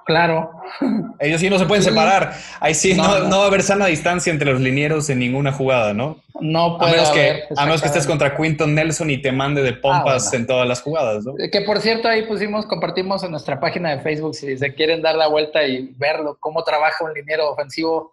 Claro. 0.05 0.51
Ellos 1.19 1.41
sí 1.41 1.51
no 1.51 1.59
se 1.59 1.67
pueden 1.67 1.83
separar. 1.83 2.35
Ahí 2.61 2.75
sí 2.75 2.95
no, 2.95 3.03
va 3.03 3.45
a 3.45 3.47
haber 3.47 3.63
sana 3.63 3.87
distancia 3.87 4.31
entre 4.31 4.53
los 4.53 4.61
linieros 4.61 5.11
en 5.11 5.19
ninguna 5.19 5.51
jugada, 5.51 5.93
¿no? 5.93 6.23
No 6.41 6.79
puede 6.79 6.93
a 6.93 6.95
menos 6.95 7.11
que 7.11 7.43
A 7.57 7.65
menos 7.65 7.81
que 7.81 7.89
estés 7.89 8.07
contra 8.07 8.37
Quinton 8.37 8.75
Nelson 8.77 9.11
y 9.11 9.21
te 9.21 9.33
mande 9.33 9.63
de 9.63 9.73
pompas 9.73 10.33
ah, 10.33 10.37
en 10.37 10.47
todas 10.47 10.69
las 10.69 10.83
jugadas, 10.83 11.25
¿no? 11.25 11.35
Que 11.51 11.63
por 11.63 11.81
cierto, 11.81 12.07
ahí 12.07 12.27
pusimos, 12.27 12.67
compartimos 12.67 13.25
en 13.25 13.33
nuestra 13.33 13.59
página 13.59 13.97
de 13.97 14.03
Facebook 14.03 14.37
si 14.37 14.57
se 14.57 14.75
quieren 14.75 15.03
dar 15.03 15.17
la 15.17 15.27
vuelta 15.27 15.67
y 15.67 15.93
verlo, 15.97 16.37
cómo 16.39 16.63
trabaja 16.63 17.03
un 17.05 17.13
liniero 17.13 17.51
ofensivo 17.51 18.13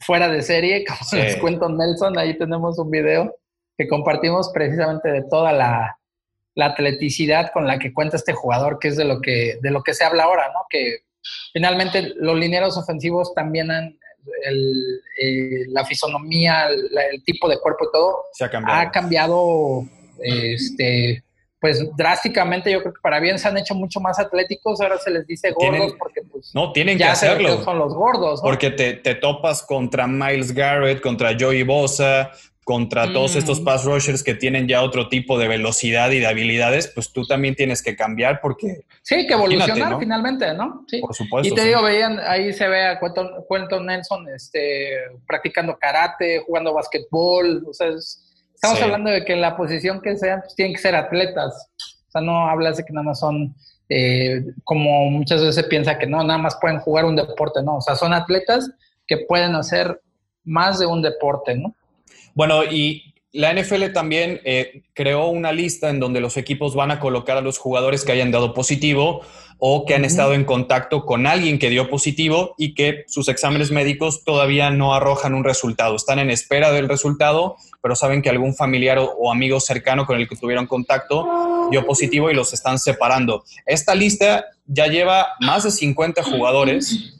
fuera 0.00 0.28
de 0.28 0.42
serie, 0.42 0.84
como 1.10 1.22
es 1.22 1.36
Quinton 1.36 1.76
Nelson. 1.76 2.18
Ahí 2.18 2.36
tenemos 2.36 2.78
un 2.80 2.90
video 2.90 3.32
que 3.78 3.88
compartimos 3.88 4.50
precisamente 4.52 5.08
de 5.10 5.22
toda 5.22 5.52
la, 5.52 5.98
la 6.54 6.66
atleticidad 6.66 7.52
con 7.52 7.66
la 7.66 7.78
que 7.78 7.94
cuenta 7.94 8.16
este 8.16 8.32
jugador, 8.32 8.80
que 8.80 8.88
es 8.88 8.96
de 8.96 9.04
lo 9.04 9.20
que, 9.20 9.58
de 9.62 9.70
lo 9.70 9.82
que 9.82 9.94
se 9.94 10.04
habla 10.04 10.24
ahora, 10.24 10.48
¿no? 10.48 10.66
Que 10.68 11.04
finalmente 11.52 12.14
los 12.16 12.36
lineros 12.36 12.76
ofensivos 12.76 13.32
también 13.34 13.70
han, 13.70 13.96
eh, 15.20 15.66
la 15.68 15.84
fisonomía, 15.84 16.68
el 16.68 17.22
tipo 17.24 17.48
de 17.48 17.58
cuerpo 17.60 17.84
y 17.84 17.92
todo, 17.92 18.24
ha 18.66 18.90
cambiado, 18.90 19.84
este, 20.20 21.22
pues 21.60 21.84
drásticamente. 21.96 22.70
Yo 22.70 22.80
creo 22.80 22.92
que 22.92 23.00
para 23.00 23.20
bien 23.20 23.38
se 23.38 23.48
han 23.48 23.56
hecho 23.58 23.74
mucho 23.74 24.00
más 24.00 24.18
atléticos. 24.18 24.80
Ahora 24.80 24.98
se 24.98 25.10
les 25.10 25.26
dice 25.26 25.50
gordos 25.52 25.94
porque, 25.98 26.22
pues, 26.30 26.54
no 26.54 26.72
tienen 26.72 26.98
que 26.98 27.04
hacerlo. 27.04 27.62
Son 27.62 27.78
los 27.78 27.94
gordos, 27.94 28.40
porque 28.40 28.70
te, 28.70 28.94
te, 28.94 29.14
topas 29.14 29.62
contra 29.62 30.06
Miles 30.06 30.52
Garrett, 30.52 31.00
contra 31.00 31.36
Joey 31.38 31.62
Bosa, 31.62 32.30
contra 32.68 33.10
todos 33.14 33.34
estos 33.34 33.62
mm. 33.62 33.64
pass 33.64 33.84
rushers 33.86 34.22
que 34.22 34.34
tienen 34.34 34.68
ya 34.68 34.82
otro 34.82 35.08
tipo 35.08 35.38
de 35.38 35.48
velocidad 35.48 36.10
y 36.10 36.18
de 36.18 36.26
habilidades, 36.26 36.86
pues 36.88 37.14
tú 37.14 37.26
también 37.26 37.54
tienes 37.54 37.82
que 37.82 37.96
cambiar 37.96 38.42
porque... 38.42 38.82
Sí, 39.00 39.26
que 39.26 39.32
evolucionar 39.32 39.98
finalmente, 39.98 40.52
¿no? 40.52 40.84
Sí. 40.86 41.00
Por 41.00 41.14
supuesto. 41.14 41.50
Y 41.50 41.56
te 41.56 41.64
digo, 41.64 41.82
veían, 41.82 42.20
ahí 42.20 42.52
se 42.52 42.68
ve 42.68 42.84
a 42.88 43.00
Quentin, 43.00 43.86
Nelson 43.86 44.28
este, 44.28 44.90
practicando 45.26 45.78
karate, 45.78 46.42
jugando 46.46 46.74
basquetbol, 46.74 47.64
o 47.66 47.72
sea, 47.72 47.88
estamos 48.54 48.82
hablando 48.82 49.08
de 49.12 49.24
que 49.24 49.32
en 49.32 49.40
la 49.40 49.56
posición 49.56 50.02
que 50.02 50.18
sean, 50.18 50.40
pues 50.42 50.54
tienen 50.54 50.74
que 50.74 50.82
ser 50.82 50.94
atletas. 50.94 51.70
O 51.78 52.10
sea, 52.10 52.20
no 52.20 52.50
hablas 52.50 52.76
de 52.76 52.84
que 52.84 52.92
nada 52.92 53.04
más 53.04 53.20
son, 53.20 53.54
eh, 53.88 54.44
como 54.64 55.08
muchas 55.08 55.40
veces 55.40 55.54
se 55.54 55.64
piensa 55.64 55.96
que 55.96 56.06
no, 56.06 56.22
nada 56.22 56.38
más 56.38 56.58
pueden 56.60 56.80
jugar 56.80 57.06
un 57.06 57.16
deporte, 57.16 57.62
no, 57.62 57.76
o 57.76 57.80
sea, 57.80 57.96
son 57.96 58.12
atletas 58.12 58.70
que 59.06 59.24
pueden 59.26 59.54
hacer 59.54 60.02
más 60.44 60.78
de 60.78 60.84
un 60.84 61.00
deporte, 61.00 61.54
¿no? 61.54 61.74
Bueno, 62.38 62.62
y 62.62 63.14
la 63.32 63.52
NFL 63.52 63.86
también 63.92 64.40
eh, 64.44 64.84
creó 64.94 65.26
una 65.26 65.50
lista 65.50 65.90
en 65.90 65.98
donde 65.98 66.20
los 66.20 66.36
equipos 66.36 66.76
van 66.76 66.92
a 66.92 67.00
colocar 67.00 67.36
a 67.36 67.40
los 67.40 67.58
jugadores 67.58 68.04
que 68.04 68.12
hayan 68.12 68.30
dado 68.30 68.54
positivo 68.54 69.22
o 69.58 69.84
que 69.84 69.96
han 69.96 70.04
estado 70.04 70.34
en 70.34 70.44
contacto 70.44 71.04
con 71.04 71.26
alguien 71.26 71.58
que 71.58 71.68
dio 71.68 71.90
positivo 71.90 72.54
y 72.56 72.74
que 72.74 73.02
sus 73.08 73.26
exámenes 73.28 73.72
médicos 73.72 74.22
todavía 74.22 74.70
no 74.70 74.94
arrojan 74.94 75.34
un 75.34 75.42
resultado. 75.42 75.96
Están 75.96 76.20
en 76.20 76.30
espera 76.30 76.70
del 76.70 76.88
resultado, 76.88 77.56
pero 77.82 77.96
saben 77.96 78.22
que 78.22 78.30
algún 78.30 78.54
familiar 78.54 79.00
o, 79.00 79.32
amigo 79.32 79.58
cercano 79.58 80.06
con 80.06 80.16
el 80.16 80.28
que 80.28 80.36
tuvieron 80.36 80.68
contacto 80.68 81.68
dio 81.72 81.84
positivo 81.84 82.30
y 82.30 82.34
los 82.34 82.52
están 82.52 82.78
separando. 82.78 83.42
Esta 83.66 83.96
lista 83.96 84.44
ya 84.64 84.86
lleva 84.86 85.26
más 85.40 85.64
de 85.64 85.72
50 85.72 86.22
jugadores 86.22 87.16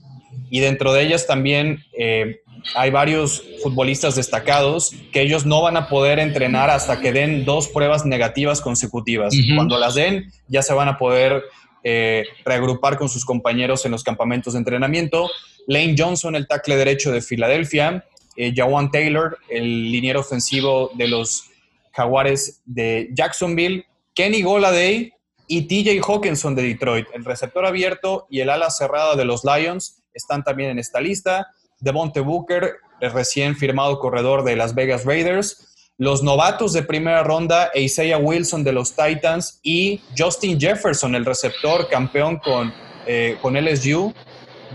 y 0.49 0.61
dentro 0.61 0.93
de 0.93 1.03
ellas 1.03 1.27
también 1.27 1.83
eh, 1.99 2.43
hay 2.75 2.91
varios 2.91 3.43
futbolistas 3.63 4.17
destacados 4.17 4.93
que 5.13 5.23
ellos 5.23 5.47
no 5.47 5.63
van 5.63 5.77
a 5.77 5.89
poder 5.89 6.19
entrenar 6.19 6.71
hasta 6.71 7.01
que 7.01 7.13
den 7.13 7.45
dos 7.45 7.69
pruebas 7.69 8.05
negativas 8.05 8.61
consecutivas. 8.61 9.35
Cuando 9.55 9.79
las 9.79 9.95
den, 9.95 10.33
ya 10.49 10.63
se 10.63 10.75
van 10.75 10.89
a 10.89 10.99
poder 10.99 11.43
eh, 11.85 12.25
reagrupar 12.45 12.99
con 12.99 13.09
sus 13.09 13.25
compañeros 13.25 13.85
en 13.85 13.93
los 13.93 14.05
campamentos 14.05 14.53
de 14.55 14.61
entrenamiento. 14.61 15.29
Lane 15.67 15.95
Johnson, 15.97 16.35
el 16.35 16.47
tackle 16.47 16.77
derecho 16.77 17.13
de 17.13 17.21
Filadelfia. 17.21 18.05
Eh, 18.37 18.53
Jawan 18.55 18.91
Taylor, 18.91 19.39
el 19.49 19.91
liniero 19.91 20.21
ofensivo 20.21 20.91
de 20.95 21.09
los 21.09 21.51
Jaguares 21.93 22.63
de 22.65 23.11
Jacksonville. 23.13 23.85
Kenny 24.15 24.43
Goladay 24.43 25.13
y 25.47 25.63
TJ 25.63 26.01
Hawkinson 26.07 26.55
de 26.55 26.63
Detroit. 26.63 27.07
El 27.15 27.25
receptor 27.25 27.65
abierto 27.65 28.27
y 28.31 28.41
el 28.41 28.51
ala 28.51 28.71
cerrada 28.71 29.17
de 29.17 29.25
los 29.25 29.45
Lions 29.45 30.03
están 30.13 30.45
también 30.45 30.71
en 30.71 30.79
esta 30.79 31.01
lista. 31.01 31.49
Devonte 31.81 32.21
Booker, 32.21 32.77
el 33.01 33.13
recién 33.13 33.57
firmado 33.57 33.99
corredor 33.99 34.45
de 34.45 34.57
Las 34.57 34.75
Vegas 34.75 35.05
Raiders, 35.05 35.69
los 35.99 36.23
novatos 36.23 36.73
de 36.73 36.83
primera 36.83 37.25
ronda, 37.25 37.71
Isaiah 37.75 38.19
Wilson 38.19 38.63
de 38.63 38.73
los 38.73 38.95
Titans 38.95 39.59
y 39.65 40.01
Justin 40.17 40.59
Jefferson, 40.61 41.15
el 41.17 41.25
receptor 41.25 41.89
campeón 41.89 42.39
con, 42.39 42.73
eh, 43.07 43.37
con 43.43 43.57
LSU, 43.57 44.15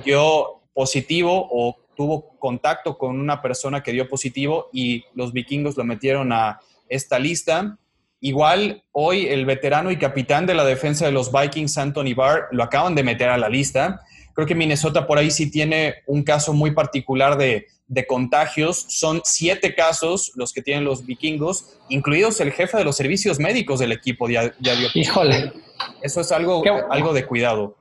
dio 0.03 0.61
positivo 0.73 1.47
o 1.49 1.77
tuvo 1.95 2.37
contacto 2.39 2.97
con 2.97 3.19
una 3.19 3.41
persona 3.41 3.81
que 3.81 3.93
dio 3.93 4.09
positivo 4.09 4.69
y 4.73 5.05
los 5.13 5.31
vikingos 5.31 5.77
lo 5.77 5.85
metieron 5.85 6.33
a 6.33 6.59
esta 6.89 7.19
lista. 7.19 7.77
Igual 8.19 8.83
hoy 8.91 9.27
el 9.27 9.45
veterano 9.45 9.91
y 9.91 9.97
capitán 9.97 10.45
de 10.45 10.55
la 10.55 10.65
defensa 10.65 11.05
de 11.05 11.11
los 11.11 11.31
Vikings, 11.31 11.77
Anthony 11.77 12.15
Barr, 12.15 12.47
lo 12.51 12.63
acaban 12.63 12.95
de 12.95 13.03
meter 13.03 13.29
a 13.29 13.37
la 13.37 13.49
lista. 13.49 14.01
Creo 14.33 14.47
que 14.47 14.55
Minnesota 14.55 15.05
por 15.05 15.17
ahí 15.17 15.31
sí 15.31 15.51
tiene 15.51 15.95
un 16.07 16.23
caso 16.23 16.53
muy 16.53 16.71
particular 16.71 17.37
de, 17.37 17.67
contagios. 18.07 18.85
Son 18.89 19.21
siete 19.23 19.75
casos 19.75 20.31
los 20.35 20.51
que 20.51 20.63
tienen 20.63 20.83
los 20.83 21.05
vikingos, 21.05 21.77
incluidos 21.89 22.41
el 22.41 22.51
jefe 22.51 22.77
de 22.77 22.83
los 22.83 22.95
servicios 22.95 23.37
médicos 23.37 23.79
del 23.79 23.91
equipo. 23.91 24.27
Ya, 24.29 24.51
Híjole. 24.95 25.53
Eso 26.01 26.21
es 26.21 26.31
algo, 26.31 26.63
algo 26.89 27.13
de 27.13 27.25
cuidado. 27.25 27.75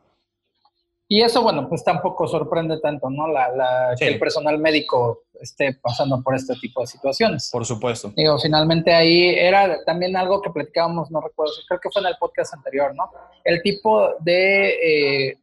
Y 1.13 1.21
eso, 1.23 1.43
bueno, 1.43 1.69
pues 1.69 1.85
tampoco 1.85 2.27
sorprende 2.27 2.81
tanto, 2.81 3.11
¿no? 3.11 3.29
La, 3.29 3.95
Que 3.99 4.09
el 4.09 4.19
personal 4.19 4.59
médico 4.59 5.25
esté 5.39 5.75
pasando 5.75 6.23
por 6.23 6.35
este 6.35 6.55
tipo 6.55 6.81
de 6.81 6.87
situaciones. 6.87 7.51
Por 7.53 7.67
supuesto. 7.67 8.13
Digo, 8.17 8.39
finalmente 8.39 8.95
ahí 8.95 9.29
era 9.29 9.85
también 9.85 10.17
algo 10.17 10.41
que 10.41 10.49
platicábamos, 10.49 11.11
no 11.11 11.21
recuerdo, 11.21 11.53
creo 11.69 11.81
que 11.81 11.91
fue 11.91 12.01
en 12.01 12.09
el 12.09 12.17
podcast 12.19 12.55
anterior, 12.55 12.95
¿no? 12.95 13.11
El 13.45 13.61
tipo 13.61 14.15
de 14.21 15.29
eh, 15.31 15.39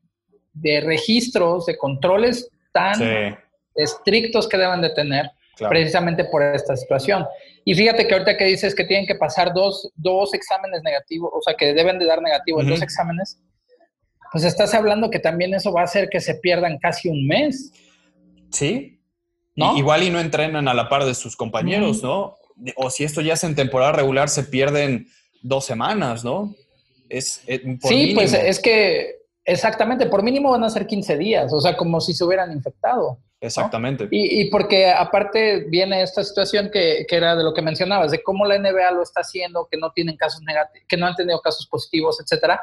de 0.61 0.81
registros, 0.81 1.65
de 1.65 1.77
controles 1.77 2.49
tan 2.71 3.37
estrictos 3.75 4.47
que 4.47 4.57
deben 4.57 4.81
de 4.81 4.89
tener. 4.91 5.31
precisamente 5.67 6.23
por 6.23 6.41
esta 6.41 6.77
situación. 6.77 7.25
Y 7.65 7.75
fíjate 7.75 8.07
que 8.07 8.13
ahorita 8.13 8.37
que 8.37 8.45
dices 8.45 8.73
que 8.73 8.85
tienen 8.85 9.05
que 9.05 9.15
pasar 9.15 9.53
dos, 9.53 9.91
dos 9.95 10.33
exámenes 10.33 10.81
negativos, 10.83 11.29
o 11.33 11.41
sea, 11.41 11.53
que 11.55 11.73
deben 11.73 11.99
de 11.99 12.05
dar 12.05 12.21
negativos 12.21 12.65
dos 12.65 12.81
exámenes, 12.81 13.37
pues 14.31 14.43
estás 14.45 14.73
hablando 14.73 15.09
que 15.09 15.19
también 15.19 15.53
eso 15.53 15.73
va 15.73 15.81
a 15.81 15.83
hacer 15.83 16.09
que 16.09 16.21
se 16.21 16.35
pierdan 16.35 16.77
casi 16.77 17.09
un 17.09 17.27
mes. 17.27 17.73
Sí. 18.51 19.01
¿No? 19.55 19.77
igual 19.77 20.03
y 20.03 20.09
no 20.09 20.21
entrenan 20.21 20.69
a 20.69 20.73
la 20.73 20.87
par 20.87 21.03
de 21.03 21.13
sus 21.13 21.35
compañeros, 21.35 22.01
¿no? 22.01 22.37
O 22.77 22.89
si 22.89 23.03
esto 23.03 23.19
ya 23.19 23.33
es 23.33 23.43
en 23.43 23.55
temporada 23.55 23.91
regular, 23.91 24.29
se 24.29 24.43
pierden 24.43 25.07
dos 25.41 25.65
semanas, 25.65 26.23
¿no? 26.23 26.55
Es, 27.09 27.41
eh, 27.47 27.77
sí, 27.83 28.13
pues 28.15 28.33
es 28.33 28.59
que 28.61 29.18
exactamente, 29.49 30.05
por 30.05 30.23
mínimo 30.23 30.51
van 30.51 30.63
a 30.63 30.69
ser 30.69 30.87
15 30.87 31.17
días, 31.17 31.53
o 31.53 31.59
sea, 31.59 31.75
como 31.75 31.99
si 31.99 32.13
se 32.13 32.23
hubieran 32.23 32.51
infectado. 32.51 33.17
Exactamente. 33.41 34.07
Y, 34.11 34.41
y, 34.41 34.49
porque 34.49 34.89
aparte 34.89 35.65
viene 35.69 36.01
esta 36.01 36.23
situación 36.23 36.69
que, 36.71 37.05
que, 37.07 37.15
era 37.15 37.35
de 37.35 37.43
lo 37.43 37.53
que 37.53 37.61
mencionabas, 37.61 38.11
de 38.11 38.21
cómo 38.21 38.45
la 38.45 38.57
NBA 38.57 38.91
lo 38.91 39.01
está 39.01 39.21
haciendo, 39.21 39.67
que 39.71 39.77
no 39.77 39.91
tienen 39.91 40.17
casos 40.17 40.41
negativos, 40.41 40.85
que 40.87 40.97
no 40.97 41.07
han 41.07 41.15
tenido 41.15 41.39
casos 41.39 41.65
positivos, 41.67 42.19
etcétera. 42.21 42.61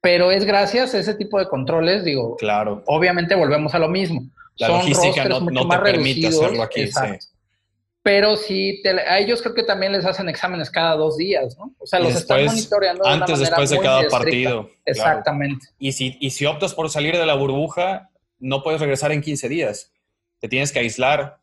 Pero 0.00 0.30
es 0.30 0.44
gracias 0.44 0.94
a 0.94 0.98
ese 0.98 1.14
tipo 1.14 1.38
de 1.38 1.48
controles, 1.48 2.04
digo. 2.04 2.36
Claro. 2.36 2.82
Obviamente 2.86 3.34
volvemos 3.34 3.74
a 3.74 3.78
lo 3.78 3.88
mismo. 3.88 4.22
La 4.56 4.68
Son 4.68 4.78
logística 4.78 5.24
no, 5.26 5.40
no 5.40 5.68
te 5.68 5.78
permite 5.78 6.28
hacerlo 6.28 6.62
aquí. 6.62 6.86
Sí 6.86 7.00
pero 8.04 8.36
sí, 8.36 8.82
a 9.08 9.18
ellos 9.18 9.40
creo 9.40 9.54
que 9.54 9.62
también 9.62 9.92
les 9.92 10.04
hacen 10.04 10.28
exámenes 10.28 10.70
cada 10.70 10.94
dos 10.94 11.16
días, 11.16 11.56
¿no? 11.56 11.74
O 11.78 11.86
sea, 11.86 12.00
los 12.00 12.14
están 12.14 12.44
monitoreando. 12.44 13.02
De 13.02 13.08
antes, 13.08 13.38
después 13.38 13.70
de 13.70 13.80
cada 13.80 14.06
partido. 14.08 14.68
Exactamente. 14.84 15.68
Y, 15.78 15.92
si, 15.92 16.18
y 16.20 16.28
si 16.28 16.44
optas 16.44 16.74
por 16.74 16.90
salir 16.90 17.16
de 17.16 17.24
la 17.24 17.34
burbuja, 17.34 18.10
no 18.38 18.62
puedes 18.62 18.78
regresar 18.82 19.10
en 19.10 19.22
15 19.22 19.48
días. 19.48 19.90
Te 20.38 20.48
tienes 20.48 20.70
que 20.70 20.80
aislar. 20.80 21.38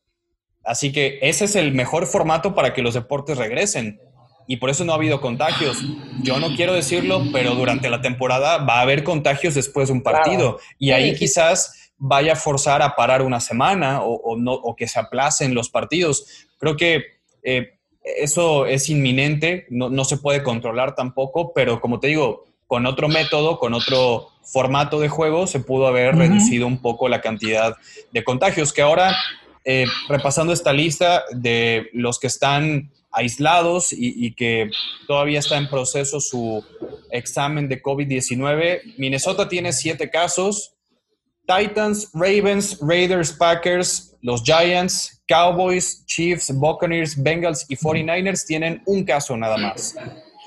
Así 0.63 0.91
que 0.91 1.17
ese 1.23 1.45
es 1.45 1.55
el 1.55 1.73
mejor 1.73 2.05
formato 2.05 2.53
para 2.53 2.75
que 2.75 2.83
los 2.83 2.93
deportes 2.93 3.39
regresen. 3.39 3.99
Y 4.45 4.57
por 4.57 4.69
eso 4.69 4.85
no 4.85 4.91
ha 4.91 4.97
habido 4.97 5.19
contagios. 5.19 5.79
Yo 6.21 6.39
no 6.39 6.55
quiero 6.55 6.75
decirlo, 6.75 7.23
pero 7.33 7.55
durante 7.55 7.89
la 7.89 8.01
temporada 8.01 8.59
va 8.59 8.75
a 8.75 8.81
haber 8.81 9.03
contagios 9.03 9.55
después 9.55 9.87
de 9.87 9.93
un 9.93 10.03
partido. 10.03 10.59
Y 10.77 10.91
ahí 10.91 11.15
quizás 11.15 11.80
vaya 12.03 12.33
a 12.33 12.35
forzar 12.35 12.81
a 12.81 12.95
parar 12.95 13.21
una 13.21 13.39
semana 13.39 14.01
o, 14.01 14.35
no, 14.35 14.53
o 14.53 14.75
que 14.75 14.87
se 14.87 14.99
aplacen 14.99 15.53
los 15.53 15.69
partidos. 15.69 16.47
Creo 16.57 16.75
que 16.75 17.03
eh, 17.43 17.75
eso 18.03 18.65
es 18.65 18.89
inminente, 18.89 19.67
no, 19.69 20.03
se 20.03 20.17
puede 20.17 20.41
controlar 20.41 20.95
tampoco, 20.95 21.53
pero 21.53 21.79
como 21.79 21.99
te 21.99 22.07
digo, 22.07 22.45
con 22.65 22.87
otro 22.87 23.07
método, 23.07 23.59
con 23.59 23.75
otro 23.75 24.29
formato 24.43 24.99
de 24.99 25.09
juego, 25.09 25.45
se 25.45 25.59
pudo 25.59 25.85
haber 25.85 26.15
reducido 26.15 26.65
un 26.65 26.81
poco 26.81 27.07
la 27.07 27.21
cantidad 27.21 27.75
de 28.11 28.23
contagios, 28.23 28.73
que 28.73 28.81
ahora, 28.81 29.15
eh, 29.63 29.85
repasando 30.09 30.53
esta 30.53 30.73
lista 30.73 31.23
de 31.31 31.91
los 31.93 32.17
que 32.17 32.27
están 32.27 32.91
aislados 33.11 33.93
y, 33.93 34.25
y, 34.25 34.33
que 34.33 34.71
todavía 35.05 35.37
está 35.37 35.57
en 35.57 35.69
proceso 35.69 36.19
su 36.19 36.65
examen 37.11 37.67
de 37.67 37.83
COVID-19. 37.83 38.95
Minnesota 38.97 39.49
tiene 39.49 39.73
siete 39.73 40.09
casos, 40.09 40.70
Titans, 41.51 42.09
Ravens, 42.13 42.77
Raiders, 42.81 43.33
Packers, 43.33 44.15
los 44.21 44.41
Giants, 44.43 45.21
Cowboys, 45.27 46.05
Chiefs, 46.05 46.51
Buccaneers, 46.53 47.21
Bengals 47.21 47.65
y 47.69 47.75
49ers 47.75 48.45
tienen 48.45 48.81
un 48.85 49.03
caso 49.03 49.35
nada 49.35 49.57
más. 49.57 49.95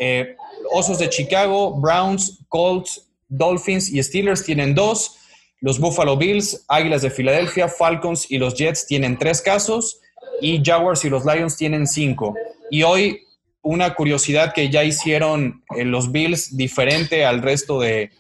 Eh, 0.01 0.35
Osos 0.73 0.99
de 0.99 1.11
Chicago, 1.11 1.79
Browns, 1.79 2.39
Colts, 2.49 3.07
Dolphins 3.29 3.91
y 3.91 4.03
Steelers 4.03 4.45
tienen 4.45 4.75
dos. 4.75 5.19
Los 5.61 5.79
Buffalo 5.79 6.17
Bills, 6.17 6.65
Águilas 6.69 7.03
de 7.03 7.11
Filadelfia, 7.11 7.69
Falcons 7.69 8.31
y 8.31 8.39
los 8.39 8.55
Jets 8.55 8.87
tienen 8.87 9.19
tres 9.19 9.43
casos. 9.43 10.01
Y 10.41 10.63
Jaguars 10.65 11.05
y 11.05 11.11
los 11.11 11.25
Lions 11.25 11.57
tienen 11.57 11.87
cinco. 11.87 12.35
Y 12.71 12.83
hoy 12.83 13.21
una 13.63 13.95
curiosidad 13.95 14.53
que 14.53 14.71
ya 14.71 14.85
hicieron 14.85 15.65
eh, 15.77 15.85
los 15.85 16.13
Bills 16.13 16.57
diferente 16.57 17.25
al 17.25 17.43
resto 17.43 17.81
de, 17.81 18.11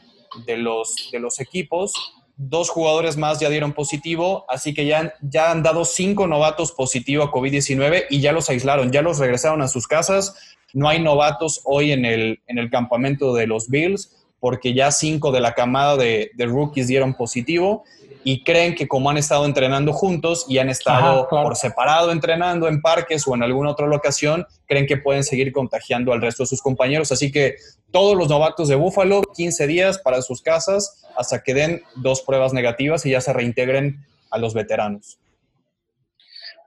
de 0.46 0.56
los 0.56 1.40
equipos 1.40 1.92
dos 2.36 2.70
jugadores 2.70 3.16
más 3.16 3.40
ya 3.40 3.48
dieron 3.48 3.72
positivo, 3.72 4.44
así 4.48 4.74
que 4.74 4.86
ya, 4.86 5.14
ya 5.22 5.50
han 5.50 5.62
dado 5.62 5.84
cinco 5.84 6.26
novatos 6.26 6.72
positivo 6.72 7.24
a 7.24 7.30
COVID-19 7.30 8.06
y 8.10 8.20
ya 8.20 8.32
los 8.32 8.50
aislaron, 8.50 8.90
ya 8.90 9.02
los 9.02 9.18
regresaron 9.18 9.62
a 9.62 9.68
sus 9.68 9.86
casas. 9.86 10.34
No 10.72 10.88
hay 10.88 11.00
novatos 11.00 11.60
hoy 11.64 11.92
en 11.92 12.04
el, 12.04 12.40
en 12.46 12.58
el 12.58 12.70
campamento 12.70 13.34
de 13.34 13.46
los 13.46 13.68
Bills 13.68 14.10
porque 14.40 14.74
ya 14.74 14.90
cinco 14.90 15.32
de 15.32 15.40
la 15.40 15.54
camada 15.54 15.96
de, 15.96 16.30
de 16.34 16.46
rookies 16.46 16.88
dieron 16.88 17.14
positivo 17.14 17.84
y 18.24 18.42
creen 18.42 18.74
que 18.74 18.88
como 18.88 19.10
han 19.10 19.18
estado 19.18 19.44
entrenando 19.44 19.92
juntos 19.92 20.46
y 20.48 20.58
han 20.58 20.70
estado 20.70 21.28
por 21.28 21.56
separado 21.56 22.10
entrenando 22.10 22.66
en 22.68 22.80
parques 22.80 23.28
o 23.28 23.34
en 23.34 23.42
alguna 23.42 23.70
otra 23.70 23.86
locación, 23.86 24.46
creen 24.66 24.86
que 24.86 24.96
pueden 24.96 25.22
seguir 25.22 25.52
contagiando 25.52 26.12
al 26.12 26.22
resto 26.22 26.42
de 26.42 26.46
sus 26.48 26.62
compañeros. 26.62 27.12
Así 27.12 27.30
que 27.30 27.56
todos 27.92 28.16
los 28.16 28.28
novatos 28.28 28.68
de 28.68 28.74
Búfalo, 28.74 29.22
15 29.22 29.66
días 29.66 29.98
para 29.98 30.22
sus 30.22 30.40
casas 30.40 31.03
hasta 31.16 31.42
que 31.42 31.54
den 31.54 31.82
dos 31.96 32.22
pruebas 32.22 32.52
negativas 32.52 33.04
y 33.06 33.10
ya 33.10 33.20
se 33.20 33.32
reintegren 33.32 34.04
a 34.30 34.38
los 34.38 34.54
veteranos. 34.54 35.18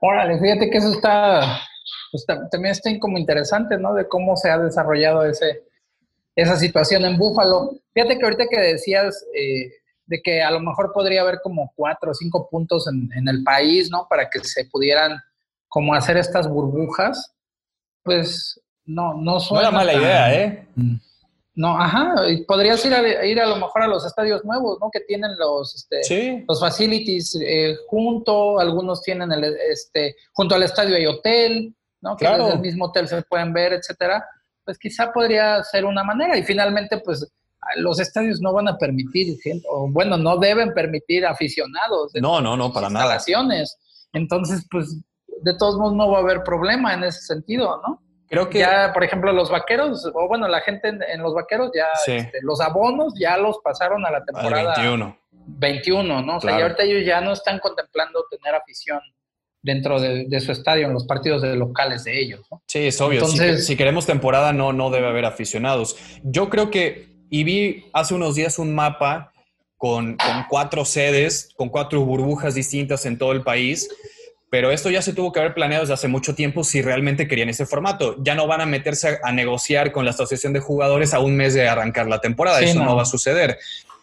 Órale, 0.00 0.38
fíjate 0.38 0.70
que 0.70 0.78
eso 0.78 0.92
está, 0.92 1.60
pues, 2.12 2.24
también 2.26 2.72
está 2.72 2.90
como 3.00 3.18
interesante, 3.18 3.76
¿no? 3.78 3.94
De 3.94 4.06
cómo 4.06 4.36
se 4.36 4.50
ha 4.50 4.58
desarrollado 4.58 5.24
ese, 5.24 5.64
esa 6.36 6.56
situación 6.56 7.04
en 7.04 7.16
Búfalo. 7.16 7.72
Fíjate 7.94 8.18
que 8.18 8.24
ahorita 8.24 8.46
que 8.50 8.60
decías... 8.60 9.24
Eh, 9.34 9.72
de 10.08 10.22
que 10.22 10.42
a 10.42 10.50
lo 10.50 10.60
mejor 10.60 10.92
podría 10.92 11.20
haber 11.20 11.40
como 11.42 11.70
cuatro 11.76 12.10
o 12.10 12.14
cinco 12.14 12.48
puntos 12.50 12.88
en, 12.88 13.28
el 13.28 13.44
país, 13.44 13.90
¿no? 13.90 14.06
Para 14.08 14.28
que 14.30 14.40
se 14.42 14.64
pudieran 14.64 15.20
como 15.68 15.94
hacer 15.94 16.16
estas 16.16 16.48
burbujas, 16.48 17.34
pues 18.02 18.58
no, 18.86 19.14
no 19.14 19.38
suena. 19.38 19.64
No 19.64 19.68
era 19.68 19.78
mala 19.78 19.94
idea, 19.94 20.34
¿eh? 20.34 20.66
No, 21.58 21.76
ajá, 21.76 22.14
podrías 22.46 22.84
ir 22.86 22.94
a, 22.94 23.26
ir 23.26 23.40
a 23.40 23.46
lo 23.46 23.56
mejor 23.56 23.82
a 23.82 23.88
los 23.88 24.06
estadios 24.06 24.44
nuevos, 24.44 24.78
¿no? 24.80 24.90
Que 24.92 25.00
tienen 25.00 25.36
los, 25.36 25.74
este, 25.74 26.44
los 26.46 26.60
facilities 26.60 27.36
eh, 27.44 27.74
junto, 27.88 28.60
algunos 28.60 29.02
tienen 29.02 29.32
el, 29.32 29.42
este, 29.68 30.14
junto 30.34 30.54
al 30.54 30.62
estadio 30.62 30.94
hay 30.94 31.06
hotel, 31.06 31.74
¿no? 32.00 32.16
Que 32.16 32.28
desde 32.28 32.52
el 32.52 32.60
mismo 32.60 32.84
hotel 32.84 33.08
se 33.08 33.22
pueden 33.22 33.52
ver, 33.52 33.72
etcétera. 33.72 34.24
Pues 34.64 34.78
quizá 34.78 35.12
podría 35.12 35.60
ser 35.64 35.84
una 35.84 36.04
manera 36.04 36.38
y 36.38 36.44
finalmente, 36.44 36.98
pues 37.04 37.26
los 37.74 37.98
estadios 37.98 38.40
no 38.40 38.52
van 38.52 38.68
a 38.68 38.78
permitir, 38.78 39.36
o 39.68 39.88
bueno, 39.90 40.16
no 40.16 40.36
deben 40.36 40.72
permitir 40.72 41.26
aficionados. 41.26 42.12
De 42.12 42.20
no, 42.20 42.40
no, 42.40 42.56
no, 42.56 42.72
para 42.72 42.88
nada. 42.88 43.18
Entonces, 44.12 44.64
pues, 44.70 44.96
de 45.42 45.56
todos 45.58 45.76
modos 45.76 45.96
no 45.96 46.08
va 46.08 46.18
a 46.18 46.22
haber 46.22 46.44
problema 46.44 46.94
en 46.94 47.02
ese 47.02 47.22
sentido, 47.22 47.82
¿no? 47.84 48.00
Creo 48.28 48.48
que... 48.50 48.58
Ya, 48.58 48.90
por 48.92 49.04
ejemplo, 49.04 49.32
los 49.32 49.50
vaqueros, 49.50 50.10
o 50.12 50.28
bueno, 50.28 50.48
la 50.48 50.60
gente 50.60 50.88
en, 50.88 51.22
los 51.22 51.34
vaqueros 51.34 51.70
ya, 51.74 51.86
este, 52.06 52.38
los 52.42 52.60
abonos 52.60 53.14
ya 53.18 53.36
los 53.36 53.58
pasaron 53.58 54.04
a 54.06 54.10
la 54.10 54.24
temporada... 54.24 54.74
21. 54.76 55.18
21, 55.50 56.22
¿no? 56.22 56.36
O 56.36 56.40
sea, 56.40 56.58
y 56.58 56.62
ahorita 56.62 56.82
ellos 56.82 57.06
ya 57.06 57.22
no 57.22 57.32
están 57.32 57.58
contemplando 57.58 58.24
tener 58.30 58.54
afición 58.54 59.00
dentro 59.62 59.98
de, 59.98 60.40
su 60.40 60.52
estadio 60.52 60.86
en 60.86 60.92
los 60.92 61.06
partidos 61.06 61.40
de 61.40 61.56
locales 61.56 62.04
de 62.04 62.20
ellos. 62.20 62.40
¿no? 62.50 62.62
Sí, 62.66 62.86
es 62.86 63.00
obvio. 63.00 63.20
Entonces, 63.20 63.60
si, 63.60 63.72
si, 63.72 63.76
queremos 63.76 64.04
temporada, 64.04 64.52
no, 64.52 64.74
no 64.74 64.90
debe 64.90 65.08
haber 65.08 65.24
aficionados. 65.24 65.96
Yo 66.22 66.50
creo 66.50 66.70
que 66.70 67.08
y 67.30 67.44
vi 67.44 67.84
hace 67.92 68.14
unos 68.14 68.34
días 68.34 68.58
un 68.58 68.74
mapa 68.74 69.32
con, 69.76 70.16
cuatro 70.48 70.84
sedes, 70.84 71.50
con 71.56 71.68
cuatro 71.68 72.00
burbujas 72.04 72.54
distintas 72.54 73.06
en 73.06 73.18
todo 73.18 73.32
el 73.32 73.42
país. 73.42 73.88
Pero 74.50 74.70
esto 74.70 74.90
ya 74.90 75.02
se 75.02 75.12
tuvo 75.12 75.32
que 75.32 75.40
haber 75.40 75.54
planeado 75.54 75.82
desde 75.82 75.94
hace 75.94 76.08
mucho 76.08 76.34
tiempo 76.34 76.64
si 76.64 76.80
realmente 76.80 77.28
querían 77.28 77.50
ese 77.50 77.66
formato. 77.66 78.16
Ya 78.22 78.34
no 78.34 78.46
van 78.46 78.62
a 78.62 78.66
meterse 78.66 79.18
a, 79.22 79.32
negociar 79.32 79.92
con 79.92 80.04
la 80.04 80.12
asociación 80.12 80.52
de 80.52 80.60
jugadores 80.60 81.12
a 81.12 81.20
un 81.20 81.36
mes 81.36 81.54
de 81.54 81.68
arrancar 81.68 82.06
la 82.08 82.20
temporada. 82.20 82.60
Eso 82.60 82.82
no. 82.82 82.96
va 82.96 83.02
a 83.02 83.06
suceder. 83.06 83.58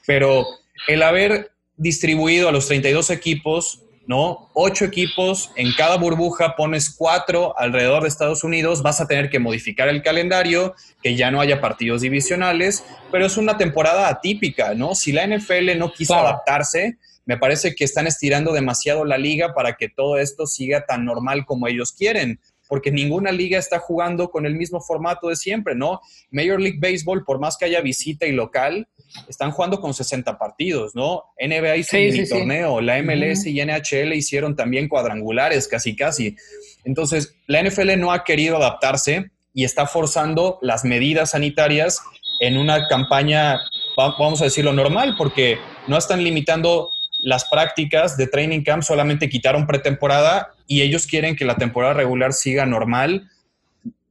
Pero 0.05 0.45
el 0.87 1.01
haber 1.01 1.51
distribuido 1.77 2.47
a 2.47 2.51
los 2.51 2.67
32 2.67 3.09
equipos 3.09 3.81
¿no? 4.07 4.49
Ocho 4.53 4.85
equipos, 4.85 5.51
en 5.55 5.73
cada 5.73 5.97
burbuja 5.97 6.55
pones 6.55 6.93
cuatro 6.95 7.57
alrededor 7.57 8.03
de 8.03 8.09
Estados 8.09 8.43
Unidos, 8.43 8.83
vas 8.83 9.01
a 9.01 9.07
tener 9.07 9.29
que 9.29 9.39
modificar 9.39 9.87
el 9.89 10.03
calendario, 10.03 10.75
que 11.01 11.15
ya 11.15 11.31
no 11.31 11.41
haya 11.41 11.59
partidos 11.59 12.01
divisionales, 12.01 12.83
pero 13.11 13.25
es 13.25 13.37
una 13.37 13.57
temporada 13.57 14.07
atípica, 14.07 14.73
¿no? 14.73 14.95
Si 14.95 15.11
la 15.11 15.25
NFL 15.25 15.77
no 15.77 15.91
quiso 15.91 16.15
adaptarse, 16.15 16.97
me 17.25 17.37
parece 17.37 17.75
que 17.75 17.83
están 17.83 18.07
estirando 18.07 18.53
demasiado 18.53 19.05
la 19.05 19.17
liga 19.17 19.53
para 19.53 19.75
que 19.75 19.89
todo 19.89 20.17
esto 20.17 20.45
siga 20.45 20.85
tan 20.85 21.05
normal 21.05 21.45
como 21.45 21.67
ellos 21.67 21.91
quieren 21.91 22.39
porque 22.67 22.91
ninguna 22.91 23.31
liga 23.31 23.59
está 23.59 23.79
jugando 23.79 24.29
con 24.29 24.45
el 24.45 24.55
mismo 24.55 24.81
formato 24.81 25.29
de 25.29 25.35
siempre, 25.35 25.75
¿no? 25.75 26.01
Major 26.31 26.59
League 26.59 26.79
Baseball, 26.79 27.23
por 27.23 27.39
más 27.39 27.57
que 27.57 27.65
haya 27.65 27.81
visita 27.81 28.25
y 28.25 28.31
local, 28.31 28.87
están 29.29 29.51
jugando 29.51 29.79
con 29.79 29.93
60 29.93 30.37
partidos, 30.37 30.95
¿no? 30.95 31.23
NBA 31.39 31.77
hizo 31.77 31.97
un 31.97 32.29
torneo, 32.29 32.81
la 32.81 33.01
MLS 33.01 33.45
y 33.45 33.63
NHL 33.63 34.13
hicieron 34.13 34.55
también 34.55 34.87
cuadrangulares, 34.87 35.67
casi 35.67 35.95
casi. 35.95 36.35
Entonces, 36.83 37.35
la 37.47 37.61
NFL 37.61 37.99
no 37.99 38.11
ha 38.11 38.23
querido 38.23 38.57
adaptarse 38.57 39.31
y 39.53 39.63
está 39.63 39.87
forzando 39.87 40.59
las 40.61 40.83
medidas 40.83 41.31
sanitarias 41.31 42.01
en 42.41 42.57
una 42.57 42.87
campaña, 42.87 43.59
vamos 43.95 44.41
a 44.41 44.45
decirlo, 44.45 44.73
normal, 44.73 45.15
porque 45.17 45.57
no 45.87 45.97
están 45.97 46.23
limitando 46.23 46.89
las 47.25 47.45
prácticas 47.45 48.17
de 48.17 48.27
training 48.27 48.61
camp, 48.61 48.83
solamente 48.83 49.29
quitaron 49.29 49.65
pretemporada 49.65 50.53
y 50.67 50.83
ellos 50.83 51.07
quieren 51.07 51.35
que 51.35 51.43
la 51.43 51.55
temporada 51.55 51.95
regular 51.95 52.33
siga 52.33 52.67
normal. 52.67 53.31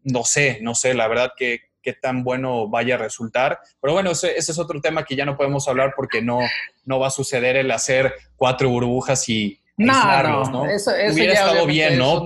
No 0.02 0.24
sé, 0.24 0.58
no 0.62 0.74
sé, 0.74 0.94
la 0.94 1.06
verdad 1.06 1.30
que 1.36 1.60
qué 1.80 1.92
tan 1.92 2.24
bueno 2.24 2.68
vaya 2.68 2.96
a 2.96 2.98
resultar. 2.98 3.60
Pero 3.80 3.92
bueno, 3.92 4.10
ese, 4.10 4.36
es 4.36 4.58
otro 4.58 4.80
tema 4.80 5.04
que 5.04 5.14
ya 5.14 5.24
no 5.24 5.36
podemos 5.36 5.68
hablar 5.68 5.92
porque 5.94 6.22
no, 6.22 6.40
no 6.86 6.98
va 6.98 7.06
a 7.06 7.10
suceder 7.10 7.54
el 7.54 7.70
hacer 7.70 8.14
cuatro 8.36 8.68
burbujas 8.68 9.28
y 9.28 9.60
no, 9.76 10.50
no, 10.50 10.66
Eso, 10.66 10.92
Hubiera 11.12 11.34
estado 11.34 11.66
bien, 11.66 11.98
¿no? 11.98 12.24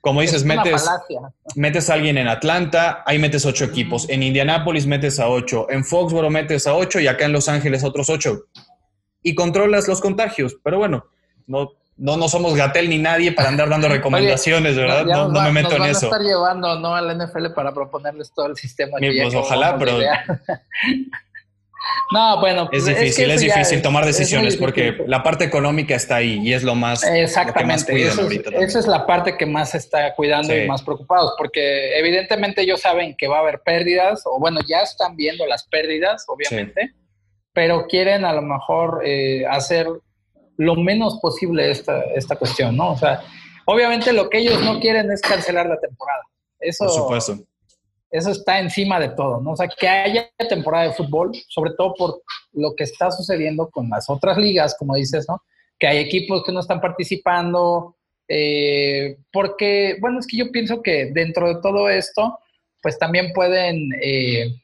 Como 0.00 0.20
dices, 0.20 0.44
metes, 0.44 0.86
metes 1.54 1.90
a 1.90 1.94
alguien 1.94 2.16
en 2.16 2.28
Atlanta, 2.28 3.02
ahí 3.06 3.18
metes 3.18 3.44
ocho 3.44 3.64
equipos. 3.64 4.08
En 4.08 4.22
Indianápolis 4.22 4.86
metes 4.86 5.18
a 5.18 5.28
ocho. 5.28 5.66
En 5.70 5.84
Foxboro 5.84 6.30
metes 6.30 6.66
a 6.66 6.74
ocho 6.74 7.00
y 7.00 7.06
acá 7.06 7.26
en 7.26 7.32
Los 7.32 7.48
Ángeles 7.48 7.84
otros 7.84 8.10
ocho. 8.10 8.44
Y 9.26 9.34
controlas 9.34 9.88
los 9.88 10.00
contagios. 10.00 10.56
Pero 10.62 10.78
bueno, 10.78 11.06
no, 11.48 11.72
no, 11.96 12.16
no 12.16 12.28
somos 12.28 12.54
Gatel 12.54 12.88
ni 12.88 12.98
nadie 12.98 13.32
para 13.32 13.48
andar 13.48 13.68
dando 13.68 13.88
recomendaciones, 13.98 14.76
¿verdad? 14.76 15.04
No, 15.04 15.28
me 15.28 15.50
meto 15.50 15.74
en 15.76 15.84
eso. 15.84 16.06
estar 16.06 16.22
llevando 16.22 16.78
¿no? 16.78 16.94
al 16.94 17.18
NFL 17.18 17.48
para 17.54 17.74
proponerles 17.74 18.32
todo 18.32 18.46
el 18.46 18.56
sistema. 18.56 18.98
pues 18.98 19.34
ojalá, 19.34 19.76
pero 19.76 19.98
No, 22.12 22.40
bueno. 22.40 22.68
Pues 22.70 22.86
es 22.86 22.98
difícil, 22.98 23.30
es, 23.30 23.40
difícil 23.40 23.82
tomar 23.82 24.04
decisiones 24.04 24.56
porque 24.56 25.04
la 25.06 25.22
parte 25.22 25.44
económica 25.44 25.94
está 25.94 26.16
ahí 26.16 26.40
y 26.42 26.52
es 26.52 26.62
lo 26.62 26.74
más. 26.74 27.04
Exactamente. 27.04 27.94
que 27.94 28.04
más 28.04 28.18
esa 28.62 28.78
es 28.78 28.86
la 28.86 29.06
parte 29.06 29.36
que 29.36 29.46
más 29.46 29.74
está 29.74 30.14
cuidando 30.14 30.56
y 30.56 30.66
más 30.66 30.82
preocupados 30.82 31.34
porque 31.36 31.98
evidentemente 31.98 32.62
ellos 32.62 32.80
saben 32.80 33.16
que 33.16 33.28
va 33.28 33.38
a 33.38 33.40
haber 33.40 33.60
pérdidas 33.60 34.22
o 34.24 34.38
bueno, 34.38 34.60
ya 34.66 34.78
están 34.78 35.16
viendo 35.16 35.46
las 35.46 35.64
pérdidas, 35.64 36.24
obviamente, 36.28 36.94
pero 37.56 37.86
quieren 37.86 38.26
a 38.26 38.34
lo 38.34 38.42
mejor 38.42 39.00
eh, 39.02 39.46
hacer 39.46 39.88
lo 40.58 40.74
menos 40.74 41.18
posible 41.22 41.70
esta, 41.70 42.02
esta 42.14 42.36
cuestión, 42.36 42.76
¿no? 42.76 42.92
O 42.92 42.98
sea, 42.98 43.22
obviamente 43.64 44.12
lo 44.12 44.28
que 44.28 44.40
ellos 44.40 44.62
no 44.62 44.78
quieren 44.78 45.10
es 45.10 45.22
cancelar 45.22 45.66
la 45.66 45.80
temporada. 45.80 46.20
Eso, 46.60 46.84
Por 46.84 46.94
supuesto 46.94 47.38
eso 48.10 48.30
está 48.30 48.60
encima 48.60 49.00
de 49.00 49.08
todo, 49.08 49.40
¿no? 49.40 49.52
O 49.52 49.56
sea, 49.56 49.68
que 49.68 49.88
haya 49.88 50.30
temporada 50.48 50.84
de 50.84 50.92
fútbol, 50.92 51.32
sobre 51.48 51.72
todo 51.78 51.94
por 51.94 52.22
lo 52.52 52.74
que 52.74 52.84
está 52.84 53.10
sucediendo 53.10 53.70
con 53.70 53.88
las 53.88 54.08
otras 54.10 54.36
ligas, 54.36 54.76
como 54.78 54.94
dices, 54.94 55.26
¿no? 55.26 55.42
Que 55.78 55.86
hay 55.86 55.98
equipos 55.98 56.44
que 56.44 56.52
no 56.52 56.60
están 56.60 56.80
participando, 56.80 57.96
eh, 58.28 59.16
porque, 59.32 59.96
bueno, 60.00 60.20
es 60.20 60.26
que 60.26 60.36
yo 60.36 60.52
pienso 60.52 60.82
que 60.82 61.06
dentro 61.12 61.48
de 61.48 61.60
todo 61.62 61.88
esto, 61.88 62.38
pues 62.82 62.98
también 62.98 63.32
pueden 63.32 63.88
eh, 64.02 64.54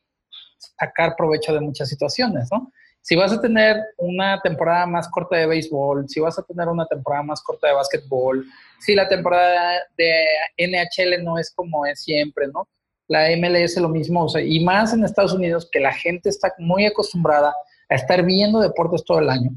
sacar 0.78 1.16
provecho 1.16 1.54
de 1.54 1.60
muchas 1.60 1.88
situaciones, 1.88 2.48
¿no? 2.52 2.70
Si 3.02 3.16
vas 3.16 3.32
a 3.32 3.40
tener 3.40 3.76
una 3.98 4.40
temporada 4.40 4.86
más 4.86 5.08
corta 5.08 5.36
de 5.36 5.46
béisbol, 5.46 6.08
si 6.08 6.20
vas 6.20 6.38
a 6.38 6.42
tener 6.42 6.68
una 6.68 6.86
temporada 6.86 7.22
más 7.22 7.42
corta 7.42 7.66
de 7.66 7.74
básquetbol, 7.74 8.46
si 8.78 8.94
la 8.94 9.08
temporada 9.08 9.80
de 9.96 10.24
NHL 10.56 11.22
no 11.22 11.36
es 11.38 11.52
como 11.54 11.84
es 11.84 12.02
siempre, 12.02 12.46
¿no? 12.48 12.68
la 13.12 13.28
MLS 13.36 13.76
lo 13.76 13.90
mismo, 13.90 14.24
o 14.24 14.28
sea, 14.28 14.40
y 14.40 14.64
más 14.64 14.94
en 14.94 15.04
Estados 15.04 15.34
Unidos, 15.34 15.68
que 15.70 15.80
la 15.80 15.92
gente 15.92 16.30
está 16.30 16.54
muy 16.58 16.86
acostumbrada 16.86 17.54
a 17.88 17.94
estar 17.94 18.24
viendo 18.24 18.58
deportes 18.60 19.04
todo 19.04 19.18
el 19.18 19.28
año. 19.28 19.50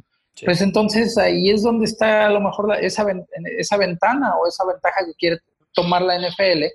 Pues 0.44 0.62
entonces 0.62 1.18
ahí 1.18 1.50
es 1.50 1.64
donde 1.64 1.86
está 1.86 2.26
a 2.26 2.30
lo 2.30 2.42
mejor 2.42 2.76
esa, 2.82 3.06
esa 3.58 3.78
ventana 3.78 4.36
o 4.36 4.48
esa 4.48 4.66
ventaja 4.66 5.06
que 5.06 5.14
quiere 5.14 5.40
tomar 5.72 6.02
la 6.02 6.20
NFL 6.20 6.66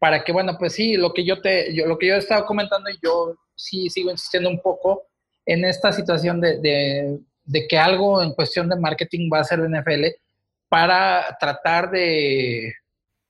para 0.00 0.24
que, 0.24 0.32
bueno, 0.32 0.56
pues 0.58 0.72
sí, 0.72 0.96
lo 0.96 1.12
que 1.12 1.24
yo 1.24 1.40
te, 1.40 1.72
yo, 1.72 1.86
lo 1.86 1.96
que 1.96 2.08
yo 2.08 2.14
he 2.14 2.18
estado 2.18 2.44
comentando 2.44 2.90
y 2.90 2.98
yo 3.00 3.36
sí 3.54 3.88
sigo 3.88 4.10
insistiendo 4.10 4.50
un 4.50 4.60
poco 4.60 5.04
en 5.48 5.64
esta 5.64 5.92
situación 5.92 6.40
de, 6.40 6.60
de, 6.60 7.18
de 7.44 7.66
que 7.66 7.78
algo 7.78 8.22
en 8.22 8.32
cuestión 8.34 8.68
de 8.68 8.76
marketing 8.76 9.30
va 9.32 9.38
a 9.38 9.40
hacer 9.40 9.58
la 9.58 9.80
NFL 9.80 10.04
para 10.68 11.36
tratar 11.40 11.90
de, 11.90 12.74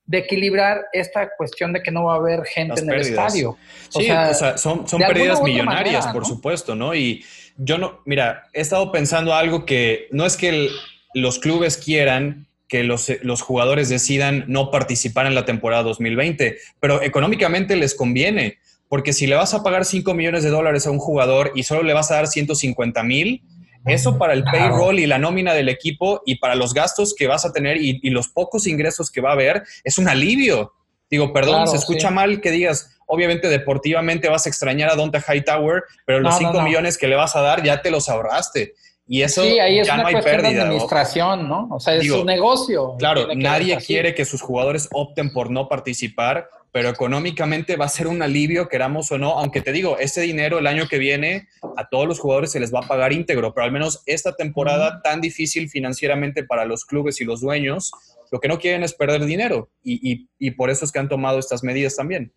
de 0.05 0.17
equilibrar 0.17 0.85
esta 0.91 1.29
cuestión 1.37 1.71
de 1.71 1.81
que 1.81 1.91
no 1.91 2.03
va 2.03 2.15
a 2.15 2.17
haber 2.17 2.43
gente 2.43 2.81
en 2.81 2.89
el 2.89 2.99
estadio. 2.99 3.57
sí, 3.87 4.09
o 4.11 4.33
sea, 4.33 4.57
son, 4.57 4.85
son 4.87 4.99
pérdidas 4.99 5.41
millonarias, 5.41 6.07
por 6.07 6.25
supuesto, 6.25 6.75
¿no? 6.75 6.93
Y 6.93 7.23
yo 7.55 7.77
no, 7.77 8.01
mira, 8.05 8.49
he 8.51 8.59
estado 8.59 8.91
pensando 8.91 9.33
algo 9.33 9.65
que 9.65 10.07
no 10.11 10.25
es 10.25 10.35
que 10.35 10.69
los 11.13 11.39
clubes 11.39 11.77
quieran 11.77 12.47
que 12.67 12.83
los, 12.83 13.09
los, 13.23 13.41
jugadores 13.41 13.87
decidan 13.89 14.43
no 14.47 14.71
participar 14.71 15.25
en 15.25 15.35
la 15.35 15.45
temporada 15.45 15.83
2020, 15.83 16.57
pero 16.79 17.01
económicamente 17.01 17.75
les 17.75 17.95
conviene, 17.95 18.59
porque 18.89 19.13
si 19.13 19.27
le 19.27 19.35
vas 19.35 19.53
a 19.53 19.63
pagar 19.63 19.85
5 19.85 20.13
millones 20.13 20.43
de 20.43 20.49
dólares 20.49 20.85
a 20.87 20.91
un 20.91 20.99
jugador 20.99 21.51
y 21.55 21.63
solo 21.63 21.83
le 21.83 21.93
vas 21.93 22.11
a 22.11 22.15
dar 22.15 22.27
150 22.27 23.01
mil, 23.03 23.43
eso 23.85 24.17
para 24.17 24.33
el 24.33 24.43
payroll 24.43 24.99
y 24.99 25.07
la 25.07 25.19
nómina 25.19 25.53
del 25.53 25.69
equipo 25.69 26.21
y 26.25 26.35
para 26.39 26.55
los 26.55 26.73
gastos 26.73 27.15
que 27.15 27.27
vas 27.27 27.45
a 27.45 27.53
tener 27.53 27.77
y, 27.77 28.09
los 28.09 28.27
pocos 28.27 28.67
ingresos 28.67 29.09
que 29.09 29.21
va 29.21 29.29
a 29.29 29.33
haber 29.33 29.63
es 29.83 29.97
un 29.97 30.09
alivio. 30.09 30.73
Digo, 31.09 31.31
perdón, 31.31 31.67
se 31.67 31.77
escucha 31.77 32.11
mal 32.11 32.41
que 32.41 32.51
digas, 32.51 32.97
obviamente 33.07 33.47
deportivamente 33.47 34.27
vas 34.27 34.45
a 34.45 34.49
extrañar 34.49 34.91
a 34.91 34.95
Donta 34.95 35.23
Hightower, 35.25 35.83
pero 36.05 36.19
los 36.19 36.37
5 36.37 36.61
millones 36.61 36.97
que 36.97 37.07
le 37.07 37.15
vas 37.15 37.35
a 37.35 37.41
dar 37.41 37.63
ya 37.63 37.81
te 37.81 37.91
los 37.91 38.09
ahorraste. 38.09 38.73
Y 39.11 39.23
eso 39.23 39.41
sí, 39.41 39.57
ahí 39.57 39.79
es 39.79 39.87
ya 39.87 39.95
una 39.95 40.03
no 40.03 40.09
hay 40.09 40.21
pérdida. 40.21 40.51
De 40.51 40.61
administración, 40.61 41.49
¿no? 41.49 41.67
O 41.71 41.79
sea, 41.79 41.95
es 41.95 42.07
un 42.11 42.27
negocio. 42.27 42.95
Claro, 42.99 43.27
nadie 43.35 43.75
quiere 43.77 44.13
que 44.13 44.23
sus 44.23 44.39
jugadores 44.39 44.87
opten 44.91 45.33
por 45.33 45.49
no 45.49 45.67
participar, 45.67 46.47
pero 46.71 46.89
económicamente 46.89 47.75
va 47.75 47.85
a 47.85 47.89
ser 47.89 48.07
un 48.07 48.21
alivio, 48.21 48.67
queramos 48.67 49.11
o 49.11 49.17
no, 49.17 49.39
aunque 49.39 49.61
te 49.61 49.71
digo, 49.71 49.97
ese 49.97 50.21
dinero 50.21 50.59
el 50.59 50.67
año 50.67 50.87
que 50.87 50.99
viene 50.99 51.47
a 51.77 51.89
todos 51.89 52.07
los 52.07 52.19
jugadores 52.19 52.51
se 52.51 52.59
les 52.59 52.73
va 52.73 52.79
a 52.79 52.87
pagar 52.87 53.11
íntegro, 53.11 53.53
pero 53.53 53.65
al 53.65 53.71
menos 53.71 54.03
esta 54.05 54.35
temporada 54.35 55.01
tan 55.01 55.21
difícil 55.21 55.69
financieramente 55.69 56.43
para 56.43 56.65
los 56.65 56.85
clubes 56.85 57.19
y 57.21 57.25
los 57.25 57.41
dueños, 57.41 57.91
lo 58.31 58.39
que 58.39 58.47
no 58.47 58.59
quieren 58.59 58.83
es 58.83 58.93
perder 58.93 59.25
dinero 59.25 59.69
y, 59.83 60.27
y, 60.37 60.51
por 60.51 60.69
eso 60.69 60.85
es 60.85 60.91
que 60.91 60.99
han 60.99 61.09
tomado 61.09 61.39
estas 61.39 61.63
medidas 61.63 61.95
también. 61.95 62.31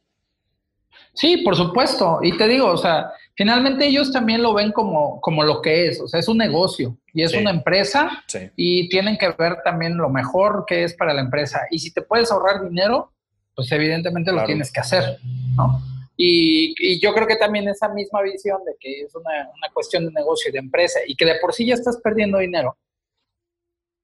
Sí, 1.15 1.39
por 1.39 1.57
supuesto. 1.57 2.21
Y 2.23 2.37
te 2.39 2.49
digo, 2.49 2.69
o 2.69 2.77
sea, 2.79 3.11
finalmente 3.35 3.87
ellos 3.87 4.11
también 4.13 4.43
lo 4.43 4.55
ven 4.55 4.73
como, 4.73 5.21
como 5.21 5.43
lo 5.43 5.61
que 5.61 5.89
es, 5.89 6.01
o 6.01 6.09
sea, 6.09 6.21
es 6.21 6.29
un 6.29 6.39
negocio 6.39 6.97
y 7.13 7.23
es 7.23 7.35
una 7.35 7.51
empresa 7.51 8.25
y 8.57 8.89
tienen 8.89 9.19
que 9.19 9.31
ver 9.39 9.59
también 9.63 9.99
lo 9.99 10.09
mejor 10.09 10.65
que 10.67 10.85
es 10.85 10.95
para 10.95 11.13
la 11.13 11.21
empresa. 11.21 11.67
Y 11.71 11.81
si 11.81 11.93
te 11.93 12.01
puedes 12.01 12.31
ahorrar 12.31 12.67
dinero, 12.67 13.13
pues 13.55 13.71
evidentemente 13.73 14.33
lo 14.33 14.45
tienes 14.45 14.73
que 14.73 14.81
hacer, 14.81 15.19
¿no? 15.57 15.81
Y, 16.17 17.01
yo 17.01 17.13
creo 17.15 17.27
que 17.27 17.37
también 17.37 17.69
esa 17.69 17.89
misma 17.89 18.23
visión 18.23 18.65
de 18.65 18.77
que 18.79 19.03
es 19.03 19.15
una, 19.15 19.49
cuestión 19.73 20.07
de 20.07 20.13
negocio 20.13 20.51
y 20.51 20.53
de 20.53 20.59
empresa 20.59 21.01
y 21.07 21.17
que 21.17 21.25
de 21.25 21.37
por 21.41 21.53
sí 21.53 21.67
ya 21.67 21.75
estás 21.75 21.99
perdiendo 22.03 22.39
dinero, 22.39 22.77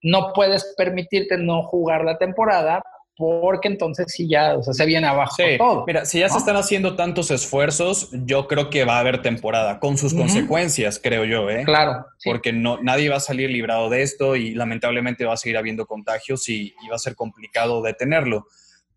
no 0.02 0.32
puedes 0.32 0.74
permitirte 0.76 1.36
no 1.36 1.62
jugar 1.62 2.04
la 2.04 2.18
temporada 2.18 2.82
porque 3.16 3.66
entonces 3.66 4.06
sí 4.08 4.28
ya, 4.28 4.56
o 4.56 4.62
sea, 4.62 4.72
se 4.72 4.86
viene 4.86 5.08
abajo 5.08 5.36
todo. 5.58 5.84
Mira, 5.86 6.04
si 6.04 6.20
ya 6.20 6.28
se 6.28 6.38
están 6.38 6.54
haciendo 6.54 6.94
tantos 6.94 7.32
esfuerzos, 7.32 8.10
yo 8.12 8.46
creo 8.46 8.70
que 8.70 8.84
va 8.84 8.96
a 8.96 9.00
haber 9.00 9.22
temporada, 9.22 9.80
con 9.80 9.98
sus 9.98 10.14
consecuencias, 10.14 11.00
creo 11.02 11.24
yo, 11.24 11.50
¿eh? 11.50 11.64
Claro. 11.64 12.06
Porque 12.24 12.52
no, 12.52 12.80
nadie 12.80 13.08
va 13.08 13.16
a 13.16 13.20
salir 13.20 13.50
librado 13.50 13.90
de 13.90 14.02
esto 14.02 14.36
y 14.36 14.54
lamentablemente 14.54 15.24
va 15.24 15.34
a 15.34 15.36
seguir 15.36 15.56
habiendo 15.56 15.86
contagios 15.86 16.48
y, 16.48 16.76
y 16.80 16.88
va 16.88 16.94
a 16.94 17.00
ser 17.00 17.16
complicado 17.16 17.82
detenerlo 17.82 18.46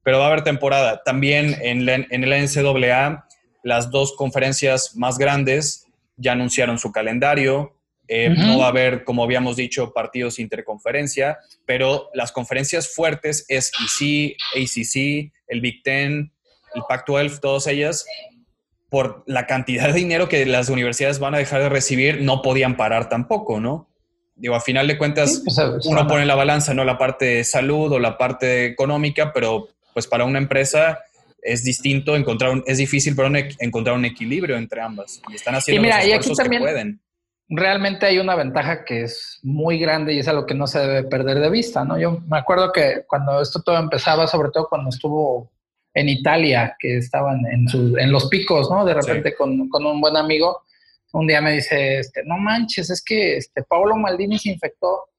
pero 0.04 0.20
va 0.20 0.26
a 0.26 0.28
haber 0.28 0.44
temporada. 0.44 1.02
También 1.04 1.56
en, 1.62 1.88
en 1.88 2.24
el 2.24 2.44
NCAA, 2.44 3.28
las 3.64 3.92
dos 3.92 4.16
conferencias 4.16 4.96
más 4.96 5.18
grandes 5.18 5.86
ya 6.18 6.34
anunciaron 6.34 6.78
su 6.78 6.92
calendario. 6.92 7.76
Eh, 8.08 8.30
no 8.30 8.60
va 8.60 8.66
a 8.66 8.70
haber, 8.70 9.06
como 9.06 9.24
habíamos 9.24 9.56
dicho, 9.56 9.94
partidos 9.94 10.38
interconferencia, 10.40 11.38
pero 11.66 12.10
las 12.14 12.34
conferencias 12.34 12.94
fuertes, 12.94 13.46
SEC, 13.48 14.36
ACC, 14.54 15.32
el 15.48 15.62
Big 15.62 15.82
Ten, 15.82 16.34
el 16.76 16.82
Pac-12, 16.90 17.40
todas 17.40 17.68
ellas, 17.68 18.06
por 18.90 19.24
la 19.28 19.48
cantidad 19.48 19.88
de 19.88 19.94
dinero 19.94 20.28
que 20.28 20.46
las 20.46 20.68
universidades 20.68 21.20
van 21.20 21.36
a 21.36 21.38
dejar 21.38 21.62
de 21.62 21.70
recibir, 21.70 22.22
no 22.22 22.42
podían 22.42 22.76
parar 22.76 23.08
tampoco, 23.08 23.62
¿no? 23.62 23.88
Digo, 24.36 24.56
a 24.56 24.60
final 24.60 24.88
de 24.88 24.98
cuentas, 24.98 25.42
pues, 25.46 25.86
uno 25.86 26.08
pone 26.08 26.26
la 26.26 26.36
balanza, 26.36 26.74
no 26.74 26.84
la 26.84 26.98
parte 26.98 27.26
de 27.26 27.44
salud 27.46 27.94
o 27.94 28.00
la 28.00 28.18
parte 28.18 28.66
económica, 28.66 29.32
pero 29.32 29.70
pues 29.94 30.08
para 30.08 30.26
una 30.26 30.38
empresa 30.38 31.00
es 31.42 31.64
distinto 31.64 32.16
encontrar 32.16 32.52
un, 32.52 32.64
es 32.68 32.78
difícil 32.78 33.16
pero 33.16 33.30
encontrar 33.60 33.96
un 33.96 34.06
equilibrio 34.06 34.58
entre 34.58 34.82
ambas 34.82 35.22
y 35.30 35.36
están 35.36 35.56
haciendo 35.56 35.88
los 35.88 35.98
esfuerzos 35.98 36.40
que 36.40 36.60
pueden. 36.60 37.02
Realmente 37.54 38.06
hay 38.06 38.18
una 38.20 38.36
ventaja 38.36 38.86
que 38.86 39.04
es 39.04 39.40
muy 39.44 39.78
grande 39.78 40.14
y 40.14 40.20
es 40.20 40.28
algo 40.28 40.46
que 40.46 40.54
no 40.54 40.68
se 40.68 40.80
debe 40.80 41.04
perder 41.04 41.40
de 41.40 41.50
vista, 41.50 41.84
¿no? 41.84 42.00
Yo 42.00 42.22
me 42.30 42.38
acuerdo 42.38 42.72
que 42.72 43.04
cuando 43.08 43.42
esto 43.42 43.62
todo 43.62 43.78
empezaba, 43.78 44.26
sobre 44.28 44.52
todo 44.52 44.70
cuando 44.70 44.90
estuvo 44.90 45.52
en 45.94 46.08
Italia, 46.08 46.78
que 46.80 46.98
estaban 46.98 47.42
en, 47.48 47.68
en 48.00 48.12
los 48.12 48.30
picos, 48.30 48.70
¿no? 48.70 48.86
De 48.86 48.94
repente 48.94 49.36
con, 49.36 49.68
con, 49.68 49.86
un 49.86 50.00
buen 50.00 50.16
amigo, 50.16 50.64
un 51.12 51.28
día 51.28 51.42
me 51.42 51.52
dice, 51.52 52.00
este, 52.00 52.24
no 52.24 52.38
manches, 52.38 52.90
es 52.90 53.04
que 53.04 53.36
este, 53.36 53.64
Paolo 53.64 53.98
Maldini 53.98 54.40
se 54.40 54.50
infectó 54.50 55.10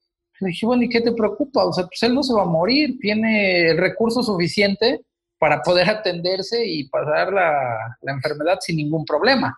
le 0.43 0.49
dije, 0.49 0.67
bueno, 0.67 0.83
¿y 0.83 0.89
qué 0.89 1.01
te 1.01 1.13
preocupa? 1.13 1.65
O 1.65 1.73
sea, 1.73 1.85
pues 1.87 2.03
él 2.03 2.15
no 2.15 2.23
se 2.23 2.35
va 2.35 2.43
a 2.43 2.47
morir, 2.47 2.99
tiene 3.01 3.71
el 3.71 3.79
recurso 3.79 4.23
suficiente 4.23 5.01
para 5.39 5.63
poder 5.63 5.89
atenderse 5.91 6.65
y 6.67 6.89
pasar 6.89 7.33
la, 7.33 7.97
enfermedad 8.03 8.59
sin 8.61 8.77
ningún 8.77 9.05
problema. 9.05 9.57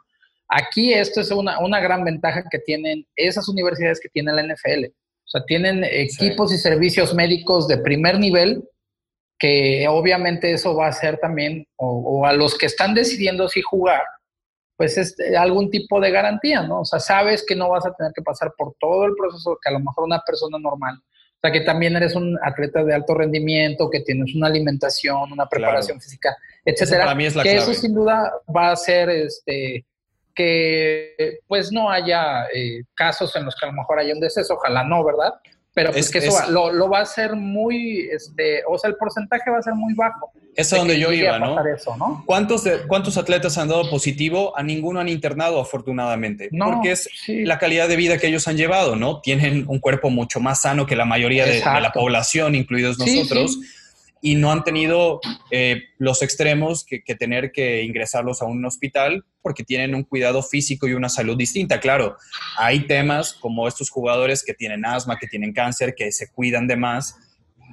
Aquí 0.49 0.93
esto 0.93 1.20
es 1.20 1.30
una, 1.30 1.59
una, 1.61 1.80
gran 1.80 2.05
ventaja 2.05 2.45
que 2.51 2.59
tienen 2.59 3.07
esas 3.16 3.49
universidades 3.49 3.99
que 4.01 4.11
tiene 4.11 4.32
la 4.32 4.43
NFL. 4.43 4.87
O 4.87 5.28
sea, 5.28 5.45
tienen 5.47 5.85
equipos 5.85 6.53
y 6.53 6.59
servicios 6.59 7.14
médicos 7.14 7.66
de 7.66 7.78
primer 7.78 8.18
nivel 8.18 8.62
que 9.39 9.87
obviamente 9.89 10.53
eso 10.53 10.74
va 10.76 10.89
a 10.89 10.93
ser 10.93 11.18
también, 11.18 11.66
o, 11.76 12.24
a 12.24 12.32
los 12.32 12.57
que 12.57 12.66
están 12.66 12.95
decidiendo 12.95 13.49
si 13.49 13.62
jugar, 13.62 14.03
pues 14.77 14.99
es 14.99 15.16
algún 15.39 15.70
tipo 15.70 16.01
de 16.01 16.11
garantía, 16.11 16.62
¿no? 16.62 16.81
O 16.81 16.85
sea, 16.85 16.99
sabes 16.99 17.45
que 17.47 17.55
no 17.55 17.68
vas 17.68 17.87
a 17.87 17.95
tener 17.95 18.12
que 18.12 18.22
pasar 18.22 18.53
por 18.57 18.75
todo 18.79 19.05
el 19.07 19.14
proceso 19.14 19.59
que 19.62 19.68
a 19.68 19.72
lo 19.72 19.81
mejor 19.81 20.05
una 20.05 20.20
persona 20.20 20.59
normal. 20.59 20.97
O 20.97 21.41
sea, 21.41 21.53
que 21.53 21.61
también 21.61 21.95
eres 21.95 22.14
un 22.16 22.39
atleta 22.43 22.83
de 22.83 22.95
alto 22.95 23.14
rendimiento, 23.14 23.91
que 23.91 24.01
tienes 24.01 24.35
una 24.35 24.47
alimentación, 24.47 25.33
una 25.33 25.47
preparación 25.47 26.01
física, 26.01 26.37
etcétera. 26.64 27.05
Para 27.05 27.14
mí 27.14 27.27
es 27.27 27.37
la 27.37 27.43
que 27.43 27.57
eso 27.57 27.75
sin 27.75 27.95
duda 27.95 28.33
va 28.55 28.70
a 28.70 28.77
ser 28.77 29.11
este 29.11 29.85
que 30.35 31.39
pues 31.47 31.70
no 31.70 31.89
haya 31.91 32.47
eh, 32.53 32.83
casos 32.95 33.37
en 33.37 33.45
los 33.45 33.55
que 33.55 33.66
a 33.66 33.68
lo 33.68 33.75
mejor 33.75 34.01
haya 34.01 34.14
un 34.14 34.20
deceso, 34.20 34.55
ojalá 34.55 34.83
no, 34.83 35.05
¿verdad? 35.05 35.35
Pero 35.75 35.91
pues 35.91 36.11
que 36.11 36.18
eso 36.18 36.51
lo, 36.51 36.72
lo, 36.72 36.89
va 36.89 37.01
a 37.01 37.07
ser 37.07 37.35
muy, 37.35 38.09
este, 38.12 38.62
o 38.68 38.79
sea, 38.79 38.89
el 38.89 38.97
porcentaje 38.97 39.51
va 39.51 39.59
a 39.59 39.62
ser 39.62 39.75
muy 39.75 39.93
bajo. 39.95 40.31
Es 40.55 40.72
a 40.72 40.77
donde 40.77 41.01
yo 41.01 41.12
iba, 41.12 41.37
¿no? 41.41 41.57
¿Cuántos, 42.27 42.62
¿Cuántos 42.87 43.18
atletas 43.18 43.59
han 43.59 43.66
dado 43.66 43.91
positivo? 43.91 44.57
A 44.57 44.62
ninguno 44.62 45.01
han 45.01 45.09
internado, 45.09 45.61
afortunadamente. 45.61 46.49
porque 46.57 46.93
es 46.93 47.09
la 47.27 47.59
calidad 47.59 47.89
de 47.89 47.97
vida 47.97 48.18
que 48.18 48.29
ellos 48.29 48.47
han 48.47 48.57
llevado, 48.57 48.95
¿no? 48.95 49.20
Tienen 49.20 49.64
un 49.66 49.81
cuerpo 49.81 50.11
mucho 50.11 50.39
más 50.39 50.62
sano 50.62 50.87
que 50.87 50.95
la 50.95 51.05
mayoría 51.05 51.45
de, 51.45 51.61
la 51.61 51.91
población, 51.93 52.55
incluidos 52.55 52.99
nosotros 52.99 53.59
y 54.25 54.37
no 54.37 54.51
han 54.51 54.64
tenido 54.64 55.20
eh, 55.51 55.83
los 55.99 56.22
extremos 56.22 56.83
que, 56.83 57.03
tener 57.14 57.53
que 57.53 57.83
ingresarlos 57.83 58.41
a 58.41 58.47
un 58.47 58.64
hospital 58.64 59.22
porque 59.43 59.64
tienen 59.64 59.95
un 59.95 60.03
cuidado 60.03 60.43
físico 60.43 60.89
y 60.89 60.95
una 60.95 61.11
salud 61.11 61.37
distinta. 61.37 61.79
Claro, 61.79 62.16
hay 62.57 62.87
temas 62.87 63.35
como 63.35 63.68
estos 63.68 63.91
jugadores 63.91 64.43
que 64.43 64.55
tienen 64.55 64.87
asma, 64.87 65.18
que 65.18 65.27
tienen 65.27 65.53
cáncer, 65.53 65.95
que 65.95 66.11
se 66.11 66.33
cuidan 66.33 66.66
de 66.66 66.75
más 66.75 67.16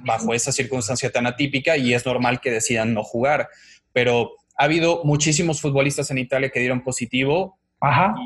bajo 0.04 0.34
esa 0.34 0.52
circunstancia 0.52 1.10
tan 1.10 1.26
atípica 1.26 1.78
y 1.78 1.94
es 1.94 2.04
normal 2.04 2.38
que 2.42 2.50
decidan 2.50 2.92
no 2.92 3.02
jugar. 3.02 3.48
Pero 3.94 4.32
ha 4.54 4.64
habido 4.64 5.04
muchísimos 5.04 5.58
futbolistas 5.58 6.10
en 6.10 6.18
Italia 6.18 6.50
que 6.50 6.60
dieron 6.60 6.84
positivo 6.84 7.58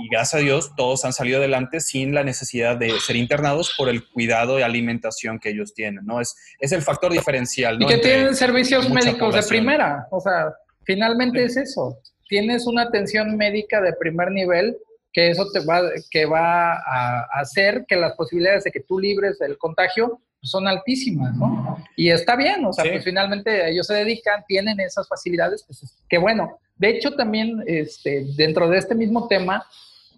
y 0.03 0.09
gracias 0.11 0.35
a 0.35 0.45
Dios 0.45 0.73
todos 0.77 1.05
han 1.05 1.13
salido 1.13 1.39
adelante 1.39 1.81
sin 1.81 2.15
la 2.15 2.23
necesidad 2.25 2.77
de 2.77 2.91
ser 3.01 3.17
internados 3.17 3.75
por 3.77 3.89
el 3.89 4.07
cuidado 4.07 4.59
y 4.59 4.63
alimentación 4.63 5.39
que 5.39 5.51
ellos 5.51 5.73
tienen, 5.73 6.05
¿no? 6.05 6.21
Es, 6.21 6.37
es 6.61 6.73
el 6.73 6.83
factor 6.83 7.13
diferencial, 7.13 7.79
¿no? 7.79 7.87
Y 7.87 7.89
que 7.89 7.99
tienen 7.99 8.35
servicios 8.35 8.91
médicos 8.91 9.35
de 9.35 9.43
primera, 9.43 10.07
o 10.11 10.21
sea, 10.21 10.53
finalmente 10.85 11.43
es 11.43 11.57
eso. 11.57 11.99
Tienes 12.29 12.67
una 12.67 12.83
atención 12.83 13.37
médica 13.37 13.81
de 13.81 13.95
primer 13.95 14.31
nivel 14.31 14.77
que 15.13 15.31
eso 15.31 15.47
te 15.51 15.61
va, 15.61 15.81
que 16.11 16.27
va 16.27 16.75
a 16.75 17.27
hacer 17.41 17.87
que 17.89 17.97
las 17.97 18.15
posibilidades 18.15 18.65
de 18.65 18.71
que 18.71 18.81
tú 18.81 18.99
libres 18.99 19.39
del 19.39 19.57
contagio 19.57 20.21
son 20.47 20.69
altísimas, 20.69 21.35
¿no? 21.37 21.77
Y 21.97 22.11
está 22.11 22.37
bien, 22.37 22.65
o 22.65 22.73
sea, 22.73 22.85
pues 22.85 23.05
finalmente 23.05 23.69
ellos 23.69 23.87
se 23.87 23.95
dedican, 23.95 24.45
tienen 24.47 24.81
esas 24.81 25.09
facilidades, 25.09 25.65
pues 25.67 25.83
que 26.09 26.19
bueno. 26.19 26.59
De 26.77 26.91
hecho, 26.91 27.13
también 27.13 27.63
este, 27.67 28.27
dentro 28.37 28.69
de 28.69 28.79
este 28.79 28.95
mismo 28.95 29.29
tema, 29.29 29.67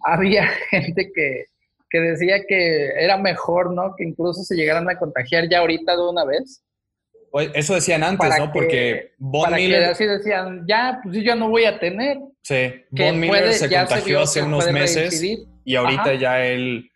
había 0.03 0.47
gente 0.69 1.11
que, 1.13 1.45
que 1.89 1.99
decía 1.99 2.43
que 2.47 2.87
era 2.99 3.17
mejor, 3.17 3.73
¿no? 3.73 3.95
Que 3.97 4.03
incluso 4.03 4.43
se 4.43 4.55
llegaran 4.55 4.89
a 4.89 4.97
contagiar 4.97 5.49
ya 5.49 5.59
ahorita 5.59 5.95
de 5.95 6.09
una 6.09 6.25
vez. 6.25 6.63
Eso 7.53 7.75
decían 7.75 8.03
antes, 8.03 8.29
¿no? 8.39 8.51
Porque 8.51 9.11
Von 9.17 9.53
Miller... 9.53 9.83
así 9.85 10.05
decían, 10.05 10.65
ya, 10.67 10.99
pues 11.03 11.15
yo 11.15 11.21
ya 11.21 11.35
no 11.35 11.49
voy 11.49 11.65
a 11.65 11.79
tener. 11.79 12.17
Sí, 12.41 12.73
Von 12.89 13.19
Miller 13.19 13.53
se 13.53 13.69
contagió 13.69 14.21
hace 14.21 14.41
unos 14.41 14.71
meses 14.71 15.23
y 15.63 15.75
ahorita 15.75 16.15
ya 16.15 16.43
él 16.43 16.88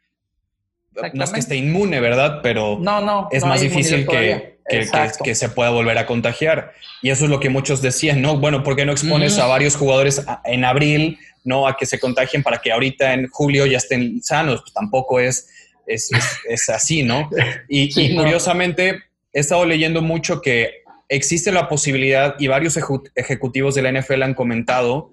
no 1.14 1.24
es 1.24 1.32
que 1.32 1.39
esté 1.39 1.56
inmune, 1.56 2.00
¿verdad? 2.00 2.39
Pero 2.41 2.78
no, 2.80 3.02
no, 3.02 3.28
es 3.32 3.44
más 3.46 3.62
difícil 3.62 4.08
que, 4.08 4.58
que, 4.68 5.36
se 5.36 5.50
pueda 5.50 5.70
volver 5.70 5.98
a 5.98 6.06
contagiar. 6.06 6.74
Y 7.02 7.10
eso 7.10 7.26
es 7.26 7.30
lo 7.30 7.39
que 7.39 7.50
muchos 7.50 7.82
decían, 7.82 8.22
¿no? 8.22 8.38
Bueno, 8.38 8.64
¿por 8.64 8.76
qué 8.76 8.86
no 8.86 8.91
expones 8.91 9.38
a 9.39 9.46
varios 9.46 9.76
jugadores 9.76 10.24
en 10.46 10.66
abril, 10.66 11.20
no? 11.44 11.68
A 11.68 11.76
que 11.76 11.86
se 11.86 12.00
contagien 12.00 12.44
para 12.44 12.60
que 12.60 12.72
ahorita 12.72 13.14
en 13.14 13.28
julio 13.28 13.66
ya 13.66 13.78
estén 13.78 14.22
sanos. 14.24 14.62
Pues 14.62 14.74
tampoco 14.74 15.20
es, 15.20 15.50
es, 15.86 16.10
es, 16.48 16.70
así, 16.70 17.04
¿no? 17.04 17.30
Y, 17.68 18.16
curiosamente, 18.16 19.04
he 19.34 19.39
estado 19.39 19.66
leyendo 19.66 20.02
mucho 20.02 20.41
que 20.41 20.84
existe 21.10 21.52
la 21.52 21.68
posibilidad, 21.68 22.36
y 22.39 22.48
varios 22.48 22.80
ejecutivos 23.16 23.76
de 23.76 23.82
la 23.82 23.91
NFL 23.91 24.24
han 24.24 24.34
comentado, 24.34 25.12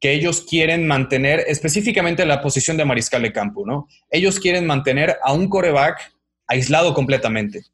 que 0.00 0.12
ellos 0.12 0.42
quieren 0.48 0.86
mantener 0.86 1.44
específicamente 1.48 2.24
la 2.24 2.40
posición 2.40 2.76
de 2.76 2.84
mariscal 2.84 3.22
de 3.22 3.32
campo, 3.32 3.66
¿no? 3.66 3.88
Ellos 4.10 4.38
quieren 4.38 4.66
mantener 4.66 5.18
a 5.22 5.32
un 5.32 5.48
coreback 5.48 6.12
aislado 6.46 6.94
completamente. 6.94 7.64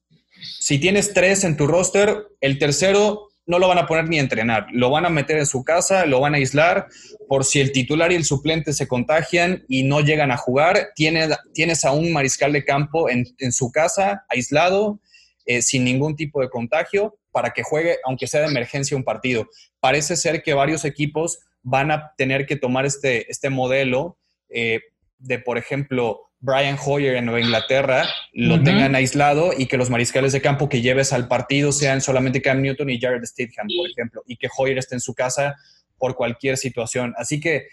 Si 0.58 0.78
tienes 0.78 1.12
tres 1.12 1.44
en 1.44 1.56
tu 1.56 1.66
roster, 1.66 2.28
el 2.40 2.58
tercero 2.58 3.28
no 3.46 3.58
lo 3.58 3.68
van 3.68 3.78
a 3.78 3.86
poner 3.86 4.08
ni 4.08 4.18
a 4.18 4.22
entrenar, 4.22 4.66
lo 4.72 4.90
van 4.90 5.04
a 5.04 5.10
meter 5.10 5.38
en 5.38 5.46
su 5.46 5.64
casa, 5.64 6.06
lo 6.06 6.20
van 6.20 6.34
a 6.34 6.38
aislar, 6.38 6.88
por 7.28 7.44
si 7.44 7.60
el 7.60 7.72
titular 7.72 8.12
y 8.12 8.14
el 8.14 8.24
suplente 8.24 8.72
se 8.72 8.88
contagian 8.88 9.64
y 9.68 9.82
no 9.82 10.00
llegan 10.00 10.30
a 10.30 10.36
jugar, 10.36 10.92
tienes, 10.94 11.84
a 11.84 11.92
un 11.92 12.12
mariscal 12.12 12.52
de 12.52 12.64
campo 12.64 13.08
en, 13.10 13.52
su 13.52 13.70
casa, 13.70 14.24
aislado, 14.28 15.00
eh, 15.46 15.60
sin 15.60 15.84
ningún 15.84 16.16
tipo 16.16 16.40
de 16.40 16.48
contagio, 16.48 17.18
para 17.32 17.50
que 17.50 17.62
juegue, 17.62 17.98
aunque 18.04 18.26
sea 18.26 18.40
de 18.40 18.46
emergencia, 18.46 18.96
un 18.96 19.04
partido. 19.04 19.48
Parece 19.80 20.16
ser 20.16 20.42
que 20.42 20.54
varios 20.54 20.84
equipos 20.84 21.40
van 21.64 21.90
a 21.90 22.12
tener 22.16 22.46
que 22.46 22.54
tomar 22.54 22.86
este, 22.86 23.28
este 23.30 23.50
modelo 23.50 24.18
eh, 24.48 24.80
de, 25.18 25.38
por 25.40 25.58
ejemplo, 25.58 26.20
Brian 26.38 26.76
Hoyer 26.84 27.16
en 27.16 27.24
Nueva 27.24 27.40
Inglaterra, 27.40 28.04
lo 28.34 28.62
tengan 28.62 28.94
aislado 28.94 29.52
y 29.56 29.64
que 29.64 29.78
los 29.78 29.88
mariscales 29.88 30.32
de 30.32 30.42
campo 30.42 30.68
que 30.68 30.82
lleves 30.82 31.14
al 31.14 31.26
partido 31.26 31.72
sean 31.72 32.02
solamente 32.02 32.42
Cam 32.42 32.60
Newton 32.60 32.90
y 32.90 33.00
Jared 33.00 33.24
Stidham, 33.24 33.66
por 33.74 33.90
ejemplo, 33.90 34.22
y 34.26 34.36
que 34.36 34.48
Hoyer 34.54 34.76
esté 34.76 34.94
en 34.94 35.00
su 35.00 35.14
casa 35.14 35.56
por 35.96 36.14
cualquier 36.14 36.58
situación. 36.58 37.14
Así 37.16 37.40
que 37.40 37.68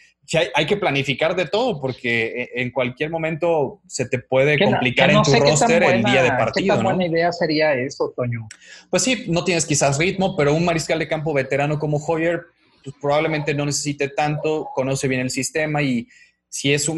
hay, 0.55 0.65
que 0.65 0.77
planificar 0.77 1.35
de 1.35 1.47
todo 1.47 1.81
porque 1.81 2.49
e, 2.55 2.61
en 2.61 2.71
cualquier 2.71 3.09
momento 3.09 3.81
se 3.87 4.07
te 4.07 4.19
puede 4.19 4.57
complicar 4.57 5.11
en 5.11 5.21
tu 5.21 5.33
roster 5.33 5.83
el 5.83 6.03
día 6.05 6.23
de 6.23 6.29
partido. 6.29 6.77
¿Qué 6.77 6.83
buena 6.83 7.05
idea 7.05 7.31
sería 7.33 7.73
eso, 7.73 8.13
Toño? 8.15 8.47
Pues 8.89 9.03
sí, 9.03 9.25
no 9.27 9.43
tienes 9.43 9.65
quizás 9.65 9.97
ritmo, 9.97 10.37
pero 10.37 10.53
un 10.53 10.63
mariscal 10.63 10.99
de 10.99 11.09
campo 11.09 11.33
veterano 11.33 11.77
como 11.77 11.97
Hoyer 11.97 12.45
pues, 12.83 12.95
probablemente 12.99 13.53
no 13.53 13.65
necesite 13.65 14.09
tanto, 14.09 14.69
conoce 14.73 15.07
bien 15.07 15.21
el 15.21 15.29
sistema 15.29 15.81
y 15.81 16.07
si 16.49 16.73
es 16.73 16.89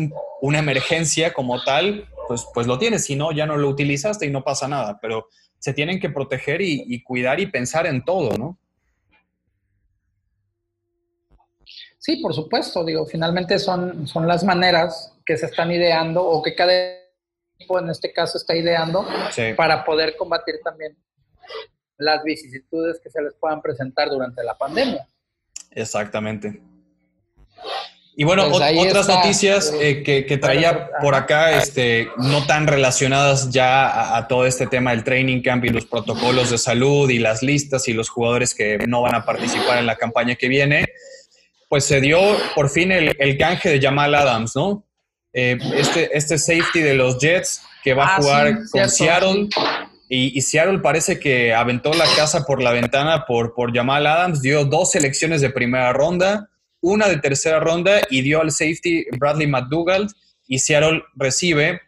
una 0.41 0.59
emergencia 0.59 1.31
como 1.31 1.63
tal, 1.63 2.07
pues, 2.27 2.47
pues 2.53 2.65
lo 2.65 2.79
tienes, 2.79 3.05
si 3.05 3.15
no, 3.15 3.31
ya 3.31 3.45
no 3.45 3.57
lo 3.57 3.69
utilizaste 3.69 4.25
y 4.25 4.31
no 4.31 4.43
pasa 4.43 4.67
nada, 4.67 4.99
pero 5.01 5.27
se 5.59 5.73
tienen 5.73 5.99
que 5.99 6.09
proteger 6.09 6.61
y, 6.61 7.01
cuidar 7.03 7.39
y 7.39 7.47
pensar 7.47 7.85
en 7.85 8.03
todo, 8.03 8.37
¿no? 8.37 8.57
Sí, 11.99 12.17
por 12.17 12.33
supuesto, 12.33 12.83
digo, 12.83 13.05
finalmente 13.05 13.57
son, 13.59 14.07
son 14.07 14.27
las 14.27 14.43
maneras 14.43 15.13
que 15.25 15.37
se 15.37 15.45
están 15.45 15.71
ideando 15.71 16.21
o 16.21 16.41
que 16.41 16.53
cada 16.53 16.73
equipo 17.55 17.79
en 17.79 17.89
este 17.89 18.11
caso 18.11 18.37
está 18.37 18.55
ideando 18.55 19.07
para 19.55 19.85
poder 19.85 20.17
combatir 20.17 20.55
también 20.63 20.97
las 21.97 22.23
vicisitudes 22.23 22.99
que 22.99 23.09
se 23.09 23.21
les 23.21 23.33
puedan 23.35 23.61
presentar 23.61 24.09
durante 24.09 24.43
la 24.43 24.57
pandemia. 24.57 25.07
Exactamente. 25.75 26.61
Y 28.15 28.25
bueno, 28.25 28.47
pues 28.49 28.61
otras 28.77 29.07
noticias 29.07 29.73
eh, 29.79 30.03
que, 30.03 30.37
traía 30.37 30.89
por 31.01 31.15
acá, 31.15 31.57
este, 31.57 32.09
no 32.17 32.45
tan 32.45 32.67
relacionadas 32.67 33.49
ya 33.49 34.15
a, 34.15 34.27
todo 34.27 34.45
este 34.45 34.67
tema 34.67 34.91
del 34.91 35.03
training 35.03 35.41
camp 35.41 35.65
y 35.65 35.69
los 35.69 35.87
protocolos 35.87 36.51
de 36.51 36.59
salud 36.59 37.09
y 37.09 37.17
las 37.17 37.41
listas 37.41 37.87
y 37.87 37.93
los 37.93 38.09
jugadores 38.09 38.53
que 38.53 38.77
no 38.87 39.01
van 39.01 39.15
a 39.15 39.25
participar 39.25 39.79
en 39.79 39.87
la 39.87 39.95
campaña 39.95 40.35
que 40.35 40.47
viene, 40.47 40.85
pues 41.69 41.85
se 41.85 42.01
dio 42.01 42.19
por 42.53 42.69
fin 42.69 42.91
el, 42.91 43.15
el 43.17 43.35
canje 43.35 43.69
de 43.69 43.81
Jamal 43.81 44.13
Adams, 44.13 44.55
¿no? 44.55 44.85
Eh, 45.33 45.57
este, 45.75 46.15
este 46.15 46.37
safety 46.37 46.81
de 46.81 46.93
los 46.93 47.17
Jets 47.17 47.63
que 47.83 47.95
va 47.95 48.05
a 48.05 48.15
ah, 48.15 48.21
jugar 48.21 48.59
con 48.71 48.89
Seattle. 48.89 49.49
Y, 50.15 50.39
Seattle 50.43 50.77
parece 50.77 51.19
que 51.19 51.55
aventó 51.55 51.91
la 51.91 52.05
casa 52.15 52.45
por 52.45 52.61
la 52.61 52.71
ventana 52.71 53.25
por, 53.25 53.55
por 53.55 53.73
Jamal 53.73 54.05
Adams, 54.05 54.43
dio 54.43 54.63
dos 54.63 54.91
selecciones 54.91 55.41
de 55.41 55.49
primera 55.49 55.91
ronda, 55.91 56.51
una 56.81 57.07
de 57.07 57.17
tercera 57.17 57.59
ronda 57.59 57.99
y 58.11 58.21
dio 58.21 58.39
al 58.39 58.51
safety 58.51 59.07
Bradley 59.17 59.47
McDougald 59.47 60.11
y 60.45 60.59
Seattle 60.59 61.01
recibe 61.15 61.81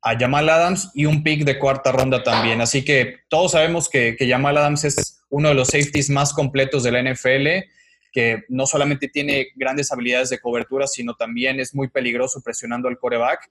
a 0.00 0.16
Jamal 0.16 0.48
Adams 0.48 0.92
y 0.94 1.06
un 1.06 1.24
pick 1.24 1.42
de 1.44 1.58
cuarta 1.58 1.90
ronda 1.90 2.22
también. 2.22 2.60
Así 2.60 2.84
que 2.84 3.16
todos 3.28 3.50
sabemos 3.50 3.88
que, 3.88 4.14
que 4.16 4.30
Jamal 4.30 4.58
Adams 4.58 4.84
es 4.84 5.20
uno 5.28 5.48
de 5.48 5.56
los 5.56 5.66
safeties 5.66 6.08
más 6.08 6.32
completos 6.32 6.84
de 6.84 6.92
la 6.92 7.02
NFL, 7.02 7.68
que 8.12 8.44
no 8.48 8.64
solamente 8.64 9.08
tiene 9.08 9.48
grandes 9.56 9.90
habilidades 9.90 10.30
de 10.30 10.38
cobertura, 10.38 10.86
sino 10.86 11.14
también 11.14 11.58
es 11.58 11.74
muy 11.74 11.88
peligroso 11.88 12.42
presionando 12.42 12.88
al 12.88 12.96
coreback 12.96 13.50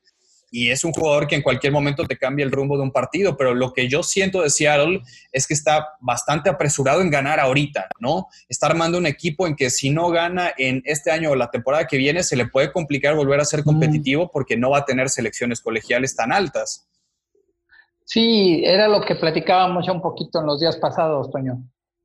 y 0.52 0.70
es 0.70 0.84
un 0.84 0.92
jugador 0.92 1.28
que 1.28 1.36
en 1.36 1.42
cualquier 1.42 1.72
momento 1.72 2.06
te 2.06 2.18
cambia 2.18 2.44
el 2.44 2.52
rumbo 2.52 2.76
de 2.76 2.84
un 2.84 2.92
partido, 2.92 3.38
pero 3.38 3.56
lo 3.56 3.72
que 3.72 3.88
yo 3.88 4.04
siento 4.04 4.42
de 4.42 4.50
Seattle 4.50 5.02
es 5.32 5.48
que 5.48 5.54
está 5.54 5.88
bastante 6.02 6.50
apresurado 6.50 7.02
en 7.02 7.10
ganar 7.10 7.40
ahorita, 7.40 7.88
¿no? 8.00 8.28
Está 8.50 8.68
armando 8.68 8.98
un 8.98 9.06
equipo 9.06 9.48
en 9.48 9.56
que 9.56 9.70
si 9.70 9.90
no 9.90 10.10
gana 10.10 10.52
en 10.58 10.82
este 10.86 11.10
año 11.10 11.32
o 11.32 11.36
la 11.36 11.50
temporada 11.50 11.88
que 11.88 11.98
viene, 11.98 12.22
se 12.22 12.36
le 12.36 12.48
puede 12.48 12.72
complicar 12.72 13.16
volver 13.16 13.40
a 13.40 13.46
ser 13.46 13.64
competitivo 13.64 14.30
porque 14.30 14.58
no 14.58 14.72
va 14.72 14.80
a 14.80 14.86
tener 14.86 15.10
selecciones 15.10 15.62
colegiales 15.62 16.16
tan 16.16 16.34
altas. 16.34 16.90
Sí, 18.04 18.62
era 18.66 18.90
lo 18.90 19.00
que 19.02 19.16
platicábamos 19.16 19.86
ya 19.86 19.94
un 19.94 20.02
poquito 20.02 20.42
en 20.42 20.48
los 20.48 20.60
días 20.60 20.76
pasados, 20.76 21.32
Toño. 21.32 21.64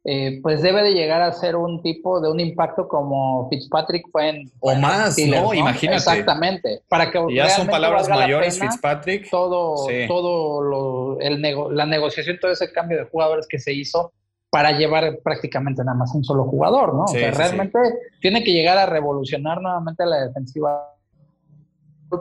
Eh, 0.08 0.38
pues 0.40 0.62
debe 0.62 0.84
de 0.84 0.94
llegar 0.94 1.20
a 1.20 1.32
ser 1.32 1.56
un 1.56 1.82
tipo 1.82 2.20
de 2.20 2.30
un 2.30 2.38
impacto 2.38 2.86
como 2.86 3.48
Fitzpatrick 3.48 4.08
fue 4.12 4.28
en... 4.28 4.52
O 4.60 4.72
más, 4.76 5.18
¿no? 5.18 5.52
Imagínate. 5.52 5.96
Exactamente. 5.96 6.82
Para 6.88 7.10
que 7.10 7.18
ya 7.34 7.48
son 7.48 7.66
palabras 7.66 8.08
mayores, 8.08 8.60
Fitzpatrick. 8.60 9.28
Todo, 9.28 9.88
todo 10.06 10.62
lo, 10.62 11.20
el 11.20 11.42
la 11.42 11.86
negociación, 11.86 12.38
todo 12.40 12.52
ese 12.52 12.70
cambio 12.70 12.98
de 12.98 13.04
jugadores 13.06 13.48
que 13.48 13.58
se 13.58 13.72
hizo 13.72 14.12
para 14.48 14.70
llevar 14.78 15.18
prácticamente 15.24 15.82
nada 15.82 15.98
más 15.98 16.14
un 16.14 16.22
solo 16.22 16.44
jugador, 16.44 16.94
¿no? 16.94 17.02
o 17.02 17.08
sea, 17.08 17.32
realmente 17.32 17.78
tiene 18.20 18.44
que 18.44 18.52
llegar 18.52 18.78
a 18.78 18.86
revolucionar 18.86 19.60
nuevamente 19.60 20.06
la 20.06 20.28
defensiva 20.28 20.94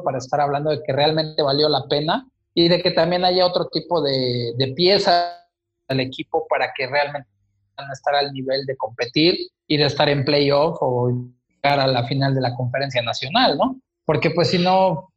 para 0.04 0.18
estar 0.18 0.42
hablando 0.42 0.72
de 0.72 0.82
que 0.82 0.92
realmente 0.92 1.44
valió 1.44 1.70
la 1.70 1.86
pena 1.88 2.28
y 2.56 2.68
de 2.68 2.82
que 2.82 2.90
también 2.90 3.24
haya 3.26 3.46
otro 3.46 3.68
tipo 3.68 4.02
de, 4.02 4.54
de 4.58 4.68
pieza 4.74 5.46
del 5.88 6.00
equipo 6.00 6.48
para 6.50 6.74
que 6.76 6.88
realmente 6.88 7.30
a 7.78 7.94
estar 7.94 8.16
al 8.16 8.32
nivel 8.34 8.66
de 8.66 8.76
competir 8.76 9.38
y 9.68 9.78
de 9.78 9.86
estar 9.86 10.10
en 10.10 10.26
playoff 10.26 10.78
o 10.82 11.10
llegar 11.10 11.80
a 11.80 11.88
la 11.88 12.04
final 12.06 12.34
de 12.34 12.42
la 12.42 12.56
conferencia 12.56 13.02
nacional, 13.02 13.58
¿no? 13.58 13.80
Porque 14.06 14.32
pues 14.32 14.50
si 14.50 14.60
no, 14.60 15.12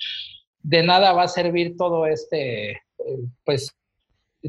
de 0.62 0.82
nada 0.82 1.12
va 1.12 1.24
a 1.24 1.28
servir 1.28 1.76
todo 1.76 2.06
este, 2.06 2.70
eh, 2.70 2.80
pues, 3.44 3.74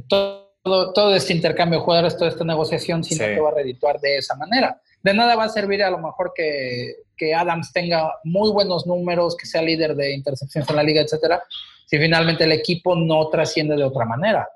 todo, 0.08 0.94
todo, 0.94 1.16
este 1.16 1.34
intercambio 1.34 1.80
de 1.80 1.86
jugadores, 1.86 2.18
toda 2.18 2.30
esta 2.30 2.44
negociación, 2.44 3.04
si 3.04 3.16
no 3.16 3.26
te 3.26 3.40
va 3.40 3.50
a 3.50 3.56
redituar 3.56 4.00
de 4.00 4.18
esa 4.18 4.36
manera. 4.36 4.82
De 5.02 5.14
nada 5.14 5.36
va 5.36 5.46
a 5.46 5.50
servir 5.50 5.84
a 5.84 5.90
lo 5.90 5.98
mejor 5.98 6.34
que, 6.36 6.96
que 7.16 7.34
Adams 7.34 7.72
tenga 7.72 8.14
muy 8.24 8.52
buenos 8.52 8.86
números, 8.86 9.36
que 9.36 9.46
sea 9.46 9.62
líder 9.62 9.96
de 9.96 10.14
intercepciones 10.14 10.70
en 10.70 10.76
la 10.76 10.84
liga, 10.84 11.02
etcétera, 11.02 11.42
si 11.86 11.98
finalmente 11.98 12.44
el 12.44 12.52
equipo 12.52 12.96
no 12.96 13.30
trasciende 13.30 13.76
de 13.76 13.84
otra 13.84 14.06
manera. 14.06 14.48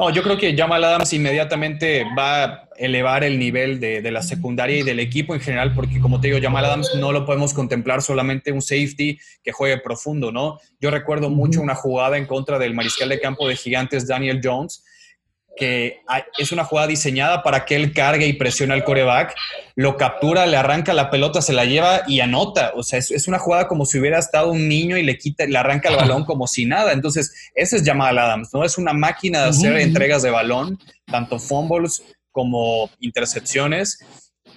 No, 0.00 0.08
yo 0.08 0.22
creo 0.22 0.38
que 0.38 0.56
Jamal 0.56 0.82
Adams 0.82 1.12
inmediatamente 1.12 2.06
va 2.18 2.44
a 2.44 2.68
elevar 2.78 3.22
el 3.22 3.38
nivel 3.38 3.80
de, 3.80 4.00
de, 4.00 4.10
la 4.10 4.22
secundaria 4.22 4.78
y 4.78 4.82
del 4.82 4.98
equipo 4.98 5.34
en 5.34 5.42
general, 5.42 5.74
porque 5.74 6.00
como 6.00 6.18
te 6.18 6.28
digo, 6.28 6.38
Jamal 6.40 6.64
Adams 6.64 6.92
no 6.94 7.12
lo 7.12 7.26
podemos 7.26 7.52
contemplar 7.52 8.00
solamente 8.00 8.50
un 8.50 8.62
safety 8.62 9.18
que 9.44 9.52
juegue 9.52 9.76
profundo, 9.76 10.32
¿no? 10.32 10.58
Yo 10.80 10.90
recuerdo 10.90 11.28
mucho 11.28 11.60
una 11.60 11.74
jugada 11.74 12.16
en 12.16 12.24
contra 12.24 12.58
del 12.58 12.72
mariscal 12.72 13.10
de 13.10 13.20
campo 13.20 13.46
de 13.46 13.56
gigantes 13.56 14.06
Daniel 14.06 14.40
Jones, 14.42 14.82
que 15.60 16.00
es 16.38 16.52
una 16.52 16.64
jugada 16.64 16.88
diseñada 16.88 17.42
para 17.42 17.66
que 17.66 17.76
él 17.76 17.92
cargue 17.92 18.26
y 18.26 18.32
presione 18.32 18.72
al 18.72 18.82
coreback, 18.82 19.34
lo 19.76 19.98
captura, 19.98 20.46
le 20.46 20.56
arranca 20.56 20.94
la 20.94 21.10
pelota, 21.10 21.42
se 21.42 21.52
la 21.52 21.66
lleva 21.66 22.00
y 22.08 22.20
anota. 22.20 22.72
O 22.74 22.82
sea, 22.82 22.98
es, 22.98 23.28
una 23.28 23.38
jugada 23.38 23.68
como 23.68 23.84
si 23.84 23.98
hubiera 23.98 24.18
estado 24.18 24.52
un 24.52 24.68
niño 24.68 24.96
y 24.96 25.02
le 25.02 25.18
quita, 25.18 25.44
le 25.44 25.58
arranca 25.58 25.90
el 25.90 25.96
balón 25.96 26.24
como 26.24 26.46
si 26.46 26.64
nada. 26.64 26.94
Entonces, 26.94 27.50
ese 27.54 27.76
es 27.76 27.84
Jamal 27.84 28.16
Adams, 28.16 28.48
¿no? 28.54 28.64
Es 28.64 28.78
una 28.78 28.94
máquina 28.94 29.42
de 29.42 29.48
hacer 29.50 29.76
entregas 29.76 30.22
de 30.22 30.30
balón, 30.30 30.78
tanto 31.04 31.38
fumbles 31.38 32.02
como 32.32 32.90
intercepciones. 32.98 33.98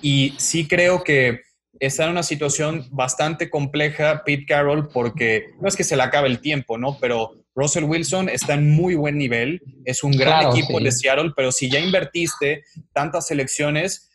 Y 0.02 0.34
sí 0.38 0.70
creo 0.70 1.04
que 1.04 1.42
está 1.82 2.06
en 2.06 2.12
una 2.12 2.24
situación 2.24 2.88
bastante 2.92 3.50
compleja 3.50 4.24
Pete 4.24 4.46
Carroll 4.46 4.88
porque 4.88 5.48
no 5.60 5.68
es 5.68 5.76
que 5.76 5.84
se 5.84 5.98
le 5.98 6.04
acabe 6.04 6.30
el 6.30 6.40
tiempo, 6.40 6.78
¿no? 6.78 6.98
Pero 7.02 7.43
Russell 7.56 7.84
Wilson 7.84 8.30
está 8.30 8.56
en 8.56 8.72
muy 8.72 8.96
buen 8.96 9.18
nivel, 9.18 9.62
es 9.86 10.04
un 10.04 10.12
gran 10.12 10.50
equipo 10.50 10.80
de 10.80 10.92
Seattle, 10.92 11.34
pero 11.36 11.52
si 11.52 11.70
ya 11.70 11.80
invertiste 11.80 12.64
tantas 12.94 13.28
selecciones, 13.28 14.10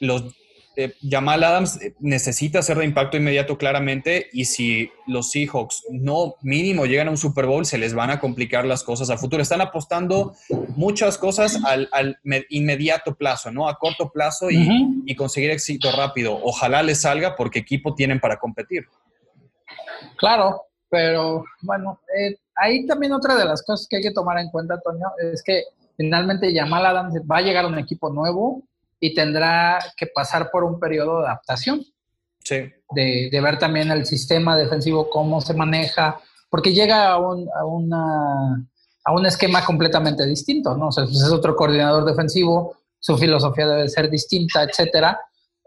los 0.00 0.34
eh, 0.80 0.94
Jamal 1.02 1.42
Adams 1.42 1.82
eh, 1.82 1.94
necesita 1.98 2.62
ser 2.62 2.78
de 2.78 2.84
impacto 2.84 3.16
inmediato 3.16 3.58
claramente 3.58 4.28
y 4.32 4.44
si 4.44 4.92
los 5.08 5.32
Seahawks 5.32 5.82
no 5.90 6.36
mínimo 6.42 6.86
llegan 6.86 7.08
a 7.08 7.10
un 7.10 7.16
Super 7.16 7.46
Bowl, 7.46 7.66
se 7.66 7.78
les 7.78 7.94
van 7.94 8.10
a 8.10 8.20
complicar 8.20 8.64
las 8.64 8.84
cosas 8.84 9.10
a 9.10 9.18
futuro. 9.18 9.42
Están 9.42 9.60
apostando 9.60 10.36
muchas 10.76 11.18
cosas 11.18 11.58
al, 11.64 12.20
inmediato 12.48 13.16
plazo, 13.16 13.50
¿no? 13.50 13.68
A 13.68 13.76
corto 13.76 14.12
plazo 14.12 14.52
y, 14.52 15.02
y, 15.04 15.16
conseguir 15.16 15.50
éxito 15.50 15.90
rápido. 15.90 16.38
Ojalá 16.44 16.84
les 16.84 17.00
salga 17.00 17.34
porque 17.34 17.58
equipo 17.58 17.96
tienen 17.96 18.20
para 18.20 18.38
competir. 18.38 18.86
Claro, 20.16 20.62
pero 20.88 21.44
bueno, 21.62 22.00
eh, 22.16 22.36
ahí 22.58 22.86
también 22.86 23.12
otra 23.12 23.36
de 23.36 23.44
las 23.44 23.62
cosas 23.62 23.86
que 23.88 23.96
hay 23.96 24.02
que 24.02 24.10
tomar 24.10 24.38
en 24.38 24.50
cuenta, 24.50 24.74
Antonio, 24.74 25.06
es 25.32 25.42
que 25.42 25.64
finalmente 25.96 26.54
Jamal 26.54 26.86
Adams 26.86 27.14
va 27.30 27.38
a 27.38 27.42
llegar 27.42 27.64
a 27.64 27.68
un 27.68 27.78
equipo 27.78 28.10
nuevo 28.10 28.62
y 29.00 29.14
tendrá 29.14 29.78
que 29.96 30.06
pasar 30.06 30.50
por 30.50 30.64
un 30.64 30.78
periodo 30.78 31.20
de 31.20 31.26
adaptación. 31.26 31.84
Sí. 32.44 32.72
De, 32.90 33.28
de 33.30 33.40
ver 33.40 33.58
también 33.58 33.90
el 33.90 34.06
sistema 34.06 34.56
defensivo, 34.56 35.10
cómo 35.10 35.40
se 35.40 35.54
maneja, 35.54 36.18
porque 36.48 36.72
llega 36.72 37.08
a 37.08 37.18
un, 37.18 37.48
a 37.54 37.64
una, 37.64 38.66
a 39.04 39.12
un 39.12 39.26
esquema 39.26 39.64
completamente 39.64 40.24
distinto, 40.24 40.76
¿no? 40.76 40.88
O 40.88 40.92
sea, 40.92 41.04
es 41.04 41.30
otro 41.30 41.54
coordinador 41.54 42.04
defensivo, 42.04 42.76
su 42.98 43.16
filosofía 43.18 43.68
debe 43.68 43.88
ser 43.88 44.08
distinta, 44.08 44.62
etcétera. 44.62 45.20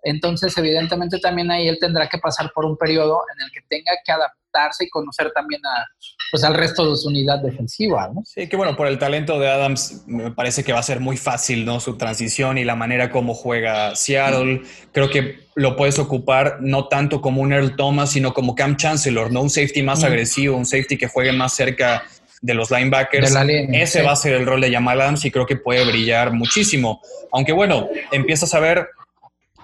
Entonces, 0.03 0.57
evidentemente, 0.57 1.19
también 1.19 1.51
ahí 1.51 1.67
él 1.67 1.77
tendrá 1.79 2.09
que 2.09 2.17
pasar 2.17 2.51
por 2.53 2.65
un 2.65 2.75
periodo 2.75 3.21
en 3.33 3.45
el 3.45 3.51
que 3.51 3.61
tenga 3.69 3.91
que 4.03 4.11
adaptarse 4.51 4.85
y 4.85 4.89
conocer 4.89 5.31
también 5.33 5.61
a, 5.65 5.85
pues, 6.31 6.43
al 6.43 6.53
resto 6.53 6.89
de 6.89 6.97
su 6.97 7.07
unidad 7.07 7.39
defensiva. 7.39 8.09
¿no? 8.13 8.23
Sí, 8.25 8.47
que 8.47 8.55
bueno, 8.55 8.75
por 8.75 8.87
el 8.87 8.99
talento 8.99 9.39
de 9.39 9.49
Adams, 9.49 10.03
me 10.07 10.31
parece 10.31 10.63
que 10.63 10.73
va 10.73 10.79
a 10.79 10.83
ser 10.83 10.99
muy 10.99 11.17
fácil 11.17 11.65
¿no? 11.65 11.79
su 11.79 11.97
transición 11.97 12.57
y 12.57 12.63
la 12.65 12.75
manera 12.75 13.11
como 13.11 13.33
juega 13.33 13.95
Seattle. 13.95 14.61
Creo 14.91 15.09
que 15.09 15.39
lo 15.55 15.75
puedes 15.75 15.99
ocupar 15.99 16.57
no 16.61 16.87
tanto 16.87 17.21
como 17.21 17.41
un 17.41 17.53
Earl 17.53 17.75
Thomas, 17.75 18.11
sino 18.11 18.33
como 18.33 18.55
Cam 18.55 18.77
Chancellor, 18.77 19.31
¿no? 19.31 19.41
un 19.41 19.49
safety 19.49 19.83
más 19.83 20.03
agresivo, 20.03 20.57
un 20.57 20.65
safety 20.65 20.97
que 20.97 21.07
juegue 21.07 21.31
más 21.31 21.53
cerca 21.53 22.03
de 22.41 22.53
los 22.55 22.71
linebackers. 22.71 23.35
Ese 23.71 24.01
va 24.01 24.13
a 24.13 24.15
ser 24.15 24.33
el 24.33 24.45
rol 24.45 24.61
de 24.61 24.71
Jamal 24.71 24.99
Adams 24.99 25.25
y 25.25 25.31
creo 25.31 25.45
que 25.45 25.55
puede 25.55 25.85
brillar 25.85 26.33
muchísimo. 26.33 27.01
Aunque 27.31 27.51
bueno, 27.51 27.87
empiezas 28.11 28.53
a 28.53 28.59
ver 28.59 28.87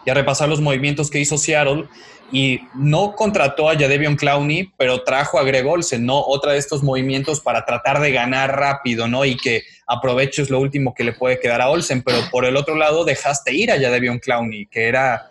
y 0.06 0.10
a 0.10 0.14
repasar 0.14 0.48
los 0.48 0.62
movimientos 0.62 1.10
que 1.10 1.20
hizo 1.20 1.38
Seattle 1.38 1.86
y 2.32 2.60
no 2.76 3.16
contrató 3.16 3.70
a 3.70 3.78
Jadevion 3.78 4.16
Clowney, 4.16 4.72
pero 4.78 5.04
trajo 5.04 5.40
a 5.40 5.44
Greg 5.44 5.66
Olsen, 5.66 6.06
¿no? 6.06 6.20
Otra 6.20 6.54
de 6.54 6.58
estos 6.58 6.84
movimientos 6.84 7.40
para 7.40 7.66
tratar 7.66 8.02
de 8.02 8.12
ganar 8.12 8.58
rápido, 8.58 9.08
¿no? 9.08 9.24
Y 9.24 9.38
que 9.38 9.64
aproveches 9.86 10.50
lo 10.50 10.60
último 10.60 10.94
que 10.94 11.04
le 11.06 11.14
puede 11.14 11.40
quedar 11.40 11.62
a 11.62 11.70
Olsen, 11.70 12.02
pero 12.04 12.18
por 12.30 12.46
el 12.46 12.58
otro 12.58 12.76
lado 12.76 13.06
dejaste 13.06 13.54
ir 13.54 13.72
a 13.72 13.80
Jadevion 13.80 14.20
Clowney, 14.20 14.68
que 14.68 14.88
era 14.88 15.30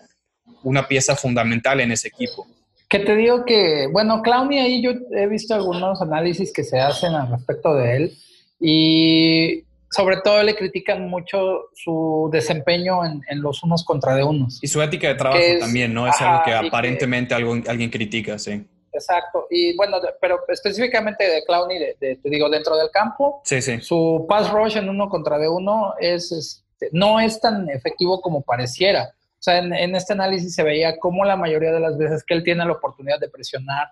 una 0.62 0.88
pieza 0.88 1.14
fundamental 1.14 1.80
en 1.80 1.92
ese 1.92 2.08
equipo. 2.08 2.46
Que 2.88 3.00
te 3.00 3.14
digo 3.16 3.44
que, 3.44 3.88
bueno, 3.92 4.22
Clowney 4.22 4.58
ahí 4.58 4.82
yo 4.82 4.92
he 5.12 5.26
visto 5.26 5.54
algunos 5.54 6.00
análisis 6.00 6.52
que 6.52 6.64
se 6.64 6.78
hacen 6.80 7.14
al 7.14 7.30
respecto 7.30 7.74
de 7.74 7.96
él 7.96 8.12
y 8.60 9.65
sobre 9.90 10.18
todo 10.18 10.42
le 10.42 10.54
critican 10.56 11.08
mucho 11.08 11.70
su 11.74 12.28
desempeño 12.32 13.04
en, 13.04 13.22
los 13.40 13.62
unos 13.62 13.84
contra 13.84 14.14
de 14.14 14.24
unos. 14.24 14.62
Y 14.62 14.66
su 14.66 14.82
ética 14.82 15.08
de 15.08 15.14
trabajo 15.14 15.42
también, 15.60 15.94
¿no? 15.94 16.06
Es 16.06 16.20
algo 16.20 16.42
que 16.44 16.52
aparentemente 16.52 17.34
alguien 17.34 17.90
critica, 17.90 18.38
sí. 18.38 18.66
Exacto. 18.92 19.46
Y 19.50 19.76
bueno, 19.76 19.98
pero 20.20 20.40
específicamente 20.48 21.28
de 21.28 21.44
Clowney, 21.44 21.78
de, 22.00 22.16
te 22.16 22.30
digo, 22.30 22.48
dentro 22.48 22.76
del 22.76 22.90
campo, 22.90 23.42
sí, 23.44 23.60
sí. 23.60 23.80
su 23.80 24.24
pass 24.28 24.50
rush 24.50 24.76
en 24.76 24.88
uno 24.88 25.08
contra 25.08 25.38
de 25.38 25.48
uno 25.48 25.94
es, 26.00 26.32
este, 26.32 26.88
no 26.92 27.20
es 27.20 27.38
tan 27.40 27.68
efectivo 27.68 28.20
como 28.20 28.42
pareciera. 28.42 29.12
O 29.38 29.42
sea, 29.46 29.58
en, 29.58 29.72
en 29.74 29.94
este 29.94 30.14
análisis 30.14 30.54
se 30.54 30.62
veía 30.62 30.98
cómo 30.98 31.24
la 31.24 31.36
mayoría 31.36 31.72
de 31.72 31.80
las 31.80 31.98
veces 31.98 32.24
que 32.24 32.34
él 32.34 32.42
tiene 32.42 32.64
la 32.64 32.72
oportunidad 32.72 33.20
de 33.20 33.28
presionar, 33.28 33.88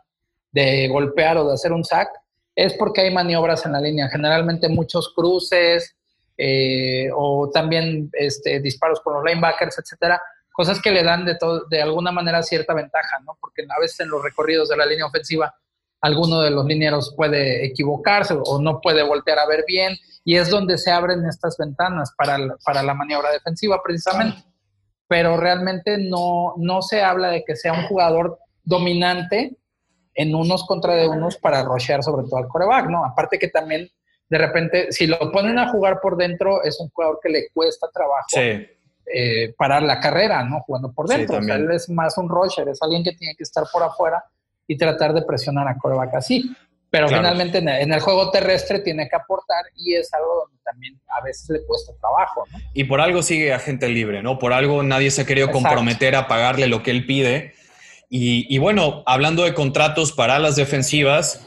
de 0.53 0.89
golpear 0.89 1.37
o 1.37 1.49
de 1.49 1.55
hacer 1.55 1.73
un 1.73 1.85
sack, 1.85 2.09
es 2.55 2.75
porque 2.75 3.03
hay 3.03 3.13
maniobras 3.13 3.67
en 3.67 3.73
la 3.73 3.81
línea, 3.81 4.09
generalmente 4.09 4.69
muchos 4.69 5.13
cruces 5.15 5.97
eh, 6.37 7.09
o 7.15 7.51
también 7.53 8.11
este, 8.13 8.61
disparos 8.61 9.01
con 9.01 9.15
los 9.15 9.25
linebackers, 9.25 9.79
etcétera, 9.79 10.21
cosas 10.53 10.81
que 10.81 10.91
le 10.91 11.03
dan 11.03 11.25
de, 11.25 11.37
de 11.71 11.83
alguna 11.83 12.13
manera 12.13 12.43
cierta 12.43 12.75
ventaja, 12.75 13.19
¿no? 13.25 13.37
Porque 13.41 13.63
a 13.63 13.81
veces 13.81 14.01
en 14.01 14.09
los 14.09 14.23
recorridos 14.23 14.69
de 14.69 14.77
la 14.77 14.87
línea 14.87 15.07
ofensiva 15.07 15.55
alguno 16.05 16.43
de 16.43 16.51
los 16.51 16.67
linieros 16.67 17.15
puede 17.17 17.65
equivocarse 17.65 18.37
o 18.45 18.61
no 18.61 18.81
puede 18.83 19.03
voltear 19.03 19.39
a 19.39 19.47
ver 19.47 19.65
bien 19.67 19.97
y 20.23 20.37
es 20.37 20.51
donde 20.51 20.77
se 20.77 20.91
abren 20.91 21.25
estas 21.25 21.57
ventanas 21.57 22.13
para, 22.17 22.39
para 22.63 22.83
la 22.83 22.93
maniobra 22.93 23.31
defensiva 23.31 23.81
precisamente. 23.83 24.45
Pero 25.09 25.39
realmente 25.39 25.97
no, 25.99 26.55
no 26.59 26.83
se 26.83 27.03
habla 27.03 27.31
de 27.31 27.43
que 27.45 27.57
sea 27.57 27.73
un 27.73 27.87
jugador 27.87 28.39
dominante 28.65 29.57
en 30.15 30.35
unos 30.35 30.65
contra 30.65 30.95
de 30.95 31.09
unos 31.09 31.37
para 31.37 31.63
rochear 31.63 32.03
sobre 32.03 32.25
todo 32.25 32.39
al 32.39 32.49
coreback, 32.49 32.89
¿no? 32.89 33.05
Aparte 33.05 33.39
que 33.39 33.49
también 33.49 33.89
de 34.29 34.39
repente, 34.39 34.91
si 34.91 35.07
lo 35.07 35.19
ponen 35.31 35.59
a 35.59 35.69
jugar 35.69 36.01
por 36.01 36.17
dentro, 36.17 36.63
es 36.65 36.81
un 36.81 36.89
jugador 36.89 37.21
que 37.23 37.29
le 37.29 37.49
cuesta 37.53 37.89
trabajo 37.93 38.27
eh, 38.37 39.55
parar 39.57 39.83
la 39.83 40.01
carrera, 40.01 40.43
¿no? 40.45 40.61
Jugando 40.63 40.93
por 40.93 41.07
dentro. 41.07 41.39
o 41.39 41.43
sea, 41.43 41.57
él 41.57 41.71
es 41.71 41.91
más 41.91 42.17
un 42.17 42.29
rusher, 42.29 42.69
es 42.69 42.83
alguien 42.83 43.05
que 43.05 43.13
tiene 43.13 43.35
que 43.37 43.43
estar 43.43 43.65
por 43.71 43.83
afuera 43.83 44.25
y 44.67 44.79
tratar 44.79 45.13
de 45.13 45.23
presionar 45.23 45.69
a 45.69 45.77
coreback 45.77 46.15
así. 46.15 46.51
Pero 46.91 47.09
finalmente 47.09 47.59
en 47.59 47.93
el, 47.93 48.01
juego 48.01 48.31
terrestre 48.31 48.79
tiene 48.79 49.09
que 49.09 49.17
aportar 49.17 49.65
y 49.75 49.95
es 49.95 50.15
algo 50.15 50.45
donde 50.45 50.63
también 50.65 51.01
a 51.09 51.23
veces 51.25 51.51
le 51.51 51.65
cuesta 51.67 51.93
trabajo, 52.01 52.45
¿no? 52.53 52.59
Y 52.73 52.85
por 52.85 53.01
algo 53.01 53.21
sigue 53.21 53.53
agente 53.53 53.89
libre, 53.89 54.23
¿no? 54.23 54.39
Por 54.39 54.53
algo 54.53 54.83
nadie 54.85 55.11
se 55.11 55.23
ha 55.23 55.27
querido 55.27 55.51
comprometer 55.51 56.15
a 56.15 56.29
pagarle 56.29 56.69
lo 56.69 56.85
que 56.85 56.93
él 56.93 57.05
pide 57.05 57.55
y, 58.17 58.59
bueno, 58.59 59.03
hablando 59.07 59.43
de 59.43 59.55
contratos 59.55 60.13
para 60.13 60.39
las 60.39 60.55
defensivas, 60.55 61.45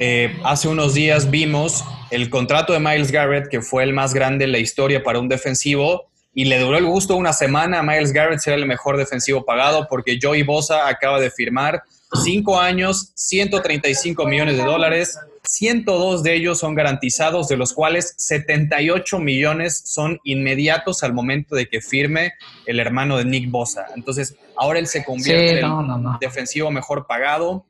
eh, 0.00 0.34
hace 0.44 0.66
unos 0.66 0.94
días 0.94 1.30
vimos 1.30 1.84
el 2.10 2.30
contrato 2.30 2.72
de 2.72 2.80
Miles 2.80 3.12
Garrett, 3.12 3.48
que 3.50 3.60
fue 3.60 3.82
el 3.82 3.92
más 3.92 4.14
grande 4.14 4.46
en 4.46 4.52
la 4.52 4.58
historia 4.58 5.02
para 5.02 5.18
un 5.18 5.28
defensivo, 5.28 6.06
y 6.32 6.46
le 6.46 6.58
duró 6.58 6.78
el 6.78 6.86
gusto 6.86 7.16
una 7.16 7.34
semana. 7.34 7.82
Miles 7.82 8.14
Garrett 8.14 8.40
ser 8.40 8.54
el 8.54 8.64
mejor 8.64 8.96
defensivo 8.96 9.44
pagado 9.44 9.88
porque 9.90 10.18
Joey 10.20 10.42
Bosa 10.42 10.88
acaba 10.88 11.20
de 11.20 11.30
firmar 11.30 11.82
cinco 12.24 12.58
años, 12.58 13.10
135 13.14 14.26
millones 14.26 14.56
de 14.56 14.64
dólares, 14.64 15.18
102 15.46 16.22
de 16.22 16.34
ellos 16.34 16.58
son 16.58 16.74
garantizados, 16.74 17.48
de 17.48 17.56
los 17.56 17.72
cuales 17.72 18.14
78 18.18 19.18
millones 19.18 19.82
son 19.84 20.18
inmediatos 20.24 21.02
al 21.02 21.12
momento 21.12 21.54
de 21.54 21.68
que 21.68 21.80
firme 21.80 22.32
el 22.66 22.80
hermano 22.80 23.18
de 23.18 23.24
Nick 23.24 23.50
Bosa. 23.50 23.86
Entonces, 23.94 24.36
ahora 24.56 24.78
él 24.78 24.86
se 24.86 25.04
convierte 25.04 25.60
en 25.60 25.66
el 25.66 26.18
defensivo 26.20 26.70
mejor 26.70 27.06
pagado. 27.06 27.64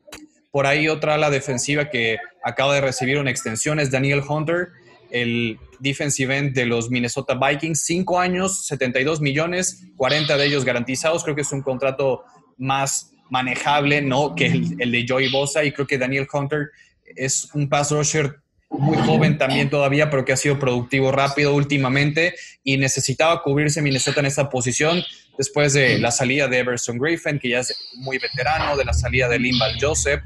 Por 0.50 0.66
ahí 0.66 0.88
otra 0.88 1.14
ala 1.14 1.30
defensiva 1.30 1.90
que 1.90 2.16
acaba 2.42 2.74
de 2.74 2.80
recibir 2.80 3.18
una 3.18 3.30
extensión 3.30 3.78
es 3.78 3.90
Daniel 3.90 4.22
Hunter, 4.26 4.68
el 5.10 5.58
defensive 5.80 6.36
end 6.36 6.54
de 6.54 6.66
los 6.66 6.90
Minnesota 6.90 7.34
Vikings. 7.34 7.80
Cinco 7.80 8.18
años, 8.18 8.66
72 8.66 9.20
millones, 9.20 9.84
40 9.96 10.36
de 10.36 10.46
ellos 10.46 10.64
garantizados. 10.64 11.24
Creo 11.24 11.36
que 11.36 11.42
es 11.42 11.52
un 11.52 11.62
contrato 11.62 12.24
más 12.56 13.12
manejable 13.28 14.02
¿no? 14.02 14.34
que 14.34 14.46
el, 14.46 14.92
de 14.92 15.06
Joey 15.08 15.30
Bosa 15.30 15.64
y 15.64 15.72
creo 15.72 15.86
que 15.86 15.98
Daniel 15.98 16.26
Hunter 16.32 16.70
es 17.14 17.48
un 17.54 17.68
pass 17.68 17.90
rusher 17.90 18.40
muy 18.68 18.96
joven 18.98 19.38
también 19.38 19.70
todavía, 19.70 20.10
pero 20.10 20.24
que 20.24 20.32
ha 20.32 20.36
sido 20.36 20.58
productivo 20.58 21.12
rápido 21.12 21.54
últimamente 21.54 22.34
y 22.64 22.76
necesitaba 22.76 23.42
cubrirse 23.42 23.80
Minnesota 23.80 24.20
en 24.20 24.26
esa 24.26 24.50
posición 24.50 25.02
después 25.38 25.72
de 25.72 25.98
la 25.98 26.10
salida 26.10 26.48
de 26.48 26.58
Everson 26.58 26.98
Griffin, 26.98 27.38
que 27.38 27.50
ya 27.50 27.60
es 27.60 27.76
muy 27.96 28.18
veterano, 28.18 28.76
de 28.76 28.84
la 28.84 28.92
salida 28.92 29.28
de 29.28 29.38
Limbal 29.38 29.76
Joseph, 29.80 30.22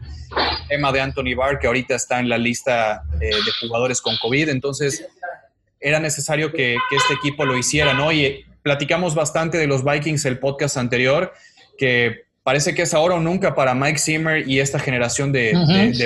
Emma 0.68 0.92
de 0.92 1.00
Anthony 1.00 1.34
Barr, 1.36 1.58
que 1.58 1.66
ahorita 1.66 1.94
está 1.96 2.20
en 2.20 2.28
la 2.28 2.38
lista 2.38 3.02
eh, 3.20 3.26
de 3.30 3.52
jugadores 3.60 4.00
con 4.00 4.16
COVID. 4.18 4.48
Entonces, 4.48 5.06
era 5.80 5.98
necesario 5.98 6.52
que, 6.52 6.76
este 6.90 7.14
equipo 7.14 7.44
lo 7.44 7.56
hiciera, 7.56 7.94
¿no? 7.94 8.12
Y 8.12 8.44
platicamos 8.62 9.14
bastante 9.14 9.58
de 9.58 9.66
los 9.66 9.84
Vikings 9.84 10.24
el 10.26 10.38
podcast 10.38 10.76
anterior, 10.76 11.32
que 11.76 12.24
parece 12.50 12.74
que 12.74 12.82
es 12.82 12.94
ahora 12.94 13.14
o 13.14 13.20
nunca 13.20 13.54
para 13.54 13.76
Mike 13.76 14.00
Zimmer 14.00 14.48
y 14.48 14.58
esta 14.58 14.80
generación 14.80 15.30
de, 15.30 15.52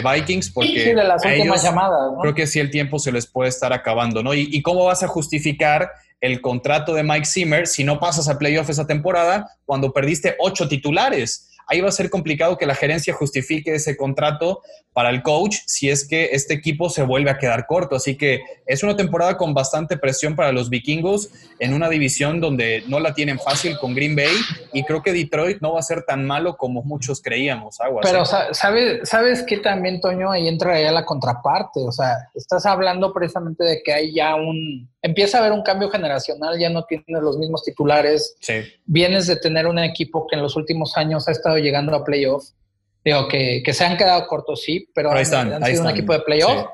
Vikings, 0.04 0.50
porque 0.50 0.84
sí, 0.84 0.92
de 0.92 1.02
las 1.02 1.24
últimas 1.24 1.62
llamadas, 1.62 2.12
creo 2.20 2.34
que 2.34 2.46
sí 2.46 2.60
el 2.60 2.70
tiempo 2.70 2.98
se 2.98 3.10
les 3.10 3.26
puede 3.26 3.48
estar 3.48 3.72
acabando, 3.72 4.22
¿no? 4.22 4.34
¿Y, 4.34 4.50
¿Y, 4.52 4.60
cómo 4.60 4.84
vas 4.84 5.02
a 5.02 5.08
justificar 5.08 5.90
el 6.20 6.42
contrato 6.42 6.92
de 6.92 7.02
Mike 7.02 7.24
Zimmer 7.24 7.66
si 7.66 7.82
no 7.82 7.98
pasas 7.98 8.28
a 8.28 8.38
playoff 8.38 8.68
esa 8.68 8.86
temporada 8.86 9.52
cuando 9.64 9.90
perdiste 9.94 10.36
ocho 10.38 10.68
titulares? 10.68 11.48
Ahí 11.66 11.80
va 11.80 11.88
a 11.88 11.92
ser 11.92 12.10
complicado 12.10 12.56
que 12.56 12.66
la 12.66 12.74
gerencia 12.74 13.14
justifique 13.14 13.74
ese 13.74 13.96
contrato 13.96 14.62
para 14.92 15.10
el 15.10 15.22
coach 15.22 15.56
si 15.66 15.90
es 15.90 16.06
que 16.06 16.30
este 16.32 16.54
equipo 16.54 16.88
se 16.88 17.02
vuelve 17.02 17.30
a 17.30 17.38
quedar 17.38 17.66
corto. 17.66 17.96
Así 17.96 18.16
que 18.16 18.42
es 18.66 18.82
una 18.82 18.96
temporada 18.96 19.36
con 19.36 19.52
bastante 19.52 19.96
presión 19.96 20.36
para 20.36 20.52
los 20.52 20.70
vikingos 20.70 21.30
en 21.58 21.74
una 21.74 21.88
división 21.88 22.40
donde 22.40 22.84
no 22.86 23.00
la 23.00 23.12
tienen 23.12 23.38
fácil 23.38 23.76
con 23.78 23.94
Green 23.94 24.14
Bay 24.14 24.34
y 24.72 24.84
creo 24.84 25.02
que 25.02 25.12
Detroit 25.12 25.60
no 25.60 25.74
va 25.74 25.80
a 25.80 25.82
ser 25.82 26.04
tan 26.04 26.24
malo 26.24 26.56
como 26.56 26.82
muchos 26.82 27.20
creíamos. 27.20 27.78
Pero 28.02 28.22
¿eh? 28.22 28.26
sabes, 28.52 29.08
sabes 29.08 29.42
que 29.42 29.58
también, 29.58 30.00
Toño, 30.00 30.30
ahí 30.30 30.48
entra 30.48 30.80
ya 30.80 30.92
la 30.92 31.04
contraparte. 31.04 31.80
O 31.80 31.92
sea, 31.92 32.28
estás 32.34 32.64
hablando 32.66 33.12
precisamente 33.12 33.64
de 33.64 33.82
que 33.82 33.92
hay 33.92 34.14
ya 34.14 34.36
un 34.36 34.88
empieza 35.04 35.36
a 35.36 35.40
haber 35.42 35.52
un 35.52 35.62
cambio 35.62 35.90
generacional, 35.90 36.58
ya 36.58 36.70
no 36.70 36.84
tienes 36.84 37.04
los 37.06 37.36
mismos 37.36 37.62
titulares. 37.62 38.36
Sí. 38.40 38.54
Vienes 38.86 39.26
de 39.26 39.36
tener 39.36 39.66
un 39.66 39.78
equipo 39.78 40.26
que 40.26 40.34
en 40.34 40.42
los 40.42 40.56
últimos 40.56 40.96
años 40.96 41.28
ha 41.28 41.32
estado 41.32 41.58
llegando 41.58 41.94
a 41.94 42.02
playoff. 42.02 42.48
Digo, 43.04 43.28
que, 43.28 43.62
que 43.62 43.74
se 43.74 43.84
han 43.84 43.98
quedado 43.98 44.26
cortos, 44.26 44.62
sí, 44.62 44.88
pero 44.94 45.12
han, 45.12 45.26
sido 45.26 45.82
un 45.82 45.90
equipo 45.90 46.14
de 46.14 46.20
playoff. 46.20 46.68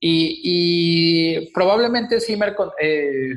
Y, 0.00 0.40
y, 0.42 1.50
probablemente 1.52 2.22
Zimmer, 2.22 2.56
eh, 2.80 3.34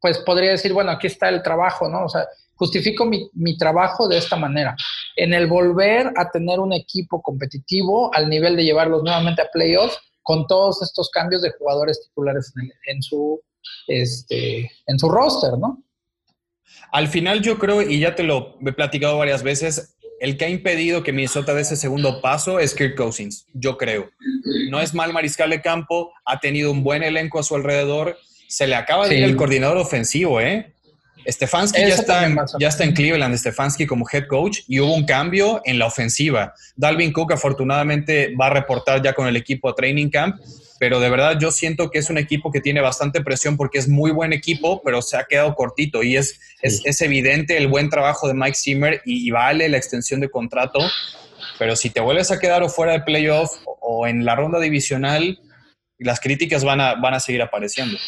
pues 0.00 0.18
podría 0.18 0.50
decir, 0.50 0.72
bueno, 0.72 0.90
aquí 0.90 1.06
está 1.06 1.28
el 1.28 1.40
trabajo, 1.40 1.88
¿no? 1.88 2.06
O 2.06 2.08
sea, 2.08 2.26
justifico 2.56 3.04
mi, 3.06 3.30
mi, 3.34 3.56
trabajo 3.56 4.08
de 4.08 4.18
esta 4.18 4.34
manera. 4.34 4.74
En 5.14 5.34
el 5.34 5.46
volver 5.46 6.10
a 6.16 6.28
tener 6.32 6.58
un 6.58 6.72
equipo 6.72 7.22
competitivo 7.22 8.12
al 8.12 8.28
nivel 8.28 8.56
de 8.56 8.64
llevarlos 8.64 9.04
nuevamente 9.04 9.42
a 9.42 9.50
playoffs, 9.52 10.00
con 10.30 10.46
todos 10.46 10.80
estos 10.80 11.10
cambios 11.10 11.42
de 11.42 11.50
jugadores 11.58 12.00
titulares 12.06 12.52
en, 12.86 13.02
su, 13.02 13.42
este, 13.88 14.70
en 14.86 14.96
su 14.96 15.08
roster, 15.08 15.58
¿no? 15.58 15.82
Al 16.92 17.08
final 17.08 17.42
yo 17.42 17.58
creo, 17.58 17.82
y 17.82 17.98
ya 17.98 18.14
te 18.14 18.22
lo 18.22 18.56
he 18.64 18.72
platicado 18.72 19.18
varias 19.18 19.42
veces, 19.42 19.96
el 20.20 20.36
que 20.36 20.44
ha 20.44 20.48
impedido 20.48 21.02
que 21.02 21.12
Minnesota 21.12 21.52
dé 21.52 21.62
ese 21.62 21.74
segundo 21.74 22.20
paso 22.20 22.60
es 22.60 22.76
Kirk 22.76 22.96
Cousins, 22.96 23.44
yo 23.54 23.76
creo. 23.76 24.08
No 24.70 24.80
es 24.80 24.94
mal 24.94 25.12
mariscal 25.12 25.50
de 25.50 25.62
campo, 25.62 26.12
ha 26.24 26.38
tenido 26.38 26.70
un 26.70 26.84
buen 26.84 27.02
elenco 27.02 27.40
a 27.40 27.42
su 27.42 27.56
alrededor, 27.56 28.16
se 28.46 28.68
le 28.68 28.76
acaba 28.76 29.08
de 29.08 29.18
ir 29.18 29.24
el 29.24 29.34
coordinador 29.34 29.78
ofensivo, 29.78 30.40
¿eh? 30.40 30.76
Stefanski 31.30 31.80
ya 31.80 31.94
está, 31.94 32.26
en, 32.26 32.38
ya 32.58 32.68
está 32.68 32.84
en 32.84 32.92
Cleveland, 32.92 33.36
Stefanski 33.36 33.86
como 33.86 34.06
head 34.10 34.26
coach, 34.26 34.60
y 34.66 34.80
hubo 34.80 34.94
un 34.94 35.04
cambio 35.04 35.60
en 35.64 35.78
la 35.78 35.86
ofensiva. 35.86 36.54
Dalvin 36.76 37.12
Cook 37.12 37.32
afortunadamente 37.32 38.34
va 38.40 38.46
a 38.46 38.50
reportar 38.50 39.02
ya 39.02 39.12
con 39.12 39.26
el 39.26 39.36
equipo 39.36 39.68
a 39.68 39.74
Training 39.74 40.08
Camp, 40.10 40.36
pero 40.80 40.98
de 40.98 41.10
verdad 41.10 41.38
yo 41.38 41.50
siento 41.50 41.90
que 41.90 41.98
es 41.98 42.08
un 42.08 42.16
equipo 42.16 42.50
que 42.50 42.62
tiene 42.62 42.80
bastante 42.80 43.20
presión 43.20 43.58
porque 43.58 43.78
es 43.78 43.86
muy 43.86 44.12
buen 44.12 44.32
equipo, 44.32 44.80
pero 44.82 45.02
se 45.02 45.18
ha 45.18 45.24
quedado 45.24 45.54
cortito 45.54 46.02
y 46.02 46.16
es, 46.16 46.40
es, 46.62 47.00
evidente 47.02 47.58
el 47.58 47.68
buen 47.68 47.90
trabajo 47.90 48.26
de 48.26 48.32
Mike 48.32 48.56
Zimmer 48.56 49.02
y, 49.04 49.30
vale 49.30 49.68
la 49.68 49.76
extensión 49.76 50.20
de 50.20 50.30
contrato, 50.30 50.80
pero 51.58 51.76
si 51.76 51.90
te 51.90 52.00
vuelves 52.00 52.30
a 52.30 52.38
quedar 52.38 52.62
o 52.62 52.70
fuera 52.70 52.92
de 52.92 53.00
playoff 53.00 53.58
o, 53.64 54.06
en 54.06 54.24
la 54.24 54.34
ronda 54.34 54.58
divisional, 54.58 55.38
las 55.98 56.18
críticas 56.18 56.64
van 56.64 56.80
a, 56.80 56.94
van 56.94 57.12
a 57.12 57.20
seguir 57.20 57.42
apareciendo. 57.42 57.98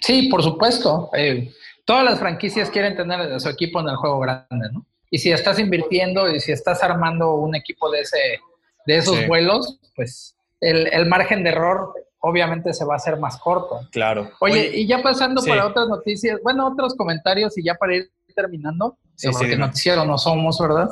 Sí, 0.00 0.28
por 0.28 0.42
supuesto. 0.42 1.10
Eh, 1.16 1.50
todas 1.84 2.04
las 2.04 2.18
franquicias 2.18 2.70
quieren 2.70 2.96
tener 2.96 3.20
a 3.20 3.40
su 3.40 3.48
equipo 3.48 3.80
en 3.80 3.88
el 3.88 3.96
juego 3.96 4.20
grande, 4.20 4.68
¿no? 4.72 4.86
Y 5.10 5.18
si 5.18 5.30
estás 5.30 5.58
invirtiendo 5.58 6.30
y 6.30 6.40
si 6.40 6.52
estás 6.52 6.82
armando 6.82 7.34
un 7.34 7.54
equipo 7.54 7.90
de, 7.90 8.00
ese, 8.00 8.40
de 8.86 8.96
esos 8.96 9.26
vuelos, 9.26 9.78
pues 9.94 10.36
el, 10.60 11.06
margen 11.06 11.42
de 11.42 11.50
error 11.50 11.92
obviamente 12.20 12.72
se 12.72 12.84
va 12.84 12.94
a 12.94 12.96
hacer 12.96 13.18
más 13.18 13.36
corto. 13.36 13.80
Claro. 13.90 14.30
Oye, 14.40 14.70
y 14.74 14.86
ya 14.86 15.02
pasando 15.02 15.42
para 15.42 15.66
otras 15.66 15.88
noticias, 15.88 16.40
bueno, 16.42 16.66
otros 16.66 16.94
comentarios 16.94 17.58
y 17.58 17.64
ya 17.64 17.74
para 17.74 17.96
ir 17.96 18.10
terminando, 18.34 18.96
sí, 19.14 19.28
porque 19.30 19.56
noticiero 19.56 20.06
no 20.06 20.16
somos, 20.16 20.58
¿verdad? 20.58 20.88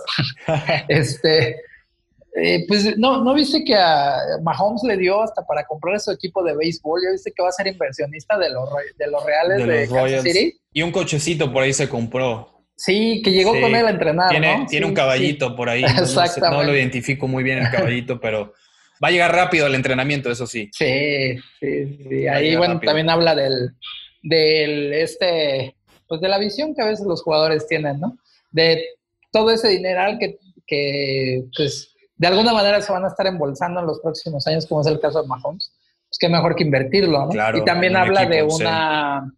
este, 0.88 1.62
eh, 2.36 2.64
pues 2.68 2.96
no, 2.96 3.24
¿no 3.24 3.34
viste 3.34 3.64
que 3.64 3.74
a 3.74 4.16
Mahomes 4.42 4.82
le 4.84 4.96
dio 4.96 5.22
hasta 5.22 5.44
para 5.44 5.64
comprar 5.66 5.98
su 5.98 6.12
equipo 6.12 6.42
de 6.44 6.54
béisbol? 6.54 7.00
¿Ya 7.04 7.10
viste 7.10 7.32
que 7.32 7.42
va 7.42 7.48
a 7.48 7.52
ser 7.52 7.66
inversionista 7.66 8.38
de 8.38 8.50
los, 8.50 8.68
de 8.96 9.06
los 9.10 9.24
Reales 9.24 9.66
de, 9.66 9.88
Kansas 9.88 10.22
City? 10.22 10.56
Y 10.72 10.82
un 10.82 10.92
cochecito 10.92 11.52
por 11.52 11.64
ahí 11.64 11.72
se 11.72 11.88
compró. 11.88 12.64
Sí, 12.76 13.20
que 13.22 13.32
llegó 13.32 13.50
con 13.60 13.74
él 13.74 13.84
a 13.84 13.90
entrenar. 13.90 14.30
Tiene, 14.30 14.66
tiene 14.68 14.86
un 14.86 14.94
caballito 14.94 15.54
por 15.54 15.68
ahí. 15.68 15.82
No, 15.82 16.50
no, 16.50 16.62
lo 16.62 16.74
identifico 16.74 17.28
muy 17.28 17.42
bien 17.42 17.58
el 17.58 17.70
caballito, 17.70 18.20
pero 18.20 18.54
va 19.02 19.08
a 19.08 19.10
llegar 19.10 19.34
rápido 19.34 19.66
el 19.66 19.74
entrenamiento, 19.74 20.30
eso 20.30 20.46
sí. 20.46 20.70
Sí, 20.72 21.36
sí, 21.58 22.26
Ahí, 22.28 22.56
bueno, 22.56 22.80
también 22.80 23.10
habla 23.10 23.34
del, 23.34 23.72
del, 24.22 24.94
este, 24.94 25.76
pues 26.06 26.20
de 26.20 26.28
la 26.28 26.38
visión 26.38 26.74
que 26.74 26.82
a 26.82 26.86
veces 26.86 27.06
los 27.06 27.22
jugadores 27.22 27.66
tienen, 27.66 28.00
¿no? 28.00 28.16
De 28.50 28.82
todo 29.32 29.50
ese 29.50 29.68
dineral 29.68 30.18
que, 30.18 30.38
que 30.66 31.44
pues, 31.54 31.94
de 32.20 32.26
alguna 32.26 32.52
manera 32.52 32.82
se 32.82 32.92
van 32.92 33.02
a 33.02 33.08
estar 33.08 33.26
embolsando 33.26 33.80
en 33.80 33.86
los 33.86 33.98
próximos 34.00 34.46
años, 34.46 34.66
como 34.66 34.82
es 34.82 34.86
el 34.88 35.00
caso 35.00 35.22
de 35.22 35.26
Mahomes, 35.28 35.72
pues 36.06 36.18
qué 36.18 36.28
mejor 36.28 36.54
que 36.54 36.64
invertirlo, 36.64 37.24
¿no? 37.24 37.56
y 37.56 37.64
también 37.64 37.96
habla 37.96 38.26
de 38.26 38.42
una, 38.42 39.32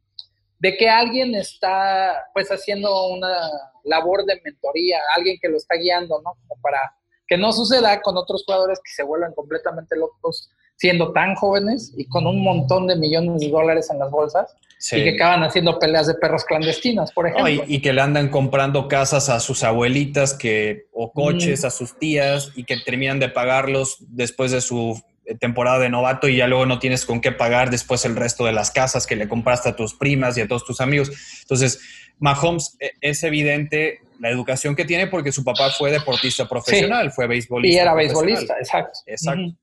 de 0.59 0.77
que 0.77 0.91
alguien 0.91 1.33
está 1.37 2.27
pues 2.35 2.51
haciendo 2.51 3.07
una 3.07 3.49
labor 3.85 4.25
de 4.25 4.41
mentoría, 4.45 4.99
alguien 5.17 5.39
que 5.41 5.49
lo 5.49 5.59
está 5.59 5.77
guiando, 5.77 6.21
¿no? 6.23 6.33
Como 6.49 6.61
para 6.61 6.93
que 7.29 7.37
no 7.37 7.53
suceda 7.53 8.03
con 8.03 8.17
otros 8.17 8.43
jugadores 8.45 8.81
que 8.85 8.91
se 8.91 9.05
vuelvan 9.05 9.33
completamente 9.33 9.95
locos 9.95 10.51
siendo 10.77 11.13
tan 11.13 11.35
jóvenes 11.35 11.93
y 11.97 12.07
con 12.07 12.27
un 12.27 12.43
montón 12.43 12.87
de 12.87 12.97
millones 12.97 13.41
de 13.41 13.49
dólares 13.49 13.89
en 13.91 13.99
las 13.99 14.11
bolsas 14.11 14.55
y 14.91 15.05
que 15.05 15.11
acaban 15.11 15.45
haciendo 15.45 15.79
peleas 15.79 16.09
de 16.09 16.15
perros 16.15 16.45
clandestinas, 16.45 17.13
por 17.13 17.29
ejemplo. 17.29 17.65
y, 17.67 17.81
que 17.81 17.93
le 17.93 18.01
andan 18.01 18.29
comprando 18.29 18.89
casas 18.89 19.29
a 19.29 19.39
sus 19.39 19.63
abuelitas 19.63 20.35
que, 20.35 20.87
o 20.93 21.13
coches 21.13 21.65
a 21.65 21.71
sus 21.71 21.97
tías 21.99 22.51
y 22.57 22.65
que 22.65 22.77
terminan 22.79 23.21
de 23.21 23.29
pagarlos 23.29 23.99
después 24.09 24.51
de 24.51 24.61
su 24.61 25.01
eh, 25.25 25.37
temporada 25.37 25.79
de 25.79 25.89
novato 25.89 26.29
y 26.29 26.37
ya 26.37 26.49
luego 26.49 26.67
no 26.67 26.81
tienes 26.81 27.07
con 27.07 27.21
qué 27.21 27.31
pagar 27.31 27.71
después 27.71 28.05
el 28.05 28.17
resto 28.17 28.45
de 28.45 28.53
las 28.53 28.73
casas 28.73 29.07
que 29.07 29.15
le 29.15 29.29
compraste 29.29 29.69
a 29.69 29.77
tus 29.77 29.95
primas 29.95 30.37
y 30.37 30.41
a 30.41 30.49
todos 30.49 30.65
tus 30.65 30.81
amigos. 30.81 31.13
Entonces, 31.43 31.81
Mahomes 32.19 32.77
eh, 32.81 32.91
es 33.01 33.23
evidente 33.23 34.01
la 34.19 34.31
educación 34.31 34.75
que 34.75 34.85
tiene 34.85 35.07
porque 35.07 35.31
su 35.31 35.45
papá 35.45 35.71
fue 35.71 35.93
deportista 35.93 36.49
profesional, 36.49 37.13
fue 37.13 37.29
beisbolista. 37.29 37.77
Y 37.77 37.81
era 37.81 37.95
beisbolista, 37.95 38.55
exacto. 38.59 38.99
Exacto. 39.07 39.55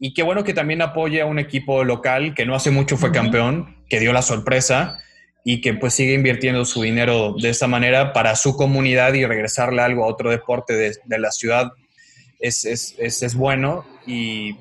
Y 0.00 0.14
qué 0.14 0.22
bueno 0.22 0.44
que 0.44 0.54
también 0.54 0.82
apoye 0.82 1.20
a 1.20 1.26
un 1.26 1.38
equipo 1.38 1.84
local 1.84 2.34
que 2.34 2.46
no 2.46 2.54
hace 2.54 2.70
mucho 2.70 2.96
fue 2.96 3.12
campeón, 3.12 3.76
que 3.88 4.00
dio 4.00 4.12
la 4.12 4.22
sorpresa 4.22 5.00
y 5.44 5.60
que 5.60 5.74
pues 5.74 5.94
sigue 5.94 6.14
invirtiendo 6.14 6.64
su 6.64 6.82
dinero 6.82 7.34
de 7.40 7.48
esta 7.48 7.66
manera 7.66 8.12
para 8.12 8.36
su 8.36 8.56
comunidad 8.56 9.14
y 9.14 9.24
regresarle 9.24 9.82
algo 9.82 10.04
a 10.04 10.08
otro 10.08 10.30
deporte 10.30 10.74
de, 10.74 11.18
la 11.18 11.30
ciudad 11.30 11.72
es, 12.38 12.64
es, 12.64 12.96
es, 12.98 13.34
bueno 13.34 13.84
y, 14.06 14.54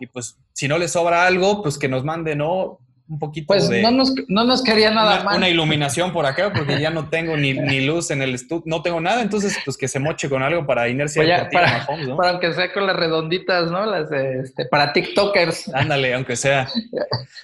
y, 0.00 0.06
pues 0.06 0.36
si 0.52 0.66
no 0.66 0.78
les 0.78 0.92
sobra 0.92 1.26
algo, 1.26 1.62
pues 1.62 1.78
que 1.78 1.88
nos 1.88 2.04
mande, 2.04 2.34
¿no? 2.34 2.80
Un 3.06 3.18
poquito 3.18 3.48
pues 3.48 3.68
de... 3.68 3.82
no 3.82 3.90
nos, 3.90 4.14
no 4.28 4.44
nos 4.44 4.62
quería 4.62 4.90
nada 4.90 5.16
una, 5.16 5.24
mal. 5.24 5.36
una 5.36 5.48
iluminación 5.50 6.10
por 6.10 6.24
acá, 6.24 6.50
porque 6.54 6.80
ya 6.80 6.88
no 6.88 7.10
tengo 7.10 7.36
ni, 7.36 7.52
ni 7.52 7.84
luz 7.84 8.10
en 8.10 8.22
el 8.22 8.34
estudio, 8.34 8.62
no 8.64 8.80
tengo 8.80 8.98
nada, 8.98 9.20
entonces 9.20 9.58
pues 9.62 9.76
que 9.76 9.88
se 9.88 9.98
moche 9.98 10.30
con 10.30 10.42
algo 10.42 10.64
para 10.66 10.88
inercia 10.88 11.20
Pues 11.20 11.28
ya, 11.28 11.50
para, 11.50 11.78
Mahomes, 11.86 12.08
¿no? 12.08 12.16
para 12.16 12.30
aunque 12.30 12.54
sea 12.54 12.72
con 12.72 12.86
las 12.86 12.96
redonditas, 12.96 13.70
¿no? 13.70 13.84
Las, 13.84 14.10
este, 14.10 14.64
para 14.66 14.92
TikTokers. 14.94 15.74
Ándale, 15.74 16.14
aunque 16.14 16.36
sea. 16.36 16.68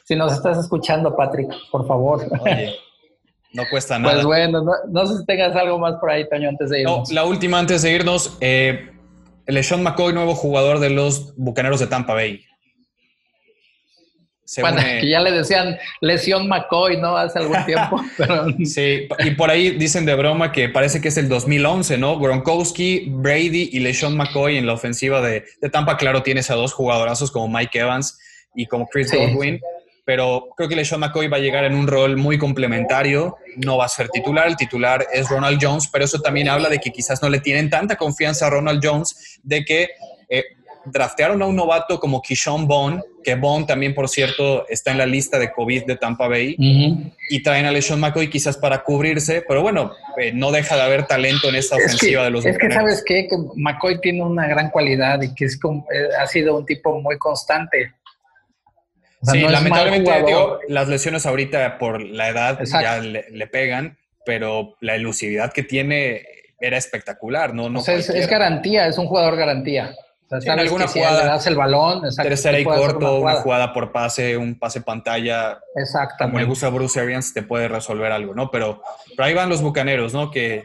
Si 0.05 0.17
nos 0.17 0.33
estás 0.33 0.59
escuchando, 0.59 1.15
Patrick, 1.15 1.49
por 1.71 1.87
favor. 1.87 2.27
Oye, 2.41 2.75
no 3.53 3.63
cuesta 3.71 3.97
nada. 3.99 4.15
Pues 4.15 4.25
bueno, 4.27 4.61
no, 4.63 4.73
no 4.89 5.07
sé 5.07 5.19
si 5.19 5.25
tengas 5.27 5.55
algo 5.55 5.79
más 5.79 5.95
por 5.97 6.11
ahí, 6.11 6.29
Toño, 6.29 6.49
antes 6.49 6.71
de 6.71 6.83
No, 6.83 6.93
irnos. 6.95 7.13
la 7.13 7.25
última 7.25 7.59
antes 7.61 7.83
de 7.83 7.93
irnos, 7.93 8.37
eh, 8.41 8.91
LeSean 9.47 9.83
McCoy, 9.85 10.13
nuevo 10.13 10.35
jugador 10.35 10.81
de 10.81 10.91
los 10.91 11.37
Bucaneros 11.37 11.79
de 11.79 11.87
Tampa 11.87 12.15
Bay. 12.15 12.45
Se 14.51 14.63
bueno, 14.63 14.79
une- 14.81 15.01
que 15.01 15.09
ya 15.09 15.21
le 15.21 15.31
decían 15.31 15.79
lesión 16.01 16.49
McCoy, 16.49 16.97
¿no? 16.97 17.17
Hace 17.17 17.39
algún 17.39 17.65
tiempo. 17.67 18.03
pero 18.17 18.47
Sí, 18.65 19.07
y 19.21 19.31
por 19.33 19.49
ahí 19.49 19.71
dicen 19.71 20.05
de 20.05 20.15
broma 20.17 20.51
que 20.51 20.69
parece 20.69 21.01
que 21.01 21.07
es 21.07 21.17
el 21.19 21.29
2011, 21.29 21.99
¿no? 21.99 22.19
Gronkowski, 22.19 23.05
Brady 23.11 23.71
y 23.73 23.79
LeSean 23.79 24.17
McCoy 24.17 24.57
en 24.59 24.67
la 24.67 24.73
ofensiva 24.73 25.21
de, 25.21 25.45
de 25.61 25.71
Tampa. 25.71 25.97
Claro, 25.97 26.25
tienes 26.25 26.51
a 26.51 26.55
dos 26.57 26.73
jugadorazos 26.73 27.31
como 27.31 27.47
Mike 27.47 27.79
Evans 27.79 28.19
y 28.57 28.67
como 28.67 28.89
Chris 28.89 29.11
Sí. 29.11 29.17
Godwin, 29.19 29.61
pero 30.05 30.49
creo 30.57 30.69
que 30.69 30.75
LeSean 30.75 30.99
McCoy 30.99 31.29
va 31.29 31.37
a 31.37 31.41
llegar 31.41 31.63
en 31.63 31.77
un 31.77 31.87
rol 31.87 32.17
muy 32.17 32.37
complementario. 32.37 33.37
No 33.57 33.77
va 33.77 33.85
a 33.85 33.89
ser 33.89 34.09
titular, 34.09 34.49
el 34.49 34.57
titular 34.57 35.07
es 35.13 35.29
Ronald 35.29 35.61
Jones, 35.63 35.89
pero 35.93 36.05
eso 36.05 36.21
también 36.21 36.49
habla 36.49 36.69
de 36.69 36.79
que 36.81 36.91
quizás 36.91 37.23
no 37.23 37.29
le 37.29 37.39
tienen 37.39 37.71
tanta 37.71 37.95
confianza 37.95 38.49
a 38.49 38.51
Ronald 38.51 38.81
Jones, 38.85 39.39
de 39.45 39.65
que 39.65 39.91
eh, 40.29 40.45
draftearon 40.85 41.43
a 41.43 41.47
un 41.47 41.57
novato 41.57 42.01
como 42.01 42.22
Keyshawn 42.22 42.66
Bond, 42.66 43.03
que 43.22 43.35
Bond 43.35 43.66
también, 43.66 43.95
por 43.95 44.09
cierto, 44.09 44.66
está 44.68 44.91
en 44.93 44.99
la 44.99 45.07
lista 45.07 45.39
de 45.39 45.53
COVID 45.53 45.85
de 45.85 45.97
Tampa 45.97 46.26
Bay 46.28 46.57
y 47.28 47.43
traen 47.43 47.66
a 47.66 47.70
LeSean 47.70 48.01
McCoy 48.01 48.31
quizás 48.31 48.57
para 48.57 48.83
cubrirse, 48.83 49.45
pero 49.47 49.62
bueno, 49.62 49.93
eh, 50.16 50.33
no 50.33 50.51
deja 50.51 50.76
de 50.76 50.83
haber 50.83 51.07
talento 51.07 51.49
en 51.49 51.57
esta 51.57 51.76
Es 51.76 51.83
que, 51.83 51.87
ofensiva 51.97 52.24
de 52.24 52.31
los 52.31 52.47
es 52.47 52.57
que 52.57 52.70
sabes 52.70 53.05
qué? 53.07 53.28
que 53.28 53.37
McCoy 53.57 54.01
tiene 54.01 54.22
una 54.22 54.47
gran 54.47 54.70
cualidad 54.70 55.20
y 55.22 55.35
que 55.35 55.45
es 55.45 55.59
como- 55.59 55.87
eh, 55.93 56.09
ha 56.18 56.26
sido 56.26 56.57
un 56.57 56.64
tipo 56.64 56.99
muy 57.01 57.18
constante. 57.18 57.93
O 59.22 59.26
sea, 59.26 59.35
sí, 59.35 59.43
no 59.43 59.51
lamentablemente 59.51 60.11
digo, 60.26 60.59
las 60.68 60.89
lesiones 60.89 61.26
ahorita 61.26 61.76
por 61.78 62.01
la 62.01 62.28
edad 62.31 62.59
Exacto. 62.61 62.87
ya 62.87 62.99
le, 63.01 63.26
le 63.31 63.47
pegan, 63.47 63.99
pero 64.24 64.76
la 64.81 64.95
elusividad 64.95 65.53
que 65.53 65.62
tiene 65.62 66.22
era 66.59 66.78
espectacular, 66.78 67.55
¿no? 67.55 67.68
no 67.68 67.81
O 67.81 67.83
sea, 67.83 67.97
es, 67.97 68.09
es 68.09 68.26
garantía, 68.28 68.87
es 68.87 68.97
un 68.99 69.07
jugador 69.07 69.37
garantía. 69.37 69.95
Sea, 70.39 70.55
en 70.55 70.61
alguna 70.61 70.85
que 70.85 70.93
si 70.93 70.99
jugada, 71.01 71.20
le 71.22 71.26
das 71.26 71.47
el 71.49 71.57
balón, 71.57 72.05
exacto, 72.05 72.28
Tercera 72.28 72.57
te 72.57 72.62
y 72.62 72.64
corto, 72.64 72.99
una 72.99 73.09
jugada. 73.18 73.41
jugada 73.43 73.72
por 73.72 73.91
pase, 73.91 74.37
un 74.37 74.59
pase 74.59 74.81
pantalla, 74.81 75.55
como 75.55 75.74
le 75.76 75.83
Exactamente. 75.83 76.45
gusta 76.45 76.66
a 76.68 76.70
Bruce 76.70 77.01
Arians, 77.01 77.35
te 77.35 77.43
puede 77.43 77.66
resolver 77.66 78.12
algo, 78.12 78.33
¿no? 78.35 78.49
Pero, 78.51 78.81
pero 79.16 79.26
ahí 79.26 79.35
van 79.35 79.49
los 79.49 79.61
bucaneros, 79.61 80.14
¿no? 80.14 80.31
Que, 80.31 80.64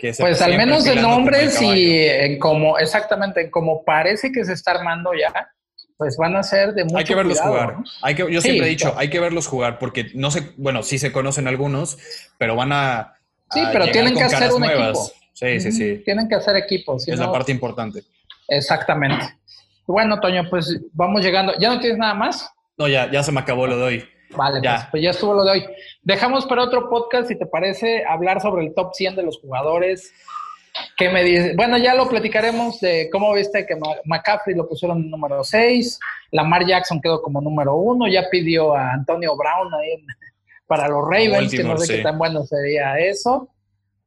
que 0.00 0.14
se- 0.14 0.22
Pues 0.22 0.40
al 0.40 0.56
menos 0.56 0.86
en 0.86 1.02
nombres 1.02 1.60
y 1.60 2.06
en 2.06 2.38
como, 2.38 2.78
exactamente, 2.78 3.42
en 3.42 3.50
como 3.50 3.84
parece 3.84 4.32
que 4.32 4.44
se 4.46 4.54
está 4.54 4.70
armando 4.70 5.10
ya, 5.12 5.50
pues 5.98 6.16
van 6.16 6.36
a 6.36 6.42
ser 6.42 6.72
de 6.72 6.84
mucho 6.84 6.96
Hay 6.96 7.04
que 7.04 7.14
verlos 7.14 7.38
cuidado, 7.40 7.52
jugar. 7.60 7.76
¿no? 7.78 7.84
Hay 8.02 8.14
que, 8.14 8.22
yo 8.32 8.40
Sí, 8.40 8.48
siempre 8.48 8.68
he 8.68 8.70
dicho, 8.70 8.94
hay 8.96 9.10
que 9.10 9.20
verlos 9.20 9.46
jugar 9.48 9.78
porque 9.78 10.06
no 10.14 10.30
sé, 10.30 10.52
bueno, 10.56 10.82
sí 10.82 10.98
se 10.98 11.12
conocen 11.12 11.46
algunos, 11.46 11.98
pero 12.38 12.56
van 12.56 12.72
a. 12.72 13.14
Sí, 13.50 13.60
a 13.60 13.70
pero 13.72 13.90
tienen 13.90 14.14
que 14.14 14.22
hacer 14.22 14.50
un 14.52 14.60
nuevas. 14.62 14.88
equipo. 14.90 15.12
Sí, 15.34 15.60
sí, 15.60 15.72
sí. 15.72 16.02
Tienen 16.04 16.26
que 16.28 16.36
hacer 16.36 16.56
equipos. 16.56 17.04
si 17.04 17.10
Es 17.12 17.18
la 17.18 17.30
parte 17.30 17.52
importante. 17.52 18.02
Exactamente. 18.48 19.24
Bueno, 19.86 20.20
Toño, 20.20 20.42
pues 20.50 20.78
vamos 20.92 21.22
llegando. 21.22 21.52
¿Ya 21.58 21.70
no 21.72 21.80
tienes 21.80 21.98
nada 21.98 22.14
más? 22.14 22.50
No, 22.76 22.88
ya, 22.88 23.10
ya 23.10 23.22
se 23.22 23.32
me 23.32 23.40
acabó 23.40 23.66
lo 23.66 23.76
de 23.78 23.82
hoy. 23.84 24.04
Vale, 24.36 24.60
Ya. 24.62 24.74
Pues, 24.76 24.86
pues 24.90 25.02
ya 25.02 25.10
estuvo 25.10 25.34
lo 25.34 25.44
de 25.44 25.50
hoy. 25.52 25.66
Dejamos 26.02 26.44
para 26.46 26.62
otro 26.64 26.90
podcast, 26.90 27.28
si 27.28 27.38
te 27.38 27.46
parece, 27.46 28.04
hablar 28.06 28.40
sobre 28.40 28.66
el 28.66 28.74
top 28.74 28.92
100 28.94 29.16
de 29.16 29.22
los 29.22 29.38
jugadores. 29.40 30.12
¿Qué 30.96 31.08
me 31.08 31.24
dices? 31.24 31.56
Bueno, 31.56 31.78
ya 31.78 31.94
lo 31.94 32.08
platicaremos 32.08 32.78
de 32.80 33.08
cómo 33.10 33.32
viste 33.34 33.66
que 33.66 33.74
McCaffrey 34.04 34.54
lo 34.54 34.68
pusieron 34.68 34.98
en 34.98 35.10
número 35.10 35.42
6, 35.42 35.98
Lamar 36.30 36.66
Jackson 36.66 37.00
quedó 37.00 37.20
como 37.22 37.40
número 37.40 37.74
1, 37.76 38.06
ya 38.08 38.28
pidió 38.30 38.76
a 38.76 38.92
Antonio 38.92 39.34
Brown 39.36 39.72
ahí 39.74 39.92
en- 39.92 40.06
para 40.66 40.86
los 40.86 41.02
Ravens, 41.02 41.50
que 41.50 41.64
no 41.64 41.78
sé 41.78 41.86
qué 41.96 42.02
tan 42.02 42.18
bueno 42.18 42.44
sería 42.44 42.98
eso. 42.98 43.48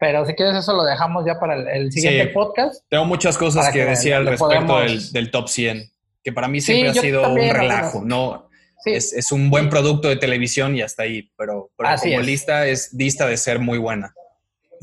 Pero 0.02 0.26
si 0.26 0.34
quieres 0.34 0.56
eso 0.58 0.74
lo 0.76 0.84
dejamos 0.84 1.24
ya 1.28 1.40
para 1.40 1.54
el, 1.56 1.68
el 1.68 1.92
siguiente 1.92 2.24
Sí. 2.26 2.34
podcast. 2.34 2.84
Tengo 2.90 3.06
muchas 3.06 3.38
cosas 3.38 3.68
que 3.68 3.80
que 3.80 3.86
decir 3.86 4.16
al 4.16 4.26
respecto 4.26 4.80
del, 4.80 5.12
del 5.12 5.30
top 5.30 5.48
100, 5.48 5.92
que 6.24 6.34
para 6.34 6.48
mí 6.48 6.60
Sí, 6.60 6.74
siempre 6.74 6.90
ha 6.90 6.94
sido 7.02 7.30
un 7.32 7.38
relajo. 7.38 8.02
¿no? 8.04 8.50
Sí. 8.84 8.94
Es, 8.94 9.14
es 9.14 9.32
un 9.32 9.52
buen 9.52 9.70
producto 9.70 10.10
de 10.10 10.16
televisión 10.16 10.76
y 10.76 10.82
hasta 10.82 11.04
ahí, 11.04 11.30
pero, 11.38 11.70
como 11.78 12.20
es. 12.20 12.26
lista 12.26 12.66
es 12.66 12.92
lista 12.94 13.28
de 13.28 13.38
ser 13.38 13.60
muy 13.60 13.78
buena. 13.78 14.12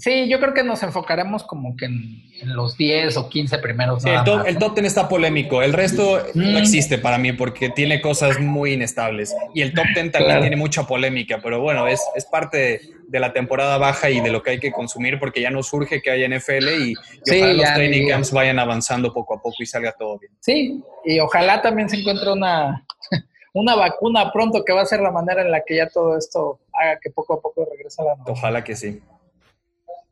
Sí, 0.00 0.28
yo 0.28 0.38
creo 0.38 0.54
que 0.54 0.62
nos 0.62 0.80
enfocaremos 0.84 1.42
como 1.42 1.76
que 1.76 1.86
en, 1.86 2.22
en 2.40 2.54
los 2.54 2.76
10 2.76 3.16
o 3.16 3.28
15 3.28 3.58
primeros. 3.58 4.04
Sí, 4.04 4.08
el, 4.08 4.22
top, 4.22 4.46
el 4.46 4.56
top 4.56 4.74
10 4.74 4.86
está 4.86 5.08
polémico. 5.08 5.60
El 5.60 5.72
resto 5.72 6.22
Mm. 6.34 6.52
no 6.52 6.58
existe 6.58 6.98
para 6.98 7.18
mí 7.18 7.32
porque 7.32 7.68
tiene 7.70 8.00
cosas 8.00 8.38
muy 8.38 8.74
inestables. 8.74 9.34
Y 9.54 9.62
el 9.62 9.74
top 9.74 9.86
10 9.86 9.94
también 10.12 10.24
Claro. 10.24 10.40
tiene 10.42 10.54
mucha 10.56 10.84
polémica, 10.86 11.40
pero 11.42 11.60
bueno, 11.60 11.88
es, 11.88 12.00
es 12.14 12.24
parte 12.26 12.80
de, 13.08 13.18
la 13.18 13.32
temporada 13.32 13.76
baja 13.76 14.08
y 14.08 14.20
de 14.20 14.30
lo 14.30 14.40
que 14.42 14.50
hay 14.50 14.60
que 14.60 14.70
consumir 14.70 15.18
porque 15.18 15.40
ya 15.40 15.50
no 15.50 15.64
surge 15.64 16.00
que 16.00 16.10
haya 16.12 16.28
NFL 16.28 16.68
y, 16.68 16.92
y 16.92 16.94
Sí, 17.24 17.40
ojalá 17.40 17.52
los 17.54 17.74
training 17.74 18.02
ni- 18.04 18.08
camps 18.08 18.30
vayan 18.32 18.58
avanzando 18.60 19.12
poco 19.12 19.34
a 19.34 19.42
poco 19.42 19.56
y 19.58 19.66
salga 19.66 19.90
todo 19.98 20.16
bien. 20.20 20.32
Sí, 20.38 20.80
y 21.04 21.18
ojalá 21.18 21.60
también 21.60 21.88
se 21.88 21.96
encuentre 21.96 22.30
una, 22.30 22.86
una 23.52 23.74
vacuna 23.74 24.30
pronto 24.32 24.64
que 24.64 24.72
va 24.72 24.82
a 24.82 24.86
ser 24.86 25.00
la 25.00 25.10
manera 25.10 25.42
en 25.42 25.50
la 25.50 25.62
que 25.66 25.74
ya 25.76 25.88
todo 25.88 26.16
esto 26.16 26.60
haga 26.72 27.00
que 27.02 27.10
poco 27.10 27.34
a 27.34 27.40
poco 27.40 27.66
regrese 27.68 28.00
a 28.02 28.04
la 28.04 28.10
normalidad. 28.10 28.38
Ojalá 28.38 28.62
que 28.62 28.76
sí. 28.76 29.00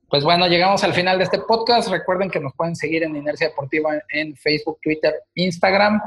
Pues 0.08 0.22
bueno, 0.22 0.46
llegamos 0.46 0.84
al 0.84 0.94
final 0.94 1.18
de 1.18 1.24
este 1.24 1.38
podcast. 1.38 1.88
Recuerden 1.88 2.30
que 2.30 2.38
nos 2.38 2.54
pueden 2.54 2.76
seguir 2.76 3.02
en 3.02 3.16
Inercia 3.16 3.48
Deportiva 3.48 3.90
en 4.10 4.36
Facebook, 4.36 4.78
Twitter, 4.82 5.14
Instagram. 5.34 6.00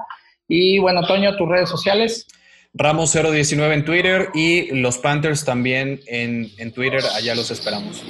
Y 0.47 0.79
bueno, 0.79 1.05
Toño, 1.05 1.35
tus 1.35 1.49
redes 1.49 1.69
sociales. 1.69 2.25
Ramos 2.73 3.13
019 3.13 3.73
en 3.73 3.85
Twitter 3.85 4.29
y 4.33 4.71
los 4.73 4.97
Panthers 4.99 5.43
también 5.43 5.99
en, 6.07 6.47
en 6.57 6.71
Twitter. 6.71 7.01
Allá 7.15 7.35
los 7.35 7.51
esperamos. 7.51 8.03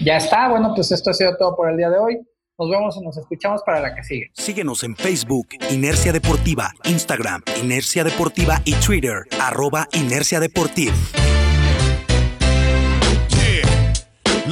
Ya 0.00 0.16
está. 0.16 0.48
Bueno, 0.48 0.72
pues 0.74 0.92
esto 0.92 1.10
ha 1.10 1.14
sido 1.14 1.36
todo 1.36 1.56
por 1.56 1.70
el 1.70 1.76
día 1.76 1.88
de 1.88 1.98
hoy. 1.98 2.18
Nos 2.58 2.70
vemos 2.70 2.96
y 2.96 3.04
nos 3.04 3.16
escuchamos 3.16 3.62
para 3.64 3.80
la 3.80 3.94
que 3.94 4.04
sigue. 4.04 4.30
Síguenos 4.34 4.84
en 4.84 4.94
Facebook, 4.94 5.48
Inercia 5.70 6.12
Deportiva, 6.12 6.72
Instagram, 6.84 7.42
Inercia 7.60 8.04
Deportiva 8.04 8.60
y 8.64 8.74
Twitter, 8.74 9.22
arroba 9.40 9.88
Inercia 9.92 10.38
Deportiva. 10.38 10.94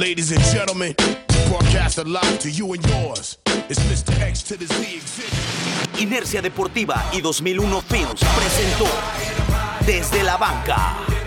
Ladies 0.01 0.31
and 0.31 0.41
gentlemen, 0.45 0.95
broadcast 1.47 2.03
live 2.07 2.39
to 2.39 2.49
you 2.49 2.73
and 2.73 2.83
yours. 2.89 3.37
It's 3.69 3.79
Mr. 3.81 4.19
X 4.19 4.41
to 4.41 4.57
the 4.57 4.65
Z. 4.65 4.99
Inercia 5.99 6.41
Deportiva 6.41 7.07
y 7.13 7.21
2001 7.21 7.83
Films 7.83 8.19
presentó 8.35 8.87
Desde 9.85 10.23
la 10.23 10.37
Banca. 10.37 11.20